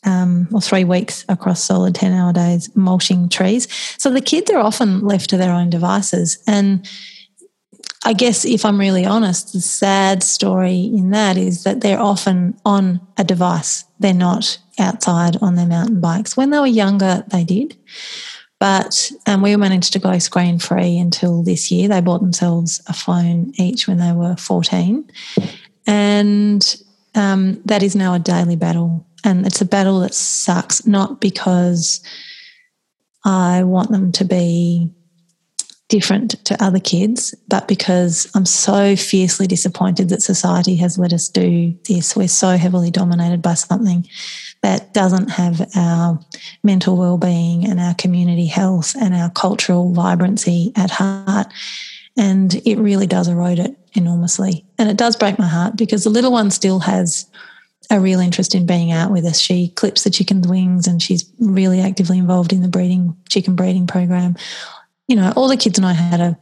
um, 0.05 0.47
or 0.53 0.61
three 0.61 0.85
weeks 0.85 1.25
across 1.29 1.65
solid 1.65 1.95
10 1.95 2.13
hour 2.13 2.33
days 2.33 2.75
mulching 2.77 3.31
trees. 3.31 3.67
So 3.99 4.11
the 4.11 4.21
kids 4.21 4.51
are 4.51 4.59
often 4.59 5.01
left 5.01 5.31
to 5.31 5.39
their 5.39 5.53
own 5.53 5.71
devices. 5.71 6.43
And 6.47 6.87
I 8.05 8.13
guess 8.13 8.45
if 8.45 8.67
I'm 8.67 8.79
really 8.79 9.07
honest, 9.07 9.55
the 9.55 9.61
sad 9.61 10.23
story 10.23 10.91
in 10.93 11.11
that 11.11 11.39
is 11.39 11.65
that 11.65 11.81
they're 11.81 12.01
often 12.01 12.59
on 12.67 13.01
a 13.17 13.25
device. 13.25 13.85
They're 14.01 14.13
not 14.13 14.59
outside 14.79 15.39
on 15.41 15.55
their 15.55 15.67
mountain 15.67 16.01
bikes. 16.01 16.37
When 16.37 16.51
they 16.51 16.59
were 16.59 16.67
younger, 16.67 17.25
they 17.29 17.45
did. 17.45 17.77
But 18.59 19.11
um, 19.27 19.41
we 19.41 19.57
managed 19.57 19.93
to 19.95 19.99
go 19.99 20.19
screen 20.19 20.59
free 20.59 20.99
until 20.99 21.43
this 21.43 21.71
year. 21.71 21.89
They 21.89 22.01
bought 22.01 22.21
themselves 22.21 22.83
a 22.87 22.93
phone 22.93 23.53
each 23.57 23.89
when 23.89 23.99
they 23.99 24.13
were 24.13 24.37
14. 24.37 25.11
And 25.87 26.77
um, 27.15 27.61
that 27.65 27.83
is 27.83 27.95
now 27.97 28.15
a 28.15 28.19
daily 28.19 28.57
battle. 28.57 29.07
And 29.25 29.47
it's 29.47 29.61
a 29.61 29.67
battle 29.67 30.01
that 30.01 30.15
sucks, 30.15 30.87
not 30.87 31.21
because 31.21 32.01
I 33.25 33.63
want 33.63 33.91
them 33.91 34.13
to 34.13 34.25
be 34.25 34.91
different 35.89 36.43
to 36.47 36.65
other 36.65 36.81
kids, 36.81 37.35
but 37.49 37.69
because 37.69 38.27
I'm 38.35 38.47
so 38.47 38.97
fiercely 38.97 39.47
disappointed 39.47 40.09
that 40.09 40.23
society 40.23 40.75
has 40.77 40.99
let 40.99 41.13
us 41.13 41.29
do 41.29 41.79
this. 41.87 42.17
We're 42.17 42.29
so 42.29 42.57
heavily 42.57 42.91
dominated 42.91 43.43
by 43.43 43.55
something 43.55 44.09
that 44.63 44.95
doesn't 44.95 45.29
have 45.29 45.69
our 45.77 46.19
mental 46.65 46.97
well-being 46.97 47.67
and 47.67 47.79
our 47.79 47.95
community 47.95 48.47
health 48.47 48.95
and 48.99 49.15
our 49.15 49.29
cultural 49.31 49.93
vibrancy 49.93 50.73
at 50.77 50.91
heart. 50.91 51.49
And 52.17 52.55
it 52.67 52.79
really 52.79 53.07
does 53.07 53.29
erode 53.29 53.59
it 53.59 53.77
enormously. 53.95 54.65
And 54.79 54.89
it 54.89 54.97
does 54.97 55.17
break 55.17 55.39
my 55.39 55.47
heart 55.47 55.77
because 55.77 56.05
the 56.05 56.11
little 56.11 56.33
one 56.33 56.51
still 56.51 56.81
has 56.81 57.27
a 57.91 58.01
real 58.01 58.21
interest 58.21 58.55
in 58.55 58.67
being 58.67 58.93
out 58.93 59.11
with 59.11 59.25
us. 59.25 59.39
She 59.39 59.69
clips 59.69 60.05
the 60.05 60.11
chicken's 60.11 60.49
wings 60.49 60.87
and 60.87 61.03
she's 61.03 61.31
really 61.39 61.81
actively 61.81 62.19
involved 62.19 62.53
in 62.53 62.63
the 62.63 62.69
breeding 62.69 63.17
chicken 63.29 63.55
breeding 63.55 63.87
program. 63.87 64.37
You 65.09 65.17
know, 65.17 65.33
all 65.37 65.49
the 65.49 65.57
kids 65.57 65.79
know 65.79 65.93
how 65.93 66.17
to 66.17 66.39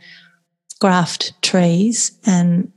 graft 0.81 1.33
trees 1.43 2.13
and 2.25 2.73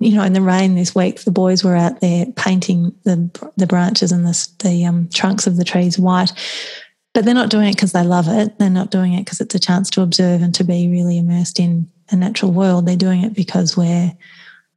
you 0.00 0.12
know, 0.12 0.22
in 0.22 0.32
the 0.32 0.40
rain 0.40 0.76
this 0.76 0.94
week, 0.94 1.22
the 1.22 1.32
boys 1.32 1.64
were 1.64 1.74
out 1.74 2.00
there 2.00 2.26
painting 2.36 2.94
the 3.02 3.30
the 3.56 3.66
branches 3.66 4.12
and 4.12 4.24
the 4.24 4.48
the 4.62 4.84
um, 4.84 5.08
trunks 5.12 5.46
of 5.46 5.56
the 5.56 5.64
trees 5.64 5.98
white. 5.98 6.32
But 7.14 7.24
they're 7.24 7.34
not 7.34 7.50
doing 7.50 7.68
it 7.68 7.74
because 7.74 7.92
they 7.92 8.04
love 8.04 8.28
it. 8.28 8.58
They're 8.58 8.70
not 8.70 8.92
doing 8.92 9.14
it 9.14 9.24
because 9.24 9.40
it's 9.40 9.54
a 9.54 9.58
chance 9.58 9.90
to 9.90 10.02
observe 10.02 10.40
and 10.40 10.54
to 10.54 10.62
be 10.62 10.88
really 10.88 11.18
immersed 11.18 11.58
in 11.58 11.90
a 12.10 12.16
natural 12.16 12.52
world. 12.52 12.86
They're 12.86 12.96
doing 12.96 13.22
it 13.22 13.34
because 13.34 13.76
we're 13.76 14.12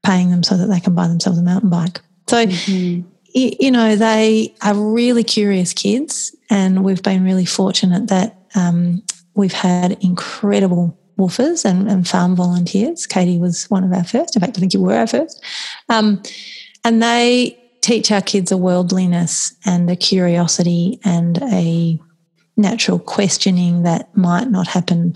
paying 0.04 0.30
them 0.32 0.44
so 0.44 0.58
that 0.58 0.67
they 0.67 0.80
can 0.80 0.96
buy 0.96 1.08
themselves 1.08 1.39
a 1.39 1.44
mountain 1.44 1.70
bike. 1.70 2.02
So, 2.28 2.46
mm-hmm. 2.46 3.08
you 3.34 3.72
know, 3.72 3.96
they 3.96 4.56
are 4.62 4.76
really 4.76 5.24
curious 5.24 5.74
kids, 5.74 6.36
and 6.50 6.84
we've 6.84 7.04
been 7.04 7.24
really 7.24 7.46
fortunate 7.46 8.08
that 8.08 8.38
um, 8.56 9.04
we've 9.36 9.54
had 9.54 9.98
incredible 10.04 10.98
WWOOFers 11.17 11.65
and, 11.65 11.90
and, 11.90 12.08
farm 12.08 12.36
volunteers. 12.36 13.06
Katie 13.06 13.38
was 13.38 13.69
one 13.69 13.84
of 13.84 13.94
our 13.94 14.04
first. 14.04 14.36
In 14.36 14.42
fact, 14.42 14.58
I 14.58 14.60
think 14.60 14.73
you 14.73 14.82
were 14.82 14.96
our 14.96 15.08
first. 15.08 15.44
Um, 15.90 16.21
and 16.84 17.02
they 17.02 17.58
teach 17.82 18.12
our 18.12 18.21
kids 18.21 18.52
a 18.52 18.58
worldliness 18.58 19.56
and 19.65 19.90
a 19.90 19.96
curiosity 19.96 21.00
and 21.04 21.42
a 21.44 22.00
natural 22.58 23.00
questioning 23.00 23.84
that 23.84 24.15
might 24.15 24.50
not 24.50 24.67
happen 24.67 25.15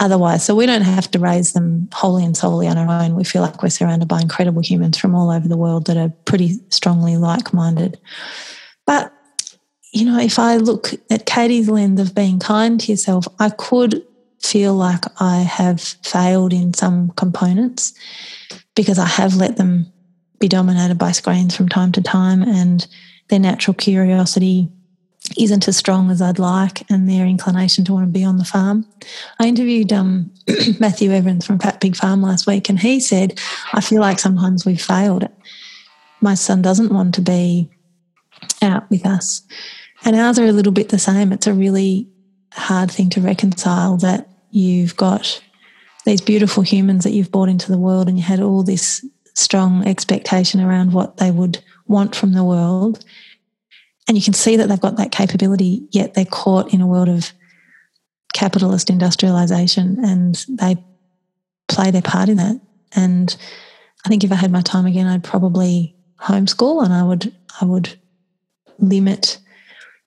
otherwise. 0.00 0.44
So 0.44 0.54
we 0.54 0.66
don't 0.66 0.82
have 0.82 1.10
to 1.12 1.18
raise 1.18 1.52
them 1.52 1.88
wholly 1.92 2.24
and 2.24 2.36
solely 2.36 2.68
on 2.68 2.76
our 2.76 3.02
own. 3.02 3.14
We 3.14 3.24
feel 3.24 3.42
like 3.42 3.62
we're 3.62 3.70
surrounded 3.70 4.08
by 4.08 4.20
incredible 4.20 4.62
humans 4.62 4.98
from 4.98 5.14
all 5.14 5.30
over 5.30 5.48
the 5.48 5.56
world 5.56 5.86
that 5.86 5.96
are 5.96 6.12
pretty 6.24 6.60
strongly 6.68 7.16
like 7.16 7.52
minded. 7.54 7.98
But 8.86 9.12
you 9.92 10.04
know, 10.04 10.18
if 10.18 10.38
I 10.38 10.56
look 10.56 10.92
at 11.10 11.24
Katie's 11.24 11.70
lens 11.70 12.00
of 12.00 12.14
being 12.14 12.38
kind 12.38 12.78
to 12.80 12.92
yourself, 12.92 13.26
I 13.38 13.48
could 13.50 14.02
feel 14.42 14.74
like 14.74 15.04
I 15.20 15.38
have 15.38 15.80
failed 15.80 16.52
in 16.52 16.74
some 16.74 17.10
components 17.12 17.94
because 18.74 18.98
I 18.98 19.06
have 19.06 19.36
let 19.36 19.56
them 19.56 19.90
be 20.38 20.48
dominated 20.48 20.98
by 20.98 21.12
screens 21.12 21.56
from 21.56 21.68
time 21.68 21.92
to 21.92 22.02
time 22.02 22.42
and 22.42 22.86
their 23.28 23.38
natural 23.38 23.74
curiosity 23.74 24.70
isn't 25.36 25.68
as 25.68 25.76
strong 25.76 26.10
as 26.10 26.20
I'd 26.22 26.38
like 26.38 26.88
and 26.90 27.08
their 27.08 27.26
inclination 27.26 27.84
to 27.84 27.92
want 27.92 28.06
to 28.06 28.12
be 28.12 28.24
on 28.24 28.38
the 28.38 28.44
farm. 28.44 28.86
I 29.40 29.46
interviewed 29.46 29.92
um, 29.92 30.32
Matthew 30.80 31.12
Evans 31.12 31.46
from 31.46 31.58
Fat 31.58 31.80
Pig 31.80 31.96
Farm 31.96 32.22
last 32.22 32.46
week 32.46 32.68
and 32.68 32.78
he 32.78 33.00
said, 33.00 33.38
I 33.72 33.80
feel 33.80 34.00
like 34.00 34.18
sometimes 34.18 34.64
we've 34.64 34.80
failed. 34.80 35.28
My 36.20 36.34
son 36.34 36.62
doesn't 36.62 36.92
want 36.92 37.14
to 37.16 37.20
be 37.20 37.70
out 38.62 38.88
with 38.90 39.06
us. 39.06 39.42
And 40.04 40.16
ours 40.16 40.38
are 40.38 40.46
a 40.46 40.52
little 40.52 40.72
bit 40.72 40.90
the 40.90 40.98
same. 40.98 41.32
It's 41.32 41.46
a 41.46 41.54
really 41.54 42.08
hard 42.52 42.90
thing 42.90 43.10
to 43.10 43.20
reconcile 43.20 43.96
that 43.98 44.28
you've 44.50 44.96
got 44.96 45.42
these 46.04 46.20
beautiful 46.20 46.62
humans 46.62 47.04
that 47.04 47.10
you've 47.10 47.32
brought 47.32 47.48
into 47.48 47.70
the 47.70 47.78
world 47.78 48.08
and 48.08 48.16
you 48.16 48.24
had 48.24 48.40
all 48.40 48.62
this 48.62 49.04
strong 49.34 49.86
expectation 49.86 50.60
around 50.60 50.92
what 50.92 51.18
they 51.18 51.30
would 51.30 51.58
want 51.86 52.14
from 52.14 52.32
the 52.32 52.44
world. 52.44 53.04
And 54.08 54.16
you 54.16 54.22
can 54.22 54.34
see 54.34 54.56
that 54.56 54.68
they've 54.68 54.80
got 54.80 54.96
that 54.96 55.12
capability, 55.12 55.86
yet 55.90 56.14
they're 56.14 56.24
caught 56.24 56.72
in 56.72 56.80
a 56.80 56.86
world 56.86 57.08
of 57.08 57.32
capitalist 58.32 58.90
industrialization 58.90 60.04
and 60.04 60.44
they 60.48 60.76
play 61.68 61.90
their 61.90 62.02
part 62.02 62.28
in 62.28 62.36
that. 62.36 62.60
And 62.94 63.34
I 64.04 64.08
think 64.08 64.22
if 64.22 64.30
I 64.30 64.36
had 64.36 64.52
my 64.52 64.60
time 64.60 64.86
again, 64.86 65.06
I'd 65.06 65.24
probably 65.24 65.96
homeschool 66.20 66.84
and 66.84 66.92
I 66.92 67.02
would 67.02 67.34
I 67.60 67.64
would 67.64 67.98
limit 68.78 69.38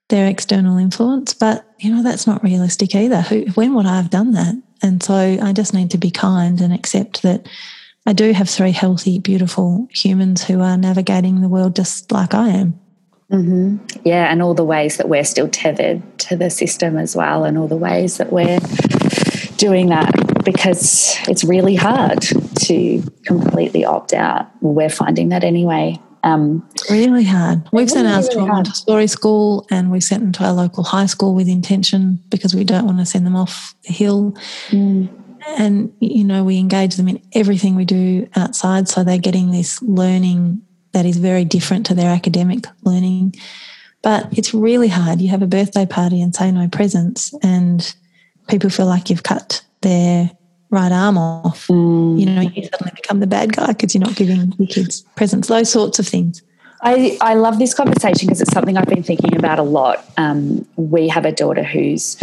their 0.10 0.28
external 0.28 0.78
influence. 0.78 1.34
But 1.34 1.66
you 1.80 1.94
know, 1.94 2.04
that's 2.04 2.28
not 2.28 2.44
realistic 2.44 2.96
either. 2.96 3.22
Who 3.22 3.42
when 3.56 3.74
would 3.74 3.86
I 3.86 3.98
have 3.98 4.10
done 4.10 4.32
that? 4.34 4.56
And 4.82 5.04
so 5.04 5.16
I 5.16 5.52
just 5.52 5.74
need 5.74 5.92
to 5.92 5.98
be 5.98 6.12
kind 6.12 6.62
and 6.62 6.74
accept 6.74 7.22
that 7.24 7.48
I 8.06 8.14
do 8.14 8.32
have 8.32 8.50
three 8.50 8.72
healthy, 8.72 9.20
beautiful 9.20 9.88
humans 9.92 10.44
who 10.44 10.62
are 10.62 10.78
navigating 10.78 11.42
the 11.42 11.50
world 11.50 11.76
just 11.76 12.12
like 12.12 12.34
I 12.34 12.50
am. 12.50 12.80
Mm-hmm. 13.32 13.78
Yeah, 14.06 14.32
and 14.32 14.42
all 14.42 14.54
the 14.54 14.64
ways 14.64 14.98
that 14.98 15.08
we're 15.08 15.24
still 15.24 15.48
tethered 15.48 16.02
to 16.20 16.36
the 16.36 16.50
system 16.50 16.98
as 16.98 17.16
well, 17.16 17.44
and 17.44 17.58
all 17.58 17.68
the 17.68 17.78
ways 17.78 18.18
that 18.18 18.32
we're 18.32 18.60
doing 19.58 19.90
that 19.90 20.44
because 20.44 21.18
it's 21.28 21.44
really 21.44 21.76
hard 21.76 22.22
to 22.62 23.04
completely 23.26 23.86
opt 23.86 24.14
out. 24.14 24.48
we're 24.62 24.90
finding 24.90 25.30
that 25.30 25.44
anyway. 25.44 26.00
Um, 26.24 26.68
really 26.90 27.24
hard. 27.24 27.68
We've 27.72 27.90
sent 27.90 28.08
ours 28.08 28.28
to 28.30 28.40
a 28.40 28.46
Montessori 28.46 29.08
school 29.08 29.66
and 29.70 29.92
we 29.92 30.00
sent 30.02 30.22
them 30.22 30.32
to 30.34 30.46
our 30.46 30.54
local 30.54 30.84
high 30.84 31.06
school 31.06 31.34
with 31.34 31.48
intention 31.48 32.22
because 32.30 32.54
we 32.54 32.64
don't 32.64 32.86
want 32.86 33.00
to 33.00 33.06
send 33.06 33.26
them 33.26 33.36
off 33.36 33.76
the 33.86 33.94
hill. 33.94 34.34
Mm. 34.70 35.10
And, 35.58 35.94
you 36.00 36.24
know, 36.24 36.44
we 36.44 36.58
engage 36.58 36.96
them 36.96 37.08
in 37.08 37.22
everything 37.34 37.76
we 37.76 37.86
do 37.86 38.28
outside. 38.36 38.90
So 38.90 39.04
they're 39.04 39.18
getting 39.18 39.52
this 39.52 39.82
learning 39.82 40.62
that 40.92 41.06
is 41.06 41.18
very 41.18 41.46
different 41.46 41.86
to 41.88 41.94
their 41.94 42.10
academic 42.10 42.66
learning. 42.84 43.36
But 44.02 44.38
it's 44.38 44.54
really 44.54 44.88
hard. 44.88 45.22
You 45.22 45.30
have 45.30 45.42
a 45.42 45.48
birthday 45.48 45.86
party 45.86 46.22
and 46.22 46.34
say 46.34 46.52
no 46.52 46.68
presents, 46.68 47.34
and 47.44 47.94
people 48.48 48.70
feel 48.70 48.86
like 48.86 49.10
you've 49.10 49.24
cut 49.24 49.64
their 49.82 50.32
right 50.70 50.92
arm 50.92 51.18
off. 51.18 51.68
Mm. 51.68 52.20
You 52.20 52.26
know, 52.26 52.42
you 52.42 52.64
suddenly 52.64 52.94
become 52.96 53.20
the 53.20 53.28
bad 53.28 53.56
guy 53.56 53.68
because 53.68 53.94
you're 53.94 54.04
not 54.04 54.16
giving 54.16 54.54
your 54.58 54.68
kids 54.68 55.02
presents, 55.16 55.48
those 55.48 55.72
sorts 55.72 56.00
of 56.00 56.08
things. 56.08 56.42
I, 56.82 57.18
I 57.20 57.34
love 57.34 57.60
this 57.60 57.74
conversation 57.74 58.28
because 58.28 58.40
it's 58.40 58.54
something 58.54 58.78
I've 58.78 58.88
been 58.88 59.04
thinking 59.04 59.36
about 59.36 59.60
a 59.60 59.64
lot. 59.64 60.06
Um, 60.16 60.66
we 60.78 61.10
have 61.10 61.26
a 61.26 61.32
daughter 61.32 61.64
who's 61.64 62.18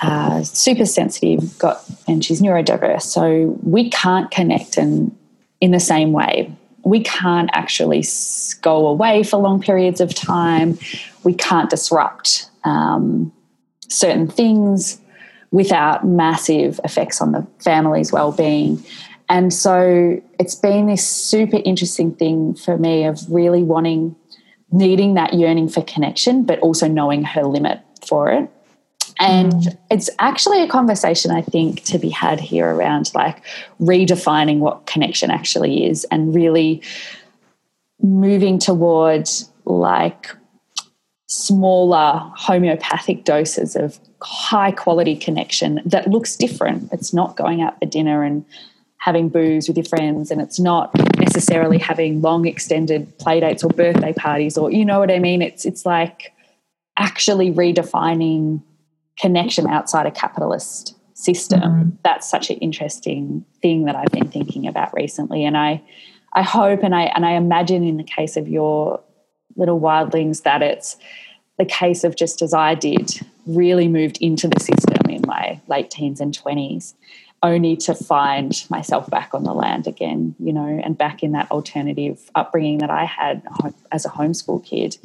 uh, 0.00 0.42
super 0.42 0.86
sensitive, 0.86 1.56
got 1.58 1.84
and 2.08 2.24
she's 2.24 2.42
neurodiverse, 2.42 3.02
so 3.02 3.56
we 3.62 3.90
can't 3.90 4.30
connect 4.30 4.76
and 4.76 5.16
in 5.60 5.70
the 5.70 5.80
same 5.80 6.12
way. 6.12 6.52
We 6.84 7.02
can't 7.02 7.50
actually 7.52 8.04
go 8.60 8.86
away 8.86 9.22
for 9.22 9.36
long 9.38 9.60
periods 9.60 10.00
of 10.00 10.14
time. 10.14 10.78
We 11.24 11.34
can't 11.34 11.70
disrupt 11.70 12.50
um, 12.64 13.32
certain 13.88 14.28
things 14.28 15.00
without 15.50 16.06
massive 16.06 16.80
effects 16.82 17.20
on 17.20 17.32
the 17.32 17.46
family's 17.60 18.10
well-being. 18.10 18.82
And 19.28 19.52
so 19.52 20.20
it's 20.38 20.54
been 20.54 20.86
this 20.86 21.06
super 21.06 21.60
interesting 21.64 22.14
thing 22.14 22.54
for 22.54 22.76
me 22.76 23.04
of 23.04 23.20
really 23.30 23.62
wanting, 23.62 24.16
needing 24.70 25.14
that 25.14 25.34
yearning 25.34 25.68
for 25.68 25.82
connection, 25.82 26.44
but 26.44 26.58
also 26.60 26.88
knowing 26.88 27.22
her 27.24 27.44
limit 27.44 27.80
for 28.06 28.30
it. 28.30 28.50
And 29.22 29.52
mm. 29.52 29.78
it's 29.88 30.10
actually 30.18 30.62
a 30.62 30.68
conversation 30.68 31.30
I 31.30 31.42
think 31.42 31.84
to 31.84 31.98
be 31.98 32.08
had 32.08 32.40
here 32.40 32.74
around 32.74 33.12
like 33.14 33.44
redefining 33.80 34.58
what 34.58 34.86
connection 34.86 35.30
actually 35.30 35.86
is 35.86 36.04
and 36.10 36.34
really 36.34 36.82
moving 38.00 38.58
towards 38.58 39.48
like 39.64 40.28
smaller 41.28 42.20
homeopathic 42.36 43.24
doses 43.24 43.76
of 43.76 43.98
high 44.22 44.72
quality 44.72 45.14
connection 45.14 45.80
that 45.86 46.08
looks 46.08 46.34
different. 46.34 46.92
It's 46.92 47.14
not 47.14 47.36
going 47.36 47.62
out 47.62 47.78
for 47.78 47.86
dinner 47.86 48.24
and 48.24 48.44
having 48.96 49.28
booze 49.28 49.68
with 49.68 49.76
your 49.76 49.84
friends, 49.84 50.30
and 50.30 50.40
it's 50.40 50.60
not 50.60 50.90
necessarily 51.18 51.78
having 51.78 52.22
long 52.22 52.46
extended 52.46 53.16
play 53.18 53.40
dates 53.40 53.64
or 53.64 53.70
birthday 53.70 54.12
parties, 54.12 54.58
or 54.58 54.70
you 54.70 54.84
know 54.84 54.98
what 54.98 55.10
I 55.10 55.18
mean. 55.18 55.42
It's 55.42 55.64
it's 55.64 55.86
like 55.86 56.32
actually 56.98 57.52
redefining 57.52 58.62
connection 59.18 59.66
outside 59.66 60.06
a 60.06 60.10
capitalist 60.10 60.96
system. 61.14 61.60
Mm-hmm. 61.60 61.90
That's 62.02 62.28
such 62.28 62.50
an 62.50 62.56
interesting 62.58 63.44
thing 63.60 63.84
that 63.84 63.96
I've 63.96 64.12
been 64.12 64.28
thinking 64.28 64.66
about 64.66 64.92
recently, 64.94 65.44
and 65.44 65.56
I 65.56 65.82
I 66.32 66.42
hope 66.42 66.82
and 66.82 66.94
I 66.94 67.04
and 67.04 67.26
I 67.26 67.32
imagine 67.32 67.84
in 67.84 67.96
the 67.96 68.04
case 68.04 68.36
of 68.36 68.48
your 68.48 69.00
little 69.56 69.80
wildlings 69.80 70.42
that 70.42 70.62
it's 70.62 70.96
the 71.58 71.64
case 71.64 72.04
of 72.04 72.16
just 72.16 72.42
as 72.42 72.54
I 72.54 72.74
did, 72.74 73.20
really 73.46 73.88
moved 73.88 74.18
into 74.20 74.48
the 74.48 74.58
system 74.58 75.10
in 75.10 75.22
my 75.26 75.60
late 75.68 75.90
teens 75.90 76.20
and 76.20 76.36
20s, 76.36 76.94
only 77.42 77.76
to 77.76 77.94
find 77.94 78.64
myself 78.70 79.08
back 79.10 79.34
on 79.34 79.44
the 79.44 79.52
land 79.52 79.86
again, 79.86 80.34
you 80.38 80.52
know, 80.52 80.80
and 80.82 80.96
back 80.96 81.22
in 81.22 81.32
that 81.32 81.50
alternative 81.50 82.30
upbringing 82.34 82.78
that 82.78 82.90
I 82.90 83.04
had 83.04 83.42
as 83.90 84.06
a 84.06 84.08
homeschool 84.08 84.64
kid. 84.64 84.96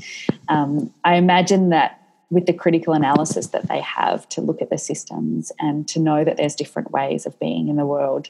Um, 0.47 0.93
I 1.03 1.16
imagine 1.16 1.70
that 1.70 2.01
with 2.30 2.45
the 2.45 2.53
critical 2.53 2.93
analysis 2.93 3.47
that 3.47 3.67
they 3.67 3.80
have 3.80 4.28
to 4.30 4.41
look 4.41 4.61
at 4.61 4.69
the 4.69 4.78
systems 4.78 5.51
and 5.59 5.88
to 5.88 5.99
know 5.99 6.23
that 6.23 6.38
there's 6.38 6.55
different 6.55 6.91
ways 6.91 7.25
of 7.25 7.39
being 7.39 7.69
in 7.69 7.78
the 7.78 7.86
world, 7.86 8.30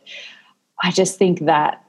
I 0.83 0.91
just 0.91 1.17
think 1.17 1.45
that 1.45 1.83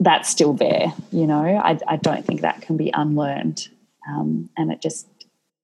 that's 0.00 0.28
still 0.28 0.52
there, 0.52 0.92
you 1.12 1.26
know. 1.26 1.56
I, 1.56 1.78
I 1.88 1.96
don't 1.96 2.26
think 2.26 2.42
that 2.42 2.60
can 2.60 2.76
be 2.76 2.90
unlearned. 2.92 3.68
Um, 4.08 4.50
and 4.56 4.70
it 4.70 4.82
just 4.82 5.06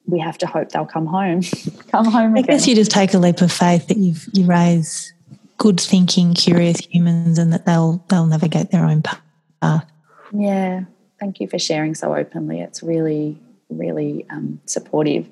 we 0.07 0.19
have 0.19 0.39
to 0.39 0.47
hope 0.47 0.71
they'll 0.71 0.87
come 0.87 1.07
home. 1.07 1.43
come 1.91 2.07
home. 2.07 2.37
I 2.37 2.41
again. 2.41 2.57
guess 2.57 2.67
you 2.67 2.75
just 2.75 2.91
take 2.91 3.13
a 3.13 3.19
leap 3.19 3.43
of 3.43 3.53
faith 3.53 3.89
that 3.89 3.99
you 3.99 4.15
you 4.33 4.47
raise 4.47 5.13
good 5.59 5.79
thinking, 5.79 6.33
curious 6.33 6.79
humans, 6.79 7.39
and 7.39 7.53
that 7.53 7.67
they'll 7.67 8.03
they'll 8.09 8.27
navigate 8.27 8.71
their 8.71 8.87
own 8.87 9.03
path. 9.03 9.85
Yeah, 10.33 10.85
thank 11.19 11.41
you 11.41 11.49
for 11.49 11.59
sharing 11.59 11.95
so 11.95 12.15
openly. 12.15 12.61
It's 12.61 12.83
really 12.83 13.39
really 13.71 14.27
um, 14.31 14.61
supportive. 14.67 15.29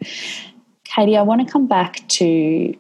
Katie, 0.85 1.17
I 1.17 1.23
want 1.23 1.47
to 1.47 1.53
come 1.53 1.67
back 1.67 2.07
to 2.09 2.75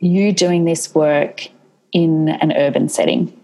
you 0.00 0.32
doing 0.32 0.64
this 0.64 0.94
work 0.94 1.48
in 1.92 2.28
an 2.28 2.52
urban 2.52 2.88
setting. 2.88 3.34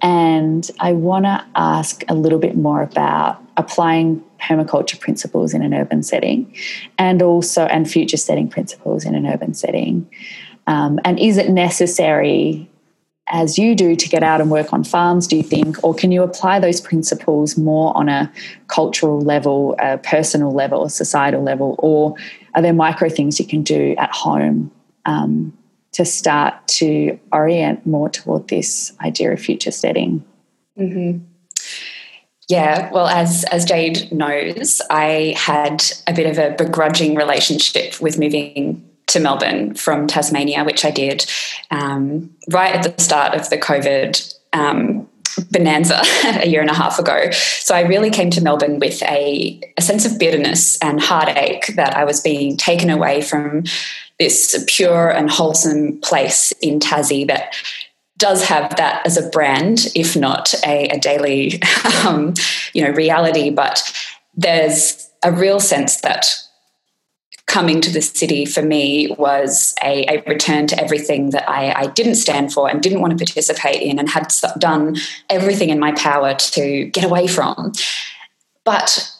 And 0.00 0.68
I 0.80 0.92
want 0.92 1.26
to 1.26 1.44
ask 1.54 2.02
a 2.08 2.14
little 2.14 2.38
bit 2.38 2.56
more 2.56 2.82
about 2.82 3.42
applying 3.56 4.24
permaculture 4.40 4.98
principles 4.98 5.54
in 5.54 5.62
an 5.62 5.74
urban 5.74 6.02
setting 6.02 6.54
and 6.98 7.22
also 7.22 7.66
and 7.66 7.88
future 7.88 8.16
steading 8.16 8.48
principles 8.48 9.04
in 9.04 9.14
an 9.14 9.26
urban 9.26 9.54
setting 9.54 10.08
um, 10.66 10.98
and 11.04 11.18
is 11.18 11.36
it 11.36 11.50
necessary 11.50 12.68
as 13.28 13.56
you 13.56 13.74
do 13.74 13.94
to 13.94 14.08
get 14.08 14.22
out 14.22 14.40
and 14.40 14.50
work 14.50 14.72
on 14.72 14.82
farms 14.82 15.26
do 15.26 15.36
you 15.36 15.42
think 15.42 15.82
or 15.84 15.94
can 15.94 16.10
you 16.12 16.22
apply 16.22 16.58
those 16.58 16.80
principles 16.80 17.56
more 17.56 17.96
on 17.96 18.08
a 18.08 18.30
cultural 18.68 19.20
level 19.20 19.76
a 19.78 19.98
personal 19.98 20.52
level 20.52 20.84
a 20.84 20.90
societal 20.90 21.42
level 21.42 21.76
or 21.78 22.14
are 22.54 22.62
there 22.62 22.72
micro 22.72 23.08
things 23.08 23.38
you 23.38 23.46
can 23.46 23.62
do 23.62 23.94
at 23.98 24.12
home 24.12 24.70
um, 25.06 25.56
to 25.92 26.04
start 26.04 26.54
to 26.66 27.18
orient 27.32 27.84
more 27.86 28.08
toward 28.08 28.48
this 28.48 28.92
idea 29.00 29.32
of 29.32 29.40
future 29.40 29.70
steading 29.70 30.24
mm-hmm. 30.78 31.24
Yeah, 32.48 32.90
well, 32.92 33.06
as 33.06 33.44
as 33.44 33.64
Jade 33.64 34.12
knows, 34.12 34.82
I 34.90 35.34
had 35.38 35.82
a 36.06 36.12
bit 36.12 36.26
of 36.26 36.38
a 36.38 36.54
begrudging 36.54 37.14
relationship 37.14 37.98
with 37.98 38.18
moving 38.18 38.86
to 39.12 39.20
Melbourne 39.20 39.74
from 39.74 40.06
Tasmania, 40.06 40.64
which 40.64 40.84
I 40.84 40.90
did 40.90 41.26
um, 41.70 42.30
right 42.50 42.74
at 42.74 42.96
the 42.96 43.02
start 43.02 43.34
of 43.34 43.48
the 43.50 43.58
COVID 43.58 44.34
um, 44.52 45.08
bonanza 45.50 46.00
a 46.24 46.46
year 46.46 46.60
and 46.60 46.70
a 46.70 46.74
half 46.74 46.98
ago. 46.98 47.30
So 47.30 47.74
I 47.74 47.82
really 47.82 48.10
came 48.10 48.30
to 48.30 48.42
Melbourne 48.42 48.78
with 48.78 49.02
a, 49.02 49.60
a 49.76 49.82
sense 49.82 50.04
of 50.04 50.18
bitterness 50.18 50.78
and 50.78 51.00
heartache 51.00 51.74
that 51.76 51.96
I 51.96 52.04
was 52.04 52.20
being 52.20 52.56
taken 52.56 52.90
away 52.90 53.22
from 53.22 53.64
this 54.18 54.62
pure 54.68 55.10
and 55.10 55.30
wholesome 55.30 56.00
place 56.00 56.52
in 56.60 56.78
Tassie 56.78 57.26
that 57.28 57.54
does 58.18 58.44
have 58.44 58.76
that 58.76 59.04
as 59.04 59.16
a 59.16 59.28
brand, 59.30 59.88
if 59.96 60.16
not 60.16 60.54
a, 60.64 60.88
a 60.88 60.98
daily, 60.98 61.60
um, 62.06 62.34
you 62.72 62.82
know, 62.84 62.90
reality. 62.90 63.50
But 63.50 63.82
there's 64.34 65.10
a 65.24 65.32
real 65.32 65.60
sense 65.60 66.00
that 66.02 66.26
coming 67.46 67.80
to 67.80 67.90
the 67.90 68.00
city 68.00 68.44
for 68.44 68.62
me 68.62 69.14
was 69.18 69.74
a, 69.82 70.06
a 70.06 70.22
return 70.28 70.66
to 70.68 70.80
everything 70.80 71.30
that 71.30 71.48
I, 71.48 71.72
I, 71.72 71.86
didn't 71.88 72.14
stand 72.14 72.52
for 72.52 72.70
and 72.70 72.80
didn't 72.80 73.00
want 73.00 73.10
to 73.10 73.16
participate 73.16 73.82
in 73.82 73.98
and 73.98 74.08
had 74.08 74.32
done 74.58 74.96
everything 75.28 75.68
in 75.68 75.78
my 75.78 75.92
power 75.92 76.34
to 76.34 76.84
get 76.86 77.04
away 77.04 77.26
from. 77.26 77.72
But 78.64 79.12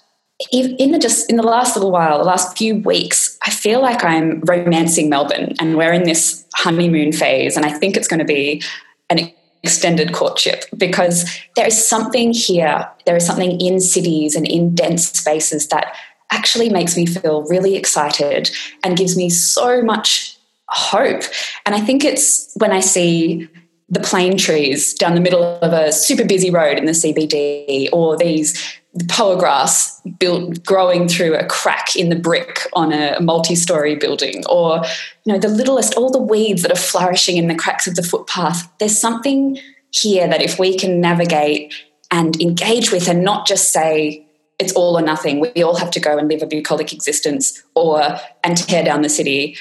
in 0.51 0.93
the 0.93 0.99
just 0.99 1.29
in 1.31 1.37
the 1.37 1.43
last 1.43 1.77
little 1.77 1.91
while, 1.91 2.19
the 2.19 2.25
last 2.25 2.57
few 2.57 2.77
weeks, 2.77 3.39
I 3.45 3.51
feel 3.51 3.81
like 3.81 4.05
I'm 4.05 4.41
romancing 4.41 5.09
Melbourne 5.09 5.55
and 5.61 5.77
we're 5.77 5.93
in 5.93 6.05
this 6.05 6.45
honeymoon 6.55 7.13
phase. 7.13 7.57
And 7.57 7.67
I 7.67 7.71
think 7.71 7.97
it's 7.97 8.09
going 8.09 8.21
to 8.21 8.25
be 8.25 8.63
an 9.11 9.33
extended 9.63 10.13
courtship 10.13 10.65
because 10.77 11.31
there 11.55 11.67
is 11.67 11.89
something 11.89 12.33
here, 12.33 12.89
there 13.07 13.17
is 13.17 13.27
something 13.27 13.61
in 13.61 13.81
cities 13.81 14.35
and 14.35 14.47
in 14.47 14.75
dense 14.75 15.09
spaces 15.09 15.69
that 15.69 15.95
actually 16.33 16.69
makes 16.69 16.97
me 16.97 17.07
feel 17.07 17.45
really 17.45 17.77
excited 17.77 18.51
and 18.83 18.97
gives 18.97 19.17
me 19.17 19.31
so 19.31 19.83
much 19.83 20.37
hope. 20.69 21.23
And 21.67 21.75
I 21.75 21.81
think 21.81 22.05
it's 22.05 22.53
when 22.57 22.73
I 22.73 22.81
see 22.81 23.49
the 23.89 24.01
plane 24.01 24.39
trees 24.39 24.95
down 24.95 25.15
the 25.15 25.21
middle 25.21 25.45
of 25.45 25.73
a 25.73 25.93
super 25.93 26.25
busy 26.25 26.51
road 26.51 26.79
in 26.79 26.87
the 26.87 26.93
CBD 26.93 27.89
or 27.93 28.17
these 28.17 28.59
poa 29.09 29.39
grass 29.39 30.01
built 30.19 30.65
growing 30.65 31.09
through 31.09 31.35
a 31.35 31.47
crack 31.47 31.97
in 31.97 32.09
the 32.09 32.17
brick 32.17 32.67
on 32.75 32.93
a 32.93 33.19
multi-story 33.21 33.97
building 33.97 34.45
or 34.51 34.83
you 35.25 35.33
know 35.33 35.39
the 35.39 35.49
littlest 35.49 35.95
all 35.95 36.11
the 36.11 36.21
weeds 36.21 36.61
that 36.61 36.71
are 36.71 36.75
flourishing 36.77 37.39
in 37.39 37.49
the 37.49 37.55
cracks 37.55 37.87
of 37.87 37.95
the 37.95 38.03
footpath 38.03 38.71
there's 38.81 38.99
something 38.99 39.59
here 39.93 40.29
that 40.29 40.43
if 40.43 40.59
we 40.59 40.77
can 40.77 41.01
navigate 41.01 41.73
and 42.11 42.39
engage 42.43 42.93
with 42.93 43.09
and 43.09 43.25
not 43.25 43.47
just 43.47 43.73
say 43.73 44.27
it's 44.63 44.73
all 44.73 44.97
or 44.97 45.03
nothing. 45.03 45.41
We 45.41 45.63
all 45.63 45.77
have 45.77 45.91
to 45.93 46.01
go 46.01 46.17
and 46.17 46.29
live 46.29 46.43
a 46.43 46.47
bucolic 46.47 46.93
existence 46.93 47.63
or 47.75 48.19
and 48.45 48.57
tear 48.57 48.85
down 48.85 49.03
the 49.03 49.09
city. 49.09 49.57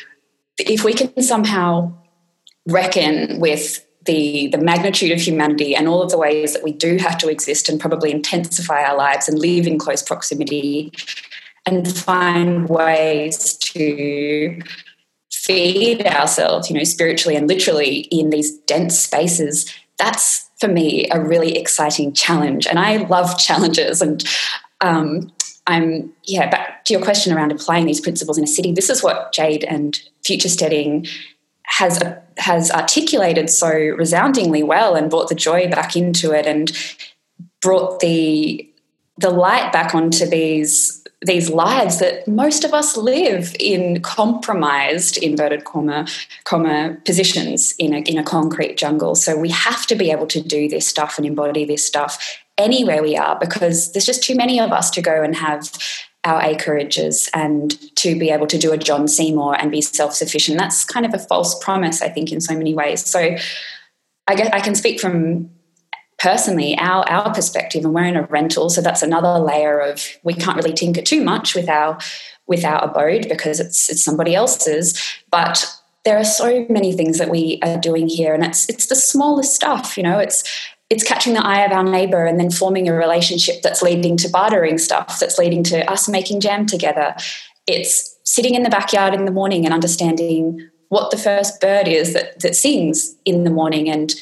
If 0.57 0.83
we 0.83 0.93
can 0.93 1.21
somehow 1.21 1.93
reckon 2.67 3.39
with 3.39 3.85
the 4.05 4.47
the 4.47 4.57
magnitude 4.57 5.11
of 5.11 5.19
humanity 5.19 5.75
and 5.75 5.87
all 5.87 6.01
of 6.01 6.09
the 6.09 6.17
ways 6.17 6.53
that 6.53 6.63
we 6.63 6.71
do 6.71 6.97
have 6.97 7.17
to 7.19 7.29
exist 7.29 7.69
and 7.69 7.79
probably 7.79 8.11
intensify 8.11 8.83
our 8.83 8.97
lives 8.97 9.27
and 9.27 9.37
live 9.37 9.67
in 9.67 9.77
close 9.77 10.01
proximity 10.01 10.91
and 11.65 11.95
find 11.95 12.67
ways 12.67 13.55
to 13.57 14.59
feed 15.31 16.05
ourselves 16.05 16.69
you 16.69 16.75
know 16.75 16.83
spiritually 16.83 17.35
and 17.35 17.47
literally 17.47 17.99
in 18.11 18.31
these 18.31 18.57
dense 18.61 18.99
spaces 18.99 19.71
that's 19.97 20.49
for 20.59 20.67
me 20.67 21.07
a 21.11 21.19
really 21.19 21.57
exciting 21.57 22.11
challenge 22.13 22.65
and 22.67 22.79
i 22.79 22.97
love 23.07 23.37
challenges 23.37 24.01
and 24.01 24.23
um, 24.81 25.31
I'm 25.67 26.11
yeah. 26.25 26.49
Back 26.49 26.85
to 26.85 26.93
your 26.93 27.03
question 27.03 27.33
around 27.33 27.51
applying 27.51 27.85
these 27.85 28.01
principles 28.01 28.37
in 28.37 28.43
a 28.43 28.47
city. 28.47 28.71
This 28.71 28.89
is 28.89 29.03
what 29.03 29.31
Jade 29.31 29.63
and 29.63 30.01
Future 30.23 30.49
Steading 30.49 31.07
has 31.65 32.01
has 32.37 32.71
articulated 32.71 33.49
so 33.49 33.69
resoundingly 33.69 34.63
well 34.63 34.95
and 34.95 35.09
brought 35.09 35.29
the 35.29 35.35
joy 35.35 35.69
back 35.69 35.95
into 35.95 36.31
it 36.31 36.45
and 36.45 36.71
brought 37.61 37.99
the 37.99 38.67
the 39.17 39.29
light 39.29 39.71
back 39.71 39.93
onto 39.93 40.25
these 40.25 41.01
these 41.23 41.51
lives 41.51 41.99
that 41.99 42.27
most 42.27 42.63
of 42.63 42.73
us 42.73 42.97
live 42.97 43.55
in 43.59 44.01
compromised 44.01 45.17
inverted 45.17 45.63
comma 45.65 46.07
comma 46.45 46.97
positions 47.05 47.75
in 47.77 47.93
a, 47.93 47.99
in 47.99 48.17
a 48.17 48.23
concrete 48.23 48.75
jungle 48.75 49.13
so 49.13 49.37
we 49.37 49.49
have 49.49 49.85
to 49.85 49.95
be 49.95 50.09
able 50.09 50.25
to 50.25 50.41
do 50.41 50.67
this 50.67 50.87
stuff 50.87 51.17
and 51.17 51.27
embody 51.27 51.63
this 51.63 51.85
stuff 51.85 52.40
anywhere 52.57 53.01
we 53.01 53.17
are 53.17 53.37
because 53.39 53.91
there's 53.91 54.05
just 54.05 54.23
too 54.23 54.35
many 54.35 54.59
of 54.59 54.71
us 54.71 54.89
to 54.91 55.01
go 55.01 55.23
and 55.23 55.35
have 55.35 55.71
our 56.23 56.41
acreages 56.41 57.29
and 57.33 57.79
to 57.95 58.17
be 58.17 58.29
able 58.29 58.47
to 58.47 58.57
do 58.57 58.71
a 58.71 58.77
John 58.77 59.07
Seymour 59.07 59.59
and 59.59 59.71
be 59.71 59.81
self 59.81 60.13
sufficient. 60.13 60.57
That's 60.57 60.85
kind 60.85 61.05
of 61.05 61.13
a 61.13 61.19
false 61.19 61.61
promise, 61.63 62.01
I 62.01 62.09
think, 62.09 62.31
in 62.31 62.41
so 62.41 62.55
many 62.55 62.75
ways. 62.75 63.03
So 63.03 63.35
I 64.27 64.35
guess 64.35 64.49
I 64.53 64.59
can 64.59 64.75
speak 64.75 64.99
from 64.99 65.49
personally 66.21 66.77
our 66.77 67.03
our 67.09 67.33
perspective 67.33 67.83
and 67.83 67.95
we're 67.95 68.05
in 68.05 68.15
a 68.15 68.23
rental 68.27 68.69
so 68.69 68.79
that's 68.79 69.01
another 69.01 69.39
layer 69.39 69.79
of 69.79 70.05
we 70.21 70.35
can't 70.35 70.55
really 70.55 70.71
tinker 70.71 71.01
too 71.01 71.23
much 71.23 71.55
with 71.55 71.67
our 71.67 71.97
with 72.45 72.63
our 72.63 72.83
abode 72.83 73.27
because 73.27 73.59
it's 73.59 73.89
it's 73.89 74.03
somebody 74.03 74.35
else's 74.35 75.01
but 75.31 75.65
there 76.05 76.19
are 76.19 76.23
so 76.23 76.63
many 76.69 76.93
things 76.93 77.17
that 77.17 77.29
we 77.29 77.59
are 77.63 77.79
doing 77.79 78.07
here 78.07 78.35
and 78.35 78.45
it's 78.45 78.69
it's 78.69 78.85
the 78.85 78.95
smallest 78.95 79.55
stuff 79.55 79.97
you 79.97 80.03
know 80.03 80.19
it's 80.19 80.43
it's 80.91 81.05
catching 81.05 81.33
the 81.33 81.43
eye 81.43 81.61
of 81.61 81.71
our 81.71 81.85
neighbor 81.85 82.25
and 82.25 82.37
then 82.37 82.51
forming 82.51 82.89
a 82.89 82.93
relationship 82.93 83.61
that's 83.61 83.81
leading 83.81 84.17
to 84.17 84.29
bartering 84.29 84.77
stuff, 84.77 85.19
that's 85.21 85.39
leading 85.39 85.63
to 85.63 85.89
us 85.89 86.09
making 86.09 86.41
jam 86.41 86.65
together. 86.65 87.15
It's 87.65 88.17
sitting 88.25 88.55
in 88.55 88.63
the 88.63 88.69
backyard 88.69 89.13
in 89.13 89.23
the 89.23 89.31
morning 89.31 89.63
and 89.63 89.73
understanding 89.73 90.69
what 90.89 91.09
the 91.09 91.17
first 91.17 91.61
bird 91.61 91.87
is 91.87 92.13
that, 92.13 92.41
that 92.41 92.57
sings 92.57 93.15
in 93.23 93.45
the 93.45 93.49
morning. 93.49 93.89
And 93.89 94.13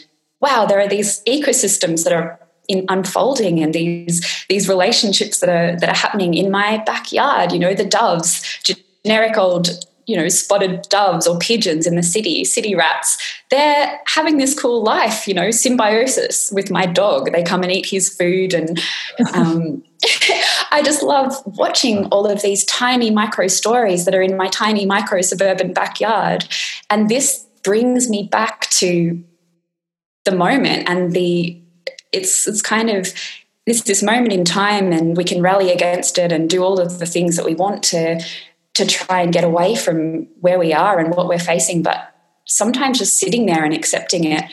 wow, 0.42 0.68
there 0.68 0.80
are 0.80 0.88
these 0.88 1.24
ecosystems 1.24 2.04
that 2.04 2.14
are 2.14 2.40
in 2.68 2.86
unfolding 2.88 3.64
and 3.64 3.74
these 3.74 4.46
these 4.48 4.70
relationships 4.70 5.40
that 5.40 5.50
are 5.50 5.76
that 5.80 5.90
are 5.90 5.96
happening 5.96 6.36
in 6.36 6.52
my 6.52 6.84
backyard. 6.86 7.52
You 7.52 7.58
know, 7.58 7.74
the 7.74 7.84
doves, 7.84 8.44
generic 9.04 9.40
old 9.40 9.70
you 10.10 10.18
know 10.18 10.28
spotted 10.28 10.82
doves 10.90 11.28
or 11.28 11.38
pigeons 11.38 11.86
in 11.86 11.96
the 11.96 12.02
city 12.02 12.44
city 12.44 12.74
rats 12.74 13.18
they're 13.52 14.00
having 14.08 14.38
this 14.38 14.60
cool 14.60 14.82
life 14.82 15.28
you 15.28 15.34
know 15.34 15.52
symbiosis 15.52 16.52
with 16.52 16.72
my 16.72 16.86
dog. 16.86 17.32
They 17.32 17.44
come 17.44 17.64
and 17.64 17.72
eat 17.72 17.86
his 17.86 18.10
food 18.10 18.54
and 18.54 18.80
um, 19.34 19.84
i 20.72 20.82
just 20.84 21.04
love 21.04 21.34
watching 21.46 22.06
all 22.08 22.26
of 22.26 22.42
these 22.42 22.66
tiny 22.66 23.12
micro 23.12 23.48
stories 23.48 24.06
that 24.06 24.16
are 24.16 24.22
in 24.22 24.36
my 24.36 24.48
tiny 24.48 24.86
micro 24.86 25.22
suburban 25.22 25.74
backyard. 25.74 26.46
And 26.90 27.10
this 27.10 27.46
brings 27.64 28.10
me 28.10 28.28
back 28.32 28.70
to 28.72 29.24
the 30.26 30.36
moment 30.36 30.90
and 30.90 31.12
the 31.12 31.62
it's 32.12 32.48
it's 32.48 32.62
kind 32.62 32.90
of 32.90 33.14
this 33.66 33.84
this 33.84 34.02
moment 34.02 34.34
in 34.34 34.46
time 34.46 34.92
and 34.92 35.16
we 35.16 35.24
can 35.24 35.42
rally 35.42 35.72
against 35.72 36.18
it 36.18 36.32
and 36.32 36.50
do 36.50 36.64
all 36.64 36.80
of 36.80 37.00
the 37.00 37.06
things 37.06 37.36
that 37.36 37.46
we 37.46 37.54
want 37.54 37.84
to 37.84 38.20
to 38.80 38.86
try 38.86 39.22
and 39.22 39.34
get 39.34 39.44
away 39.44 39.76
from 39.76 40.28
where 40.40 40.58
we 40.58 40.74
are 40.74 41.00
and 41.00 41.14
what 41.14 41.28
we're 41.28 41.38
facing. 41.38 41.84
But 41.84 42.14
sometimes 42.46 42.98
just 42.98 43.20
sitting 43.20 43.46
there 43.46 43.64
and 43.64 43.74
accepting 43.74 44.24
it, 44.24 44.44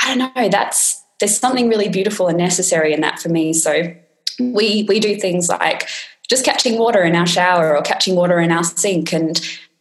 I 0.00 0.14
don't 0.14 0.34
know, 0.34 0.48
that's 0.48 1.02
there's 1.20 1.38
something 1.38 1.68
really 1.68 1.88
beautiful 1.88 2.28
and 2.28 2.38
necessary 2.38 2.92
in 2.92 3.00
that 3.00 3.18
for 3.18 3.28
me. 3.28 3.52
So 3.52 3.94
we 4.40 4.84
we 4.88 5.00
do 5.00 5.16
things 5.16 5.48
like 5.48 5.88
just 6.28 6.44
catching 6.44 6.78
water 6.78 7.02
in 7.02 7.16
our 7.16 7.26
shower 7.26 7.76
or 7.76 7.82
catching 7.82 8.14
water 8.14 8.38
in 8.38 8.52
our 8.52 8.64
sink 8.64 9.12
and 9.12 9.40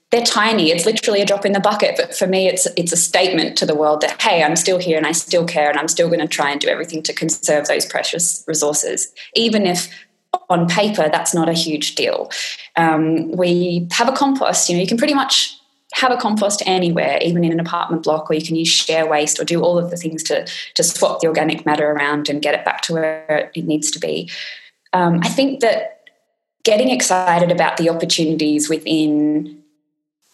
they're 0.10 0.24
tiny 0.24 0.72
it's 0.72 0.86
literally 0.86 1.22
a 1.22 1.26
drop 1.26 1.45
in 1.45 1.52
the 1.52 1.60
bucket 1.60 1.95
but 1.98 2.16
for 2.16 2.26
me 2.26 2.48
it's 2.48 2.66
it's 2.78 2.93
a 2.93 2.98
statement 2.98 3.58
to 3.58 3.66
the 3.68 3.76
world 3.76 4.02
that 4.02 4.20
hey 4.22 4.41
i'm 4.41 4.56
still 4.56 4.80
here 4.80 4.98
and 4.98 5.06
i 5.06 5.12
still 5.12 5.45
care 5.45 5.70
and 5.70 5.78
i'm 5.78 5.89
still 5.89 6.08
going 6.08 6.22
to 6.22 6.28
try 6.28 6.50
and 6.50 6.62
do 6.62 6.70
everything 6.70 7.04
to 7.04 7.14
conserve 7.14 7.68
those 7.68 7.86
precious 7.86 8.43
resources 8.48 9.14
even 9.36 9.68
if 9.68 9.89
on 10.50 10.68
paper, 10.68 11.10
that's 11.12 11.34
not 11.34 11.50
a 11.50 11.54
huge 11.54 11.95
deal. 11.95 12.30
Um, 12.78 13.32
we 13.32 13.88
have 13.91 14.07
a 14.07 14.13
compost. 14.13 14.69
You 14.69 14.75
know, 14.75 14.82
you 14.82 14.88
can 14.88 14.97
pretty 14.97 15.13
much 15.13 15.57
have 15.93 16.11
a 16.11 16.17
compost 16.17 16.61
anywhere, 16.65 17.17
even 17.21 17.43
in 17.43 17.51
an 17.51 17.59
apartment 17.59 18.03
block, 18.03 18.30
or 18.30 18.34
you 18.34 18.45
can 18.45 18.55
use 18.55 18.67
share 18.67 19.07
waste 19.07 19.39
or 19.39 19.43
do 19.43 19.61
all 19.61 19.78
of 19.78 19.89
the 19.89 19.97
things 19.97 20.23
to 20.23 20.47
to 20.75 20.84
swap 20.84 21.19
the 21.19 21.28
organic 21.28 21.65
matter 21.65 21.91
around 21.91 22.30
and 22.30 22.41
get 22.41 22.53
it 22.53 22.63
back 22.63 22.82
to 22.84 22.93
where 22.93 23.51
it 23.53 23.65
needs 23.65 23.91
to 23.91 23.99
be. 23.99 24.30
Um, 24.93 25.19
I 25.23 25.30
think 25.30 25.59
that 25.61 26.09
getting 26.63 26.89
excited 26.89 27.51
about 27.51 27.78
the 27.78 27.89
opportunities 27.89 28.69
within 28.69 29.57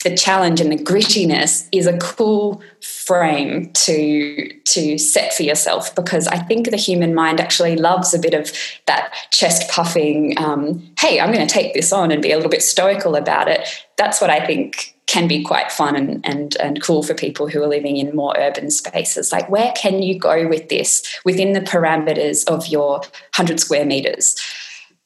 the 0.04 0.16
challenge 0.16 0.62
and 0.62 0.72
the 0.72 0.78
grittiness 0.78 1.68
is 1.72 1.88
a 1.88 1.98
cool 1.98 2.62
frame 2.82 3.72
to 3.74 4.50
to 4.66 4.98
set 4.98 5.34
for 5.34 5.44
yourself 5.44 5.94
because 5.96 6.28
I 6.28 6.38
think 6.38 6.70
the 6.70 6.78
human 6.78 7.16
mind 7.16 7.40
actually 7.40 7.76
loves 7.76 8.14
a 8.14 8.20
bit 8.20 8.34
of 8.34 8.52
that 8.86 9.14
chest 9.32 9.70
puffing. 9.70 10.34
Um, 10.38 10.84
hey, 11.00 11.20
I'm 11.20 11.32
going 11.32 11.46
to 11.46 11.54
take 11.54 11.74
this 11.74 11.92
on 11.92 12.12
and 12.12 12.22
be 12.22 12.32
a 12.32 12.36
little 12.36 12.52
bit 12.52 12.62
stoical 12.62 13.16
about 13.16 13.48
it. 13.48 13.68
That's 13.98 14.22
what 14.22 14.30
I 14.30 14.46
think 14.46 14.96
can 15.06 15.28
be 15.28 15.44
quite 15.44 15.72
fun 15.72 15.96
and, 15.96 16.26
and 16.26 16.56
and 16.58 16.82
cool 16.82 17.04
for 17.04 17.14
people 17.14 17.48
who 17.48 17.62
are 17.62 17.68
living 17.68 17.98
in 17.98 18.16
more 18.16 18.34
urban 18.38 18.72
spaces. 18.72 19.32
Like, 19.32 19.50
where 19.50 19.72
can 19.74 20.02
you 20.02 20.20
go 20.20 20.48
with 20.48 20.70
this 20.70 21.20
within 21.26 21.54
the 21.54 21.62
parameters 21.62 22.48
of 22.48 22.68
your 22.68 23.02
hundred 23.34 23.60
square 23.60 23.86
meters? 23.86 24.36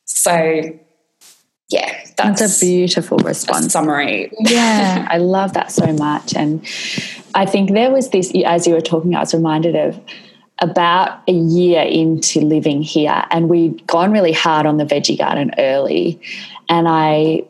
So 0.05 0.79
yeah, 1.69 1.91
that's, 2.15 2.39
that's, 2.39 2.61
a 2.61 2.65
beautiful 2.65 3.17
response. 3.19 3.67
A 3.67 3.69
summary. 3.69 4.31
yeah, 4.39 5.07
I 5.11 5.17
love 5.17 5.53
that 5.53 5.71
so 5.71 5.91
much. 5.93 6.33
And 6.33 6.65
I 7.35 7.45
think 7.45 7.71
there 7.71 7.91
was 7.91 8.09
this, 8.09 8.31
as 8.45 8.65
you 8.65 8.73
were 8.73 8.81
talking, 8.81 9.15
I 9.15 9.19
was 9.19 9.33
reminded 9.33 9.75
of 9.75 9.99
about 10.59 11.21
a 11.27 11.33
year 11.33 11.81
into 11.81 12.39
living 12.41 12.81
here, 12.81 13.25
and 13.31 13.49
we'd 13.49 13.85
gone 13.85 14.11
really 14.11 14.31
hard 14.31 14.65
on 14.65 14.77
the 14.77 14.85
veggie 14.85 15.17
garden 15.17 15.51
early, 15.57 16.19
and 16.69 16.87
I 16.87 17.43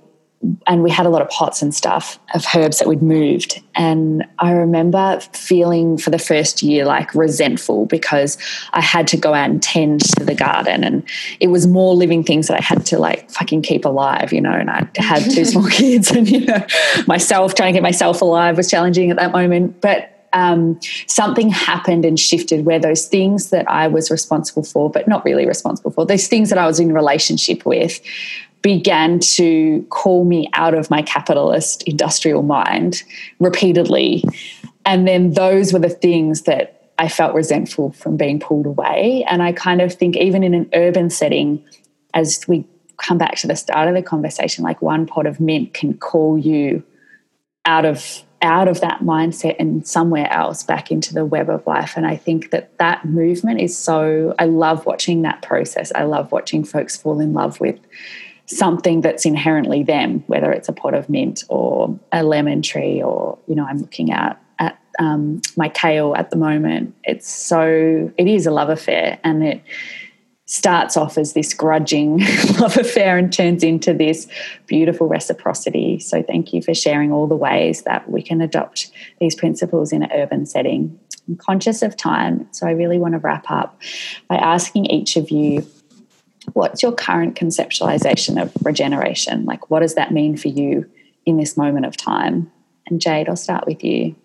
and 0.68 0.84
we 0.84 0.92
had 0.92 1.06
a 1.06 1.10
lot 1.10 1.22
of 1.22 1.30
pots 1.30 1.62
and 1.62 1.74
stuff 1.74 2.20
of 2.34 2.46
herbs 2.56 2.80
that 2.80 2.88
we'd 2.88 3.02
moved. 3.02 3.62
And 3.76 4.24
I 4.40 4.52
remember 4.52 5.20
feeling 5.34 5.98
for 5.98 6.12
the 6.12 6.20
first 6.20 6.62
year 6.62 6.86
like 6.86 7.14
resentful 7.16 7.88
because 7.88 8.38
I 8.74 8.82
had 8.82 9.08
to 9.08 9.18
go 9.18 9.34
out 9.34 9.50
and 9.50 9.62
tend 9.62 10.02
to 10.18 10.24
the 10.24 10.36
garden. 10.36 10.84
And 10.84 11.04
it 11.40 11.48
was 11.48 11.66
more 11.66 11.96
living 11.96 12.24
things 12.24 12.48
that 12.48 12.58
I 12.58 12.64
had 12.64 12.86
to 12.88 13.00
like 13.00 13.30
fucking 13.32 13.64
keep 13.64 13.84
alive, 13.84 14.32
you 14.32 14.42
know. 14.42 14.52
And 14.52 14.70
I 14.70 14.88
had 14.98 15.24
two 15.24 15.46
small 15.46 15.68
kids, 15.68 16.12
and, 16.12 16.30
you 16.30 16.46
know, 16.46 16.66
myself 17.08 17.56
trying 17.56 17.74
to 17.74 17.78
get 17.78 17.84
myself 17.84 18.22
alive 18.22 18.58
was 18.58 18.70
challenging 18.70 19.10
at 19.10 19.18
that 19.18 19.32
moment. 19.32 19.82
But 19.82 20.14
um, 20.34 20.80
something 21.08 21.50
happened 21.50 22.06
and 22.06 22.20
shifted 22.20 22.66
where 22.66 22.80
those 22.80 23.08
things 23.08 23.50
that 23.50 23.70
I 23.70 23.88
was 23.88 24.12
responsible 24.12 24.64
for, 24.64 24.90
but 24.90 25.08
not 25.08 25.26
really 25.26 25.48
responsible 25.48 25.92
for, 25.92 26.06
those 26.06 26.28
things 26.28 26.50
that 26.50 26.58
I 26.58 26.68
was 26.68 26.80
in 26.80 26.94
relationship 26.94 27.66
with, 27.66 28.00
began 28.68 29.18
to 29.18 29.82
call 29.92 30.26
me 30.26 30.50
out 30.52 30.74
of 30.74 30.90
my 30.90 31.02
capitalist 31.02 31.84
industrial 31.84 32.44
mind 32.44 33.02
repeatedly. 33.40 34.26
And 34.86 35.08
then 35.08 35.32
those 35.32 35.72
were 35.72 35.80
the 35.80 35.88
things 35.88 36.42
that 36.42 36.92
I 37.00 37.08
felt 37.08 37.34
resentful 37.34 37.94
from 37.94 38.18
being 38.18 38.42
pulled 38.42 38.66
away. 38.66 39.24
And 39.30 39.42
I 39.42 39.54
kind 39.54 39.80
of 39.80 39.94
think, 39.94 40.18
even 40.18 40.44
in 40.44 40.54
an 40.54 40.70
urban 40.74 41.10
setting, 41.10 41.64
as 42.14 42.44
we 42.46 42.66
come 42.98 43.18
back 43.18 43.38
to 43.38 43.48
the 43.48 43.56
start 43.56 43.88
of 43.88 43.96
the 43.96 44.02
conversation, 44.02 44.66
like 44.66 44.82
one 44.82 45.06
pot 45.06 45.28
of 45.28 45.40
mint 45.40 45.74
can 45.74 45.94
call 45.94 46.38
you 46.38 46.84
out 47.64 47.86
of 47.86 48.22
out 48.42 48.68
of 48.68 48.82
that 48.82 49.00
mindset 49.00 49.56
and 49.60 49.88
somewhere 49.88 50.30
else 50.30 50.62
back 50.62 50.92
into 50.92 51.14
the 51.14 51.26
web 51.26 51.50
of 51.50 51.66
life 51.66 51.94
and 51.98 52.06
i 52.06 52.16
think 52.16 52.52
that 52.52 52.78
that 52.78 53.04
movement 53.04 53.60
is 53.60 53.76
so 53.76 54.36
i 54.38 54.46
love 54.46 54.86
watching 54.86 55.24
that 55.24 55.42
process 55.42 55.92
i 55.96 56.04
love 56.04 56.32
watching 56.32 56.64
folks 56.64 56.96
fall 56.96 57.20
in 57.20 57.34
love 57.34 57.60
with 57.60 57.80
something 58.48 59.02
that's 59.02 59.26
inherently 59.26 59.84
them, 59.84 60.24
whether 60.28 60.52
it's 60.52 60.70
a 60.70 60.74
pot 60.74 60.94
of 60.94 61.10
mint 61.10 61.44
or 61.50 61.98
a 62.12 62.24
lemon 62.24 62.62
tree, 62.62 63.02
or 63.02 63.38
you 63.48 63.56
know, 63.56 63.66
I'm 63.66 63.80
looking 63.80 64.12
at 64.12 64.42
at 64.60 64.80
um, 65.00 65.42
my 65.56 65.70
kale 65.70 66.16
at 66.16 66.30
the 66.30 66.38
moment. 66.38 66.96
It's 67.04 67.30
so 67.30 68.12
it 68.18 68.28
is 68.28 68.48
a 68.48 68.52
love 68.52 68.70
affair, 68.70 69.20
and 69.24 69.44
it 69.44 69.62
starts 70.46 70.96
off 70.96 71.18
as 71.18 71.34
this 71.34 71.54
grudging 71.54 72.20
love 72.60 72.78
affair 72.78 73.18
and 73.18 73.32
turns 73.34 73.64
into 73.64 73.94
this 73.94 74.28
beautiful 74.66 75.08
reciprocity. 75.08 76.00
So 76.00 76.24
thank 76.24 76.54
you 76.54 76.62
for 76.62 76.74
sharing 76.74 77.12
all 77.12 77.28
the 77.28 77.36
ways 77.36 77.82
that 77.82 78.10
we 78.10 78.22
can 78.22 78.40
adopt 78.40 78.90
these 79.20 79.36
principles 79.36 79.92
in 79.92 80.04
an 80.04 80.10
urban 80.14 80.46
setting. 80.46 80.98
I'm 81.28 81.36
conscious 81.36 81.82
of 81.82 81.98
time, 81.98 82.48
so 82.52 82.66
I 82.66 82.72
really 82.72 82.98
want 82.98 83.14
to 83.14 83.20
wrap 83.20 83.52
up 83.52 83.78
by 84.30 84.38
asking 84.38 84.86
each 84.86 85.18
of 85.18 85.30
you 85.30 85.68
what's 86.54 86.82
your 86.82 86.92
current 86.92 87.36
conceptualization 87.36 88.42
of 88.42 88.54
regeneration? 88.64 89.46
Like, 89.46 89.70
what 89.70 89.82
does 89.82 89.96
that 89.96 90.12
mean 90.12 90.38
for 90.38 90.48
you 90.48 90.90
in 91.26 91.38
this 91.38 91.58
moment 91.58 91.86
of 91.86 91.98
time? 91.98 92.52
And 92.88 93.02
Jade, 93.02 93.30
I'll 93.30 93.36
start 93.36 93.66
with 93.68 93.84
you. 93.84 94.16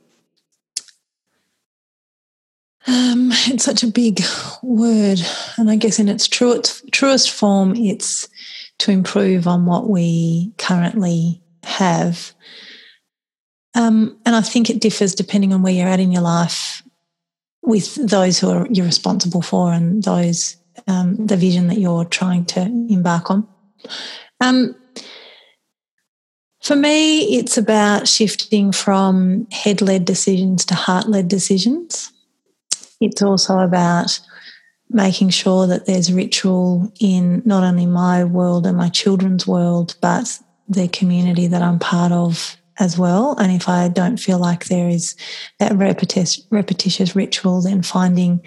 Um, 2.87 3.31
it's 3.47 3.65
such 3.65 3.83
a 3.83 3.89
big 3.89 4.21
word, 4.63 5.21
and 5.57 5.71
I 5.71 5.77
guess 5.77 6.01
in 6.01 6.09
its 6.09 6.27
truest, 6.27 6.91
truest 6.91 7.31
form, 7.31 7.77
it's 7.77 8.29
to 8.79 8.91
improve 8.91 9.47
on 9.47 9.67
what 9.67 9.89
we 9.89 10.53
currently 10.59 11.41
have. 11.63 12.33
Um, 13.75 14.19
and 14.27 14.35
I 14.35 14.41
think 14.41 14.69
it 14.69 14.81
differs 14.81 15.15
depending 15.15 15.53
on 15.53 15.63
where 15.63 15.73
you're 15.73 15.89
at 15.89 16.01
in 16.01 16.13
your 16.13 16.23
life 16.23 16.83
with 17.63 17.95
those 17.95 18.39
who 18.39 18.51
are 18.51 18.67
you're 18.71 18.85
responsible 18.85 19.43
for 19.43 19.73
and 19.73 20.03
those 20.03 20.57
um, 20.87 21.27
the 21.27 21.37
vision 21.37 21.69
that 21.69 21.79
you're 21.79 22.05
trying 22.05 22.45
to 22.47 22.61
embark 22.61 23.31
on. 23.31 23.47
Um, 24.41 24.75
for 26.63 26.77
me, 26.77 27.37
it's 27.37 27.59
about 27.59 28.07
shifting 28.07 28.71
from 28.71 29.49
head 29.51 29.83
led 29.83 30.05
decisions 30.05 30.65
to 30.67 30.75
heart 30.75 31.09
led 31.09 31.29
decisions. 31.29 32.13
It's 33.01 33.21
also 33.21 33.59
about 33.59 34.21
making 34.89 35.31
sure 35.31 35.67
that 35.67 35.87
there's 35.87 36.13
ritual 36.13 36.93
in 37.01 37.43
not 37.45 37.65
only 37.65 37.87
my 37.87 38.23
world 38.23 38.67
and 38.67 38.77
my 38.77 38.91
children's 38.91 39.47
world, 39.47 39.97
but 40.01 40.39
the 40.69 40.87
community 40.89 41.47
that 41.49 41.63
I'm 41.63 41.79
part 41.79 42.13
of 42.13 42.57
as 42.79 42.97
well. 42.99 43.37
And 43.39 43.51
if 43.53 43.69
I 43.69 43.89
don't 43.89 44.19
feel 44.19 44.39
like 44.39 44.67
there 44.67 44.89
is 44.89 45.17
that 45.59 45.75
repetitious, 45.77 46.47
repetitious 46.51 47.17
ritual, 47.17 47.61
then 47.63 47.83
finding 47.83 48.41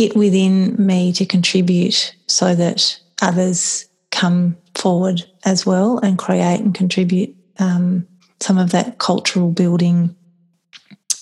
it 0.00 0.16
within 0.16 0.74
me 0.84 1.12
to 1.12 1.26
contribute 1.26 2.14
so 2.26 2.54
that 2.54 2.98
others 3.20 3.86
come 4.10 4.56
forward 4.74 5.22
as 5.44 5.66
well 5.66 5.98
and 5.98 6.18
create 6.18 6.60
and 6.60 6.74
contribute 6.74 7.34
um, 7.58 8.06
some 8.40 8.56
of 8.56 8.70
that 8.70 8.98
cultural 8.98 9.50
building 9.50 10.16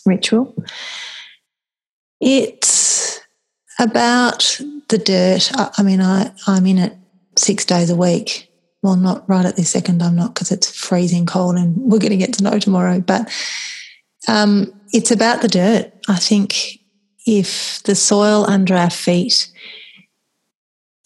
ritual. 0.07 0.55
It's 2.20 3.20
about 3.81 4.61
the 4.89 4.99
dirt. 4.99 5.51
I, 5.55 5.70
I 5.79 5.83
mean, 5.83 6.01
I, 6.01 6.31
I'm 6.47 6.66
in 6.66 6.79
it 6.79 6.97
six 7.37 7.64
days 7.64 7.91
a 7.91 7.97
week. 7.97 8.51
Well, 8.83 8.97
not 8.97 9.29
right 9.29 9.45
at 9.45 9.57
this 9.57 9.70
second, 9.70 10.03
I'm 10.03 10.14
not 10.14 10.35
because 10.35 10.53
it's 10.53 10.70
freezing 10.70 11.26
cold 11.26 11.57
and 11.57 11.76
we're 11.76 11.99
going 11.99 12.12
to 12.12 12.16
get 12.16 12.35
to 12.35 12.45
know 12.45 12.61
tomorrow. 12.61 13.01
But 13.01 13.29
um, 14.29 14.72
it's 14.93 15.11
about 15.11 15.43
the 15.43 15.49
dirt. 15.49 15.93
I 16.09 16.16
think 16.16 16.78
if 17.29 17.83
the 17.83 17.95
soil 17.95 18.47
under 18.49 18.74
our 18.74 18.89
feet 18.89 19.51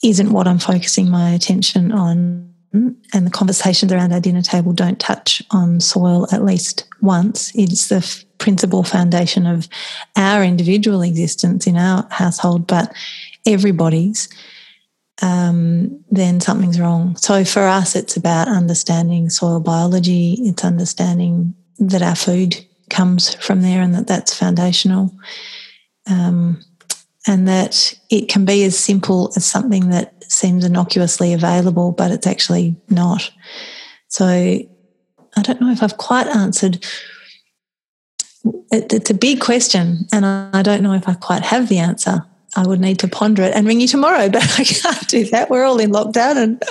isn't 0.05 0.33
what 0.33 0.47
I'm 0.47 0.61
focusing 0.61 1.11
my 1.11 1.31
attention 1.31 1.91
on, 1.91 2.49
and 2.73 3.27
the 3.27 3.31
conversations 3.31 3.93
around 3.93 4.13
our 4.13 4.21
dinner 4.21 4.41
table 4.41 4.73
don't 4.73 5.01
touch 5.01 5.43
on 5.51 5.81
soil 5.81 6.29
at 6.33 6.45
least 6.45 6.85
once, 7.01 7.51
it's 7.57 7.89
the 7.89 7.97
f- 7.97 8.25
principal 8.39 8.85
foundation 8.85 9.47
of 9.47 9.69
our 10.17 10.45
individual 10.45 11.03
existence 11.03 11.67
in 11.67 11.77
our 11.77 12.07
household, 12.11 12.69
but 12.69 12.93
everybody's. 13.45 14.29
Um, 15.21 16.03
then 16.11 16.41
something's 16.41 16.81
wrong. 16.81 17.17
So 17.17 17.45
for 17.45 17.63
us, 17.63 17.95
it's 17.95 18.17
about 18.17 18.49
understanding 18.49 19.29
soil 19.29 19.61
biology. 19.61 20.37
It's 20.41 20.65
understanding 20.65 21.55
that 21.79 22.03
our 22.03 22.17
food 22.17 22.57
comes 22.91 23.35
from 23.35 23.63
there 23.63 23.83
and 23.83 23.95
that 23.95 24.07
that's 24.07 24.35
foundational 24.35 25.13
um, 26.09 26.63
and 27.27 27.47
that 27.49 27.99
it 28.11 28.29
can 28.29 28.45
be 28.45 28.65
as 28.65 28.79
simple 28.79 29.33
as 29.37 29.45
something 29.45 29.91
that 29.91 30.15
seems 30.25 30.65
innocuously 30.65 31.33
available, 31.33 31.93
but 31.93 32.11
it's 32.11 32.27
actually 32.27 32.77
not. 32.89 33.31
So 34.09 34.27
I 34.27 35.43
don't 35.43 35.61
know 35.61 35.71
if 35.71 35.83
I've 35.83 35.97
quite 35.97 36.27
answered. 36.27 36.85
It, 38.73 38.93
it's 38.93 39.11
a 39.11 39.15
big 39.15 39.41
question, 39.41 40.07
and 40.13 40.27
I 40.27 40.63
don't 40.63 40.83
know 40.83 40.95
if 40.95 41.09
I 41.09 41.15
quite 41.15 41.43
have 41.43 41.69
the 41.69 41.79
answer. 41.79 42.25
I 42.57 42.67
would 42.67 42.81
need 42.81 42.99
to 42.99 43.09
ponder 43.09 43.43
it 43.43 43.55
and 43.55 43.67
ring 43.67 43.81
you 43.81 43.89
tomorrow, 43.89 44.29
but 44.33 44.43
I 44.59 44.65
can't 44.65 45.09
do 45.09 45.25
that. 45.27 45.49
We're 45.49 45.65
all 45.65 45.79
in 45.79 45.93
lockdown, 45.93 46.37
and 46.37 46.63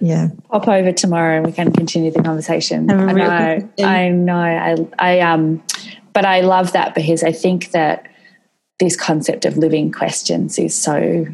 yeah, 0.00 0.28
pop 0.50 0.68
over 0.68 0.92
tomorrow 0.92 1.36
and 1.36 1.46
we 1.46 1.52
can 1.52 1.72
continue 1.72 2.10
the 2.10 2.22
conversation. 2.22 2.90
I 2.90 3.12
know, 3.12 3.84
I 3.84 4.08
know, 4.10 4.36
I, 4.36 4.76
I 4.98 5.20
um, 5.20 5.62
but 6.14 6.24
I 6.24 6.40
love 6.40 6.72
that 6.72 6.94
because 6.94 7.22
I 7.22 7.32
think 7.32 7.72
that 7.72 8.08
this 8.78 8.96
concept 8.96 9.44
of 9.44 9.58
living 9.58 9.92
questions 9.92 10.58
is 10.58 10.74
so 10.74 11.26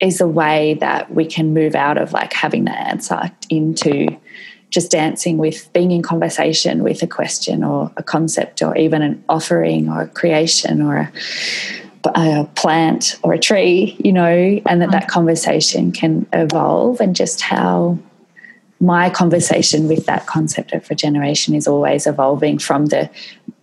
is 0.00 0.20
a 0.20 0.28
way 0.28 0.74
that 0.74 1.12
we 1.12 1.26
can 1.26 1.52
move 1.52 1.74
out 1.74 1.98
of 1.98 2.12
like 2.12 2.32
having 2.32 2.64
the 2.64 2.76
answer 2.76 3.30
into 3.50 4.06
just 4.70 4.90
dancing 4.90 5.38
with 5.38 5.72
being 5.72 5.90
in 5.90 6.02
conversation 6.02 6.82
with 6.82 7.02
a 7.02 7.06
question 7.06 7.64
or 7.64 7.90
a 7.96 8.02
concept 8.02 8.62
or 8.62 8.76
even 8.76 9.02
an 9.02 9.22
offering 9.28 9.88
or 9.88 10.02
a 10.02 10.08
creation 10.08 10.82
or 10.82 10.96
a, 10.98 11.12
a 12.14 12.44
plant 12.54 13.18
or 13.22 13.32
a 13.32 13.38
tree 13.38 13.96
you 13.98 14.12
know 14.12 14.26
and 14.26 14.80
that 14.80 14.88
mm-hmm. 14.88 14.90
that 14.92 15.08
conversation 15.08 15.90
can 15.90 16.26
evolve 16.32 17.00
and 17.00 17.16
just 17.16 17.40
how 17.40 17.98
my 18.80 19.10
conversation 19.10 19.88
with 19.88 20.06
that 20.06 20.26
concept 20.26 20.72
of 20.72 20.88
regeneration 20.88 21.54
is 21.54 21.66
always 21.66 22.06
evolving 22.06 22.58
from 22.58 22.86
the 22.86 23.10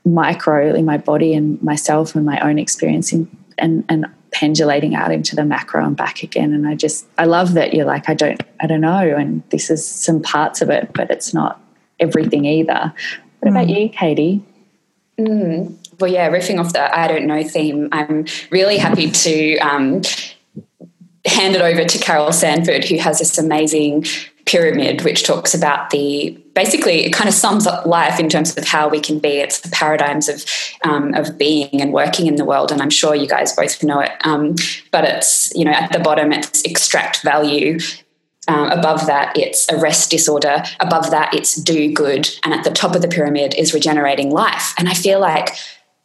micro 0.05 0.73
in 0.73 0.85
my 0.85 0.97
body 0.97 1.33
and 1.33 1.61
myself 1.61 2.15
and 2.15 2.25
my 2.25 2.39
own 2.39 2.59
experience 2.59 3.11
in, 3.11 3.29
and 3.57 3.83
and 3.89 4.05
pendulating 4.31 4.95
out 4.95 5.11
into 5.11 5.35
the 5.35 5.45
macro 5.45 5.85
and 5.85 5.95
back 5.95 6.21
again 6.21 6.53
and 6.53 6.67
i 6.67 6.75
just 6.75 7.07
i 7.17 7.25
love 7.25 7.53
that 7.53 7.73
you're 7.73 7.85
like 7.85 8.09
i 8.09 8.13
don't 8.13 8.41
i 8.59 8.67
don't 8.67 8.81
know 8.81 9.15
and 9.15 9.41
this 9.49 9.69
is 9.69 9.85
some 9.85 10.21
parts 10.21 10.61
of 10.61 10.69
it 10.69 10.91
but 10.93 11.09
it's 11.09 11.33
not 11.33 11.61
everything 11.99 12.45
either 12.45 12.93
what 13.39 13.49
mm. 13.49 13.51
about 13.51 13.69
you 13.69 13.87
katie 13.89 14.43
mm. 15.17 15.73
well 15.99 16.11
yeah 16.11 16.29
riffing 16.29 16.59
off 16.59 16.73
the 16.73 16.99
i 16.99 17.07
don't 17.07 17.25
know 17.25 17.43
theme 17.43 17.87
i'm 17.93 18.25
really 18.51 18.77
happy 18.77 19.09
to 19.09 19.57
um, 19.59 20.01
hand 21.25 21.55
it 21.55 21.61
over 21.61 21.85
to 21.85 21.97
carol 21.97 22.33
sanford 22.33 22.83
who 22.83 22.97
has 22.97 23.19
this 23.19 23.37
amazing 23.37 24.03
pyramid 24.45 25.01
which 25.01 25.23
talks 25.23 25.55
about 25.55 25.89
the 25.89 26.29
basically 26.53 27.03
it 27.03 27.11
kind 27.11 27.27
of 27.27 27.33
sums 27.33 27.65
up 27.65 27.85
life 27.85 28.19
in 28.19 28.29
terms 28.29 28.55
of 28.55 28.63
how 28.63 28.87
we 28.87 28.99
can 28.99 29.19
be. 29.19 29.29
It's 29.29 29.61
the 29.61 29.69
paradigms 29.69 30.29
of 30.29 30.45
um, 30.83 31.13
of 31.15 31.37
being 31.37 31.81
and 31.81 31.91
working 31.91 32.27
in 32.27 32.35
the 32.35 32.45
world, 32.45 32.71
and 32.71 32.81
I'm 32.81 32.89
sure 32.89 33.15
you 33.15 33.27
guys 33.27 33.55
both 33.55 33.83
know 33.83 33.99
it. 33.99 34.11
Um, 34.21 34.55
but 34.91 35.03
it's 35.03 35.53
you 35.55 35.65
know 35.65 35.71
at 35.71 35.91
the 35.91 35.99
bottom 35.99 36.31
it's 36.31 36.63
extract 36.63 37.21
value. 37.23 37.79
Um, 38.47 38.69
above 38.69 39.07
that, 39.07 39.35
it's 39.35 39.67
arrest 39.71 40.11
disorder. 40.11 40.63
Above 40.79 41.09
that, 41.09 41.33
it's 41.33 41.55
do 41.55 41.91
good, 41.91 42.29
and 42.43 42.53
at 42.53 42.63
the 42.63 42.69
top 42.69 42.95
of 42.95 43.01
the 43.01 43.07
pyramid 43.07 43.55
is 43.55 43.73
regenerating 43.73 44.29
life. 44.29 44.75
And 44.77 44.87
I 44.87 44.93
feel 44.93 45.19
like 45.19 45.55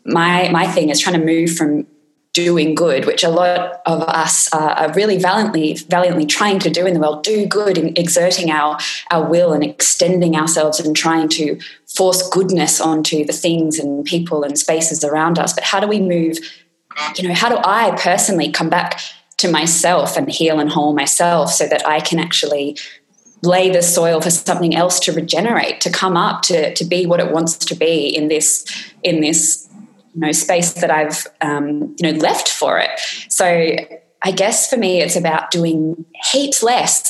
my 0.05 0.49
my 0.49 0.67
thing 0.67 0.89
is 0.89 0.99
trying 0.99 1.21
to 1.21 1.25
move 1.25 1.55
from 1.55 1.87
doing 2.33 2.75
good, 2.77 3.07
which 3.07 3.25
a 3.25 3.29
lot 3.29 3.81
of 3.87 4.03
us 4.03 4.53
are 4.53 4.93
really 4.93 5.19
valiantly, 5.19 5.75
valiantly 5.89 6.25
trying 6.25 6.61
to 6.61 6.71
do 6.71 6.87
in 6.87 6.95
the 6.95 7.01
world, 7.01 7.25
do 7.25 7.45
good 7.45 7.77
and 7.77 7.99
exerting 7.99 8.51
our, 8.51 8.79
our 9.11 9.29
will 9.29 9.53
and 9.53 9.65
extending 9.65 10.37
ourselves 10.37 10.79
and 10.79 10.95
trying 10.95 11.29
to 11.29 11.59
force 11.87 12.29
goodness 12.29 12.81
onto 12.81 13.25
the 13.25 13.33
things 13.33 13.79
and 13.79 14.05
people 14.05 14.45
and 14.45 14.59
spaces 14.59 15.03
around 15.03 15.39
us. 15.39 15.53
But 15.53 15.65
how 15.65 15.81
do 15.81 15.89
we 15.89 16.01
move, 16.01 16.39
you 17.17 17.27
know, 17.27 17.35
how 17.35 17.49
do 17.49 17.59
I 17.65 17.97
personally 18.01 18.53
come 18.53 18.71
back 18.71 19.01
to 19.39 19.51
myself 19.51 20.17
and 20.17 20.31
heal 20.31 20.61
and 20.61 20.71
whole 20.71 20.95
myself 20.95 21.51
so 21.51 21.67
that 21.67 21.87
I 21.87 21.99
can 22.01 22.21
actually 22.21 22.77
lay 23.43 23.71
the 23.71 23.83
soil 23.83 24.21
for 24.21 24.31
something 24.31 24.75
else 24.75 25.01
to 25.01 25.13
regenerate, 25.13 25.81
to 25.81 25.91
come 25.91 26.17
up, 26.17 26.43
to, 26.43 26.75
to 26.75 26.85
be 26.85 27.07
what 27.07 27.21
it 27.21 27.33
wants 27.33 27.57
to 27.57 27.75
be 27.75 28.07
in 28.07 28.29
this, 28.29 28.67
in 29.03 29.21
this 29.21 29.70
you 30.15 30.21
know 30.21 30.33
space 30.33 30.73
that 30.75 30.91
I've 30.91 31.27
um, 31.41 31.95
you 31.99 32.13
know 32.13 32.19
left 32.19 32.49
for 32.49 32.79
it. 32.79 32.91
So 33.29 33.77
I 34.23 34.33
guess 34.33 34.69
for 34.69 34.77
me, 34.77 35.01
it's 35.01 35.17
about 35.17 35.51
doing 35.51 36.05
heaps 36.31 36.63
less, 36.63 37.09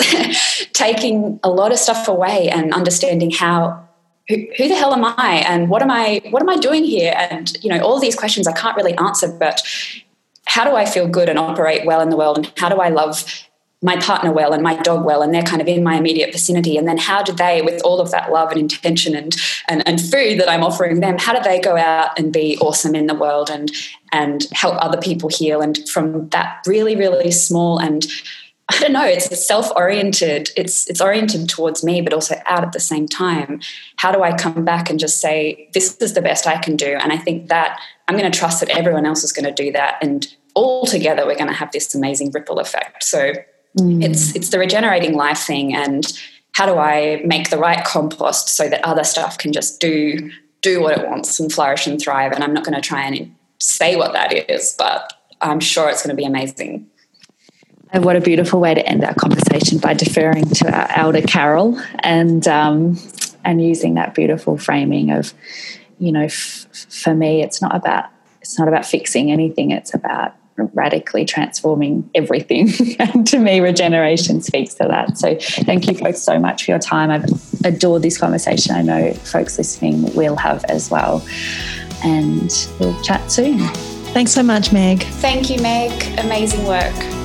taking 0.72 1.40
a 1.42 1.50
lot 1.50 1.72
of 1.72 1.78
stuff 1.78 2.08
away, 2.08 2.48
and 2.48 2.72
understanding 2.72 3.30
how 3.30 3.88
who, 4.28 4.36
who, 4.56 4.68
the 4.68 4.76
hell 4.76 4.92
am 4.92 5.04
I, 5.04 5.44
and 5.46 5.68
what 5.68 5.82
am 5.82 5.90
I 5.90 6.20
what 6.30 6.42
am 6.42 6.48
I 6.48 6.56
doing 6.56 6.84
here, 6.84 7.14
and 7.16 7.52
you 7.62 7.70
know 7.70 7.82
all 7.82 7.98
these 7.98 8.14
questions 8.14 8.46
I 8.46 8.52
can't 8.52 8.76
really 8.76 8.94
answer, 8.96 9.28
but 9.28 9.62
how 10.46 10.64
do 10.64 10.76
I 10.76 10.84
feel 10.84 11.08
good 11.08 11.28
and 11.28 11.38
operate 11.38 11.84
well 11.84 12.00
in 12.00 12.10
the 12.10 12.16
world, 12.16 12.38
and 12.38 12.52
how 12.56 12.68
do 12.68 12.76
I 12.76 12.88
love 12.88 13.24
my 13.82 13.96
partner 13.96 14.30
well 14.30 14.52
and 14.52 14.62
my 14.62 14.76
dog 14.76 15.04
well 15.04 15.22
and 15.22 15.34
they're 15.34 15.42
kind 15.42 15.62
of 15.62 15.68
in 15.68 15.82
my 15.82 15.96
immediate 15.96 16.32
vicinity 16.32 16.76
and 16.76 16.86
then 16.86 16.98
how 16.98 17.22
do 17.22 17.32
they 17.32 17.62
with 17.62 17.80
all 17.82 18.00
of 18.00 18.10
that 18.10 18.30
love 18.30 18.50
and 18.50 18.60
intention 18.60 19.14
and, 19.14 19.36
and 19.68 19.86
and 19.86 20.00
food 20.00 20.38
that 20.38 20.50
i'm 20.50 20.62
offering 20.62 21.00
them 21.00 21.16
how 21.18 21.32
do 21.32 21.42
they 21.42 21.60
go 21.60 21.76
out 21.76 22.18
and 22.18 22.32
be 22.32 22.58
awesome 22.58 22.94
in 22.94 23.06
the 23.06 23.14
world 23.14 23.48
and 23.50 23.70
and 24.12 24.46
help 24.52 24.76
other 24.78 25.00
people 25.00 25.28
heal 25.28 25.60
and 25.60 25.88
from 25.88 26.28
that 26.28 26.62
really 26.66 26.96
really 26.96 27.30
small 27.30 27.78
and 27.78 28.06
I 28.72 28.78
don't 28.78 28.92
know, 28.92 29.04
it's 29.04 29.44
self-oriented. 29.44 30.50
It's 30.56 30.88
it's 30.88 31.00
oriented 31.00 31.48
towards 31.48 31.82
me, 31.82 32.00
but 32.02 32.12
also 32.12 32.36
out 32.46 32.62
at 32.62 32.70
the 32.70 32.78
same 32.78 33.08
time. 33.08 33.60
How 33.96 34.12
do 34.12 34.22
I 34.22 34.36
come 34.36 34.64
back 34.64 34.88
and 34.88 35.00
just 35.00 35.20
say, 35.20 35.68
this 35.74 35.96
is 36.00 36.14
the 36.14 36.22
best 36.22 36.46
I 36.46 36.56
can 36.56 36.76
do? 36.76 36.86
And 36.86 37.12
I 37.12 37.16
think 37.16 37.48
that 37.48 37.80
I'm 38.06 38.16
going 38.16 38.30
to 38.30 38.38
trust 38.38 38.60
that 38.60 38.68
everyone 38.68 39.06
else 39.06 39.24
is 39.24 39.32
going 39.32 39.52
to 39.52 39.62
do 39.62 39.72
that. 39.72 39.98
And 40.00 40.32
all 40.54 40.86
together 40.86 41.26
we're 41.26 41.34
going 41.34 41.48
to 41.48 41.52
have 41.52 41.72
this 41.72 41.96
amazing 41.96 42.30
ripple 42.30 42.60
effect. 42.60 43.02
So 43.02 43.32
Mm. 43.78 44.02
It's 44.02 44.34
it's 44.34 44.50
the 44.50 44.58
regenerating 44.58 45.14
life 45.14 45.38
thing 45.38 45.74
and 45.74 46.04
how 46.52 46.66
do 46.66 46.76
I 46.76 47.22
make 47.24 47.50
the 47.50 47.58
right 47.58 47.84
compost 47.84 48.48
so 48.48 48.68
that 48.68 48.84
other 48.84 49.04
stuff 49.04 49.38
can 49.38 49.52
just 49.52 49.80
do 49.80 50.30
do 50.60 50.82
what 50.82 50.98
it 50.98 51.08
wants 51.08 51.38
and 51.38 51.52
flourish 51.52 51.86
and 51.86 52.00
thrive 52.00 52.32
and 52.32 52.42
I'm 52.42 52.52
not 52.52 52.64
going 52.64 52.74
to 52.74 52.86
try 52.86 53.04
and 53.04 53.34
say 53.58 53.96
what 53.96 54.12
that 54.12 54.32
is 54.50 54.74
but 54.76 55.12
I'm 55.40 55.60
sure 55.60 55.88
it's 55.88 56.02
going 56.02 56.14
to 56.14 56.20
be 56.20 56.26
amazing. 56.26 56.86
And 57.92 58.04
what 58.04 58.14
a 58.14 58.20
beautiful 58.20 58.60
way 58.60 58.74
to 58.74 58.86
end 58.86 59.04
our 59.04 59.14
conversation 59.14 59.78
by 59.78 59.94
deferring 59.94 60.44
to 60.44 60.72
our 60.72 60.88
elder 60.96 61.22
Carol 61.22 61.80
and 62.00 62.46
um, 62.46 62.98
and 63.44 63.62
using 63.62 63.94
that 63.94 64.14
beautiful 64.14 64.56
framing 64.56 65.10
of, 65.10 65.34
you 65.98 66.12
know, 66.12 66.24
f- 66.24 66.68
for 66.88 67.14
me, 67.14 67.42
it's 67.42 67.60
not 67.60 67.74
about 67.74 68.04
it's 68.40 68.58
not 68.58 68.68
about 68.68 68.86
fixing 68.86 69.32
anything. 69.32 69.72
It's 69.72 69.92
about 69.92 70.34
radically 70.74 71.24
transforming 71.24 72.08
everything. 72.14 72.68
and 72.98 73.26
to 73.28 73.38
me, 73.38 73.60
regeneration 73.60 74.40
speaks 74.40 74.74
to 74.74 74.84
that. 74.84 75.18
So 75.18 75.36
thank 75.64 75.86
you 75.86 75.94
folks 75.94 76.20
so 76.20 76.38
much 76.38 76.64
for 76.64 76.72
your 76.72 76.80
time. 76.80 77.10
I've 77.10 77.24
adored 77.64 78.02
this 78.02 78.18
conversation. 78.18 78.74
I 78.74 78.82
know 78.82 79.12
folks 79.12 79.58
listening 79.58 80.14
will 80.14 80.36
have 80.36 80.64
as 80.64 80.90
well. 80.90 81.24
And 82.02 82.50
we'll 82.78 83.00
chat 83.02 83.30
soon. 83.30 83.58
Thanks 84.12 84.32
so 84.32 84.42
much, 84.42 84.72
Meg. 84.72 85.02
Thank 85.02 85.50
you, 85.50 85.60
Meg. 85.60 86.18
Amazing 86.18 86.66
work. 86.66 87.19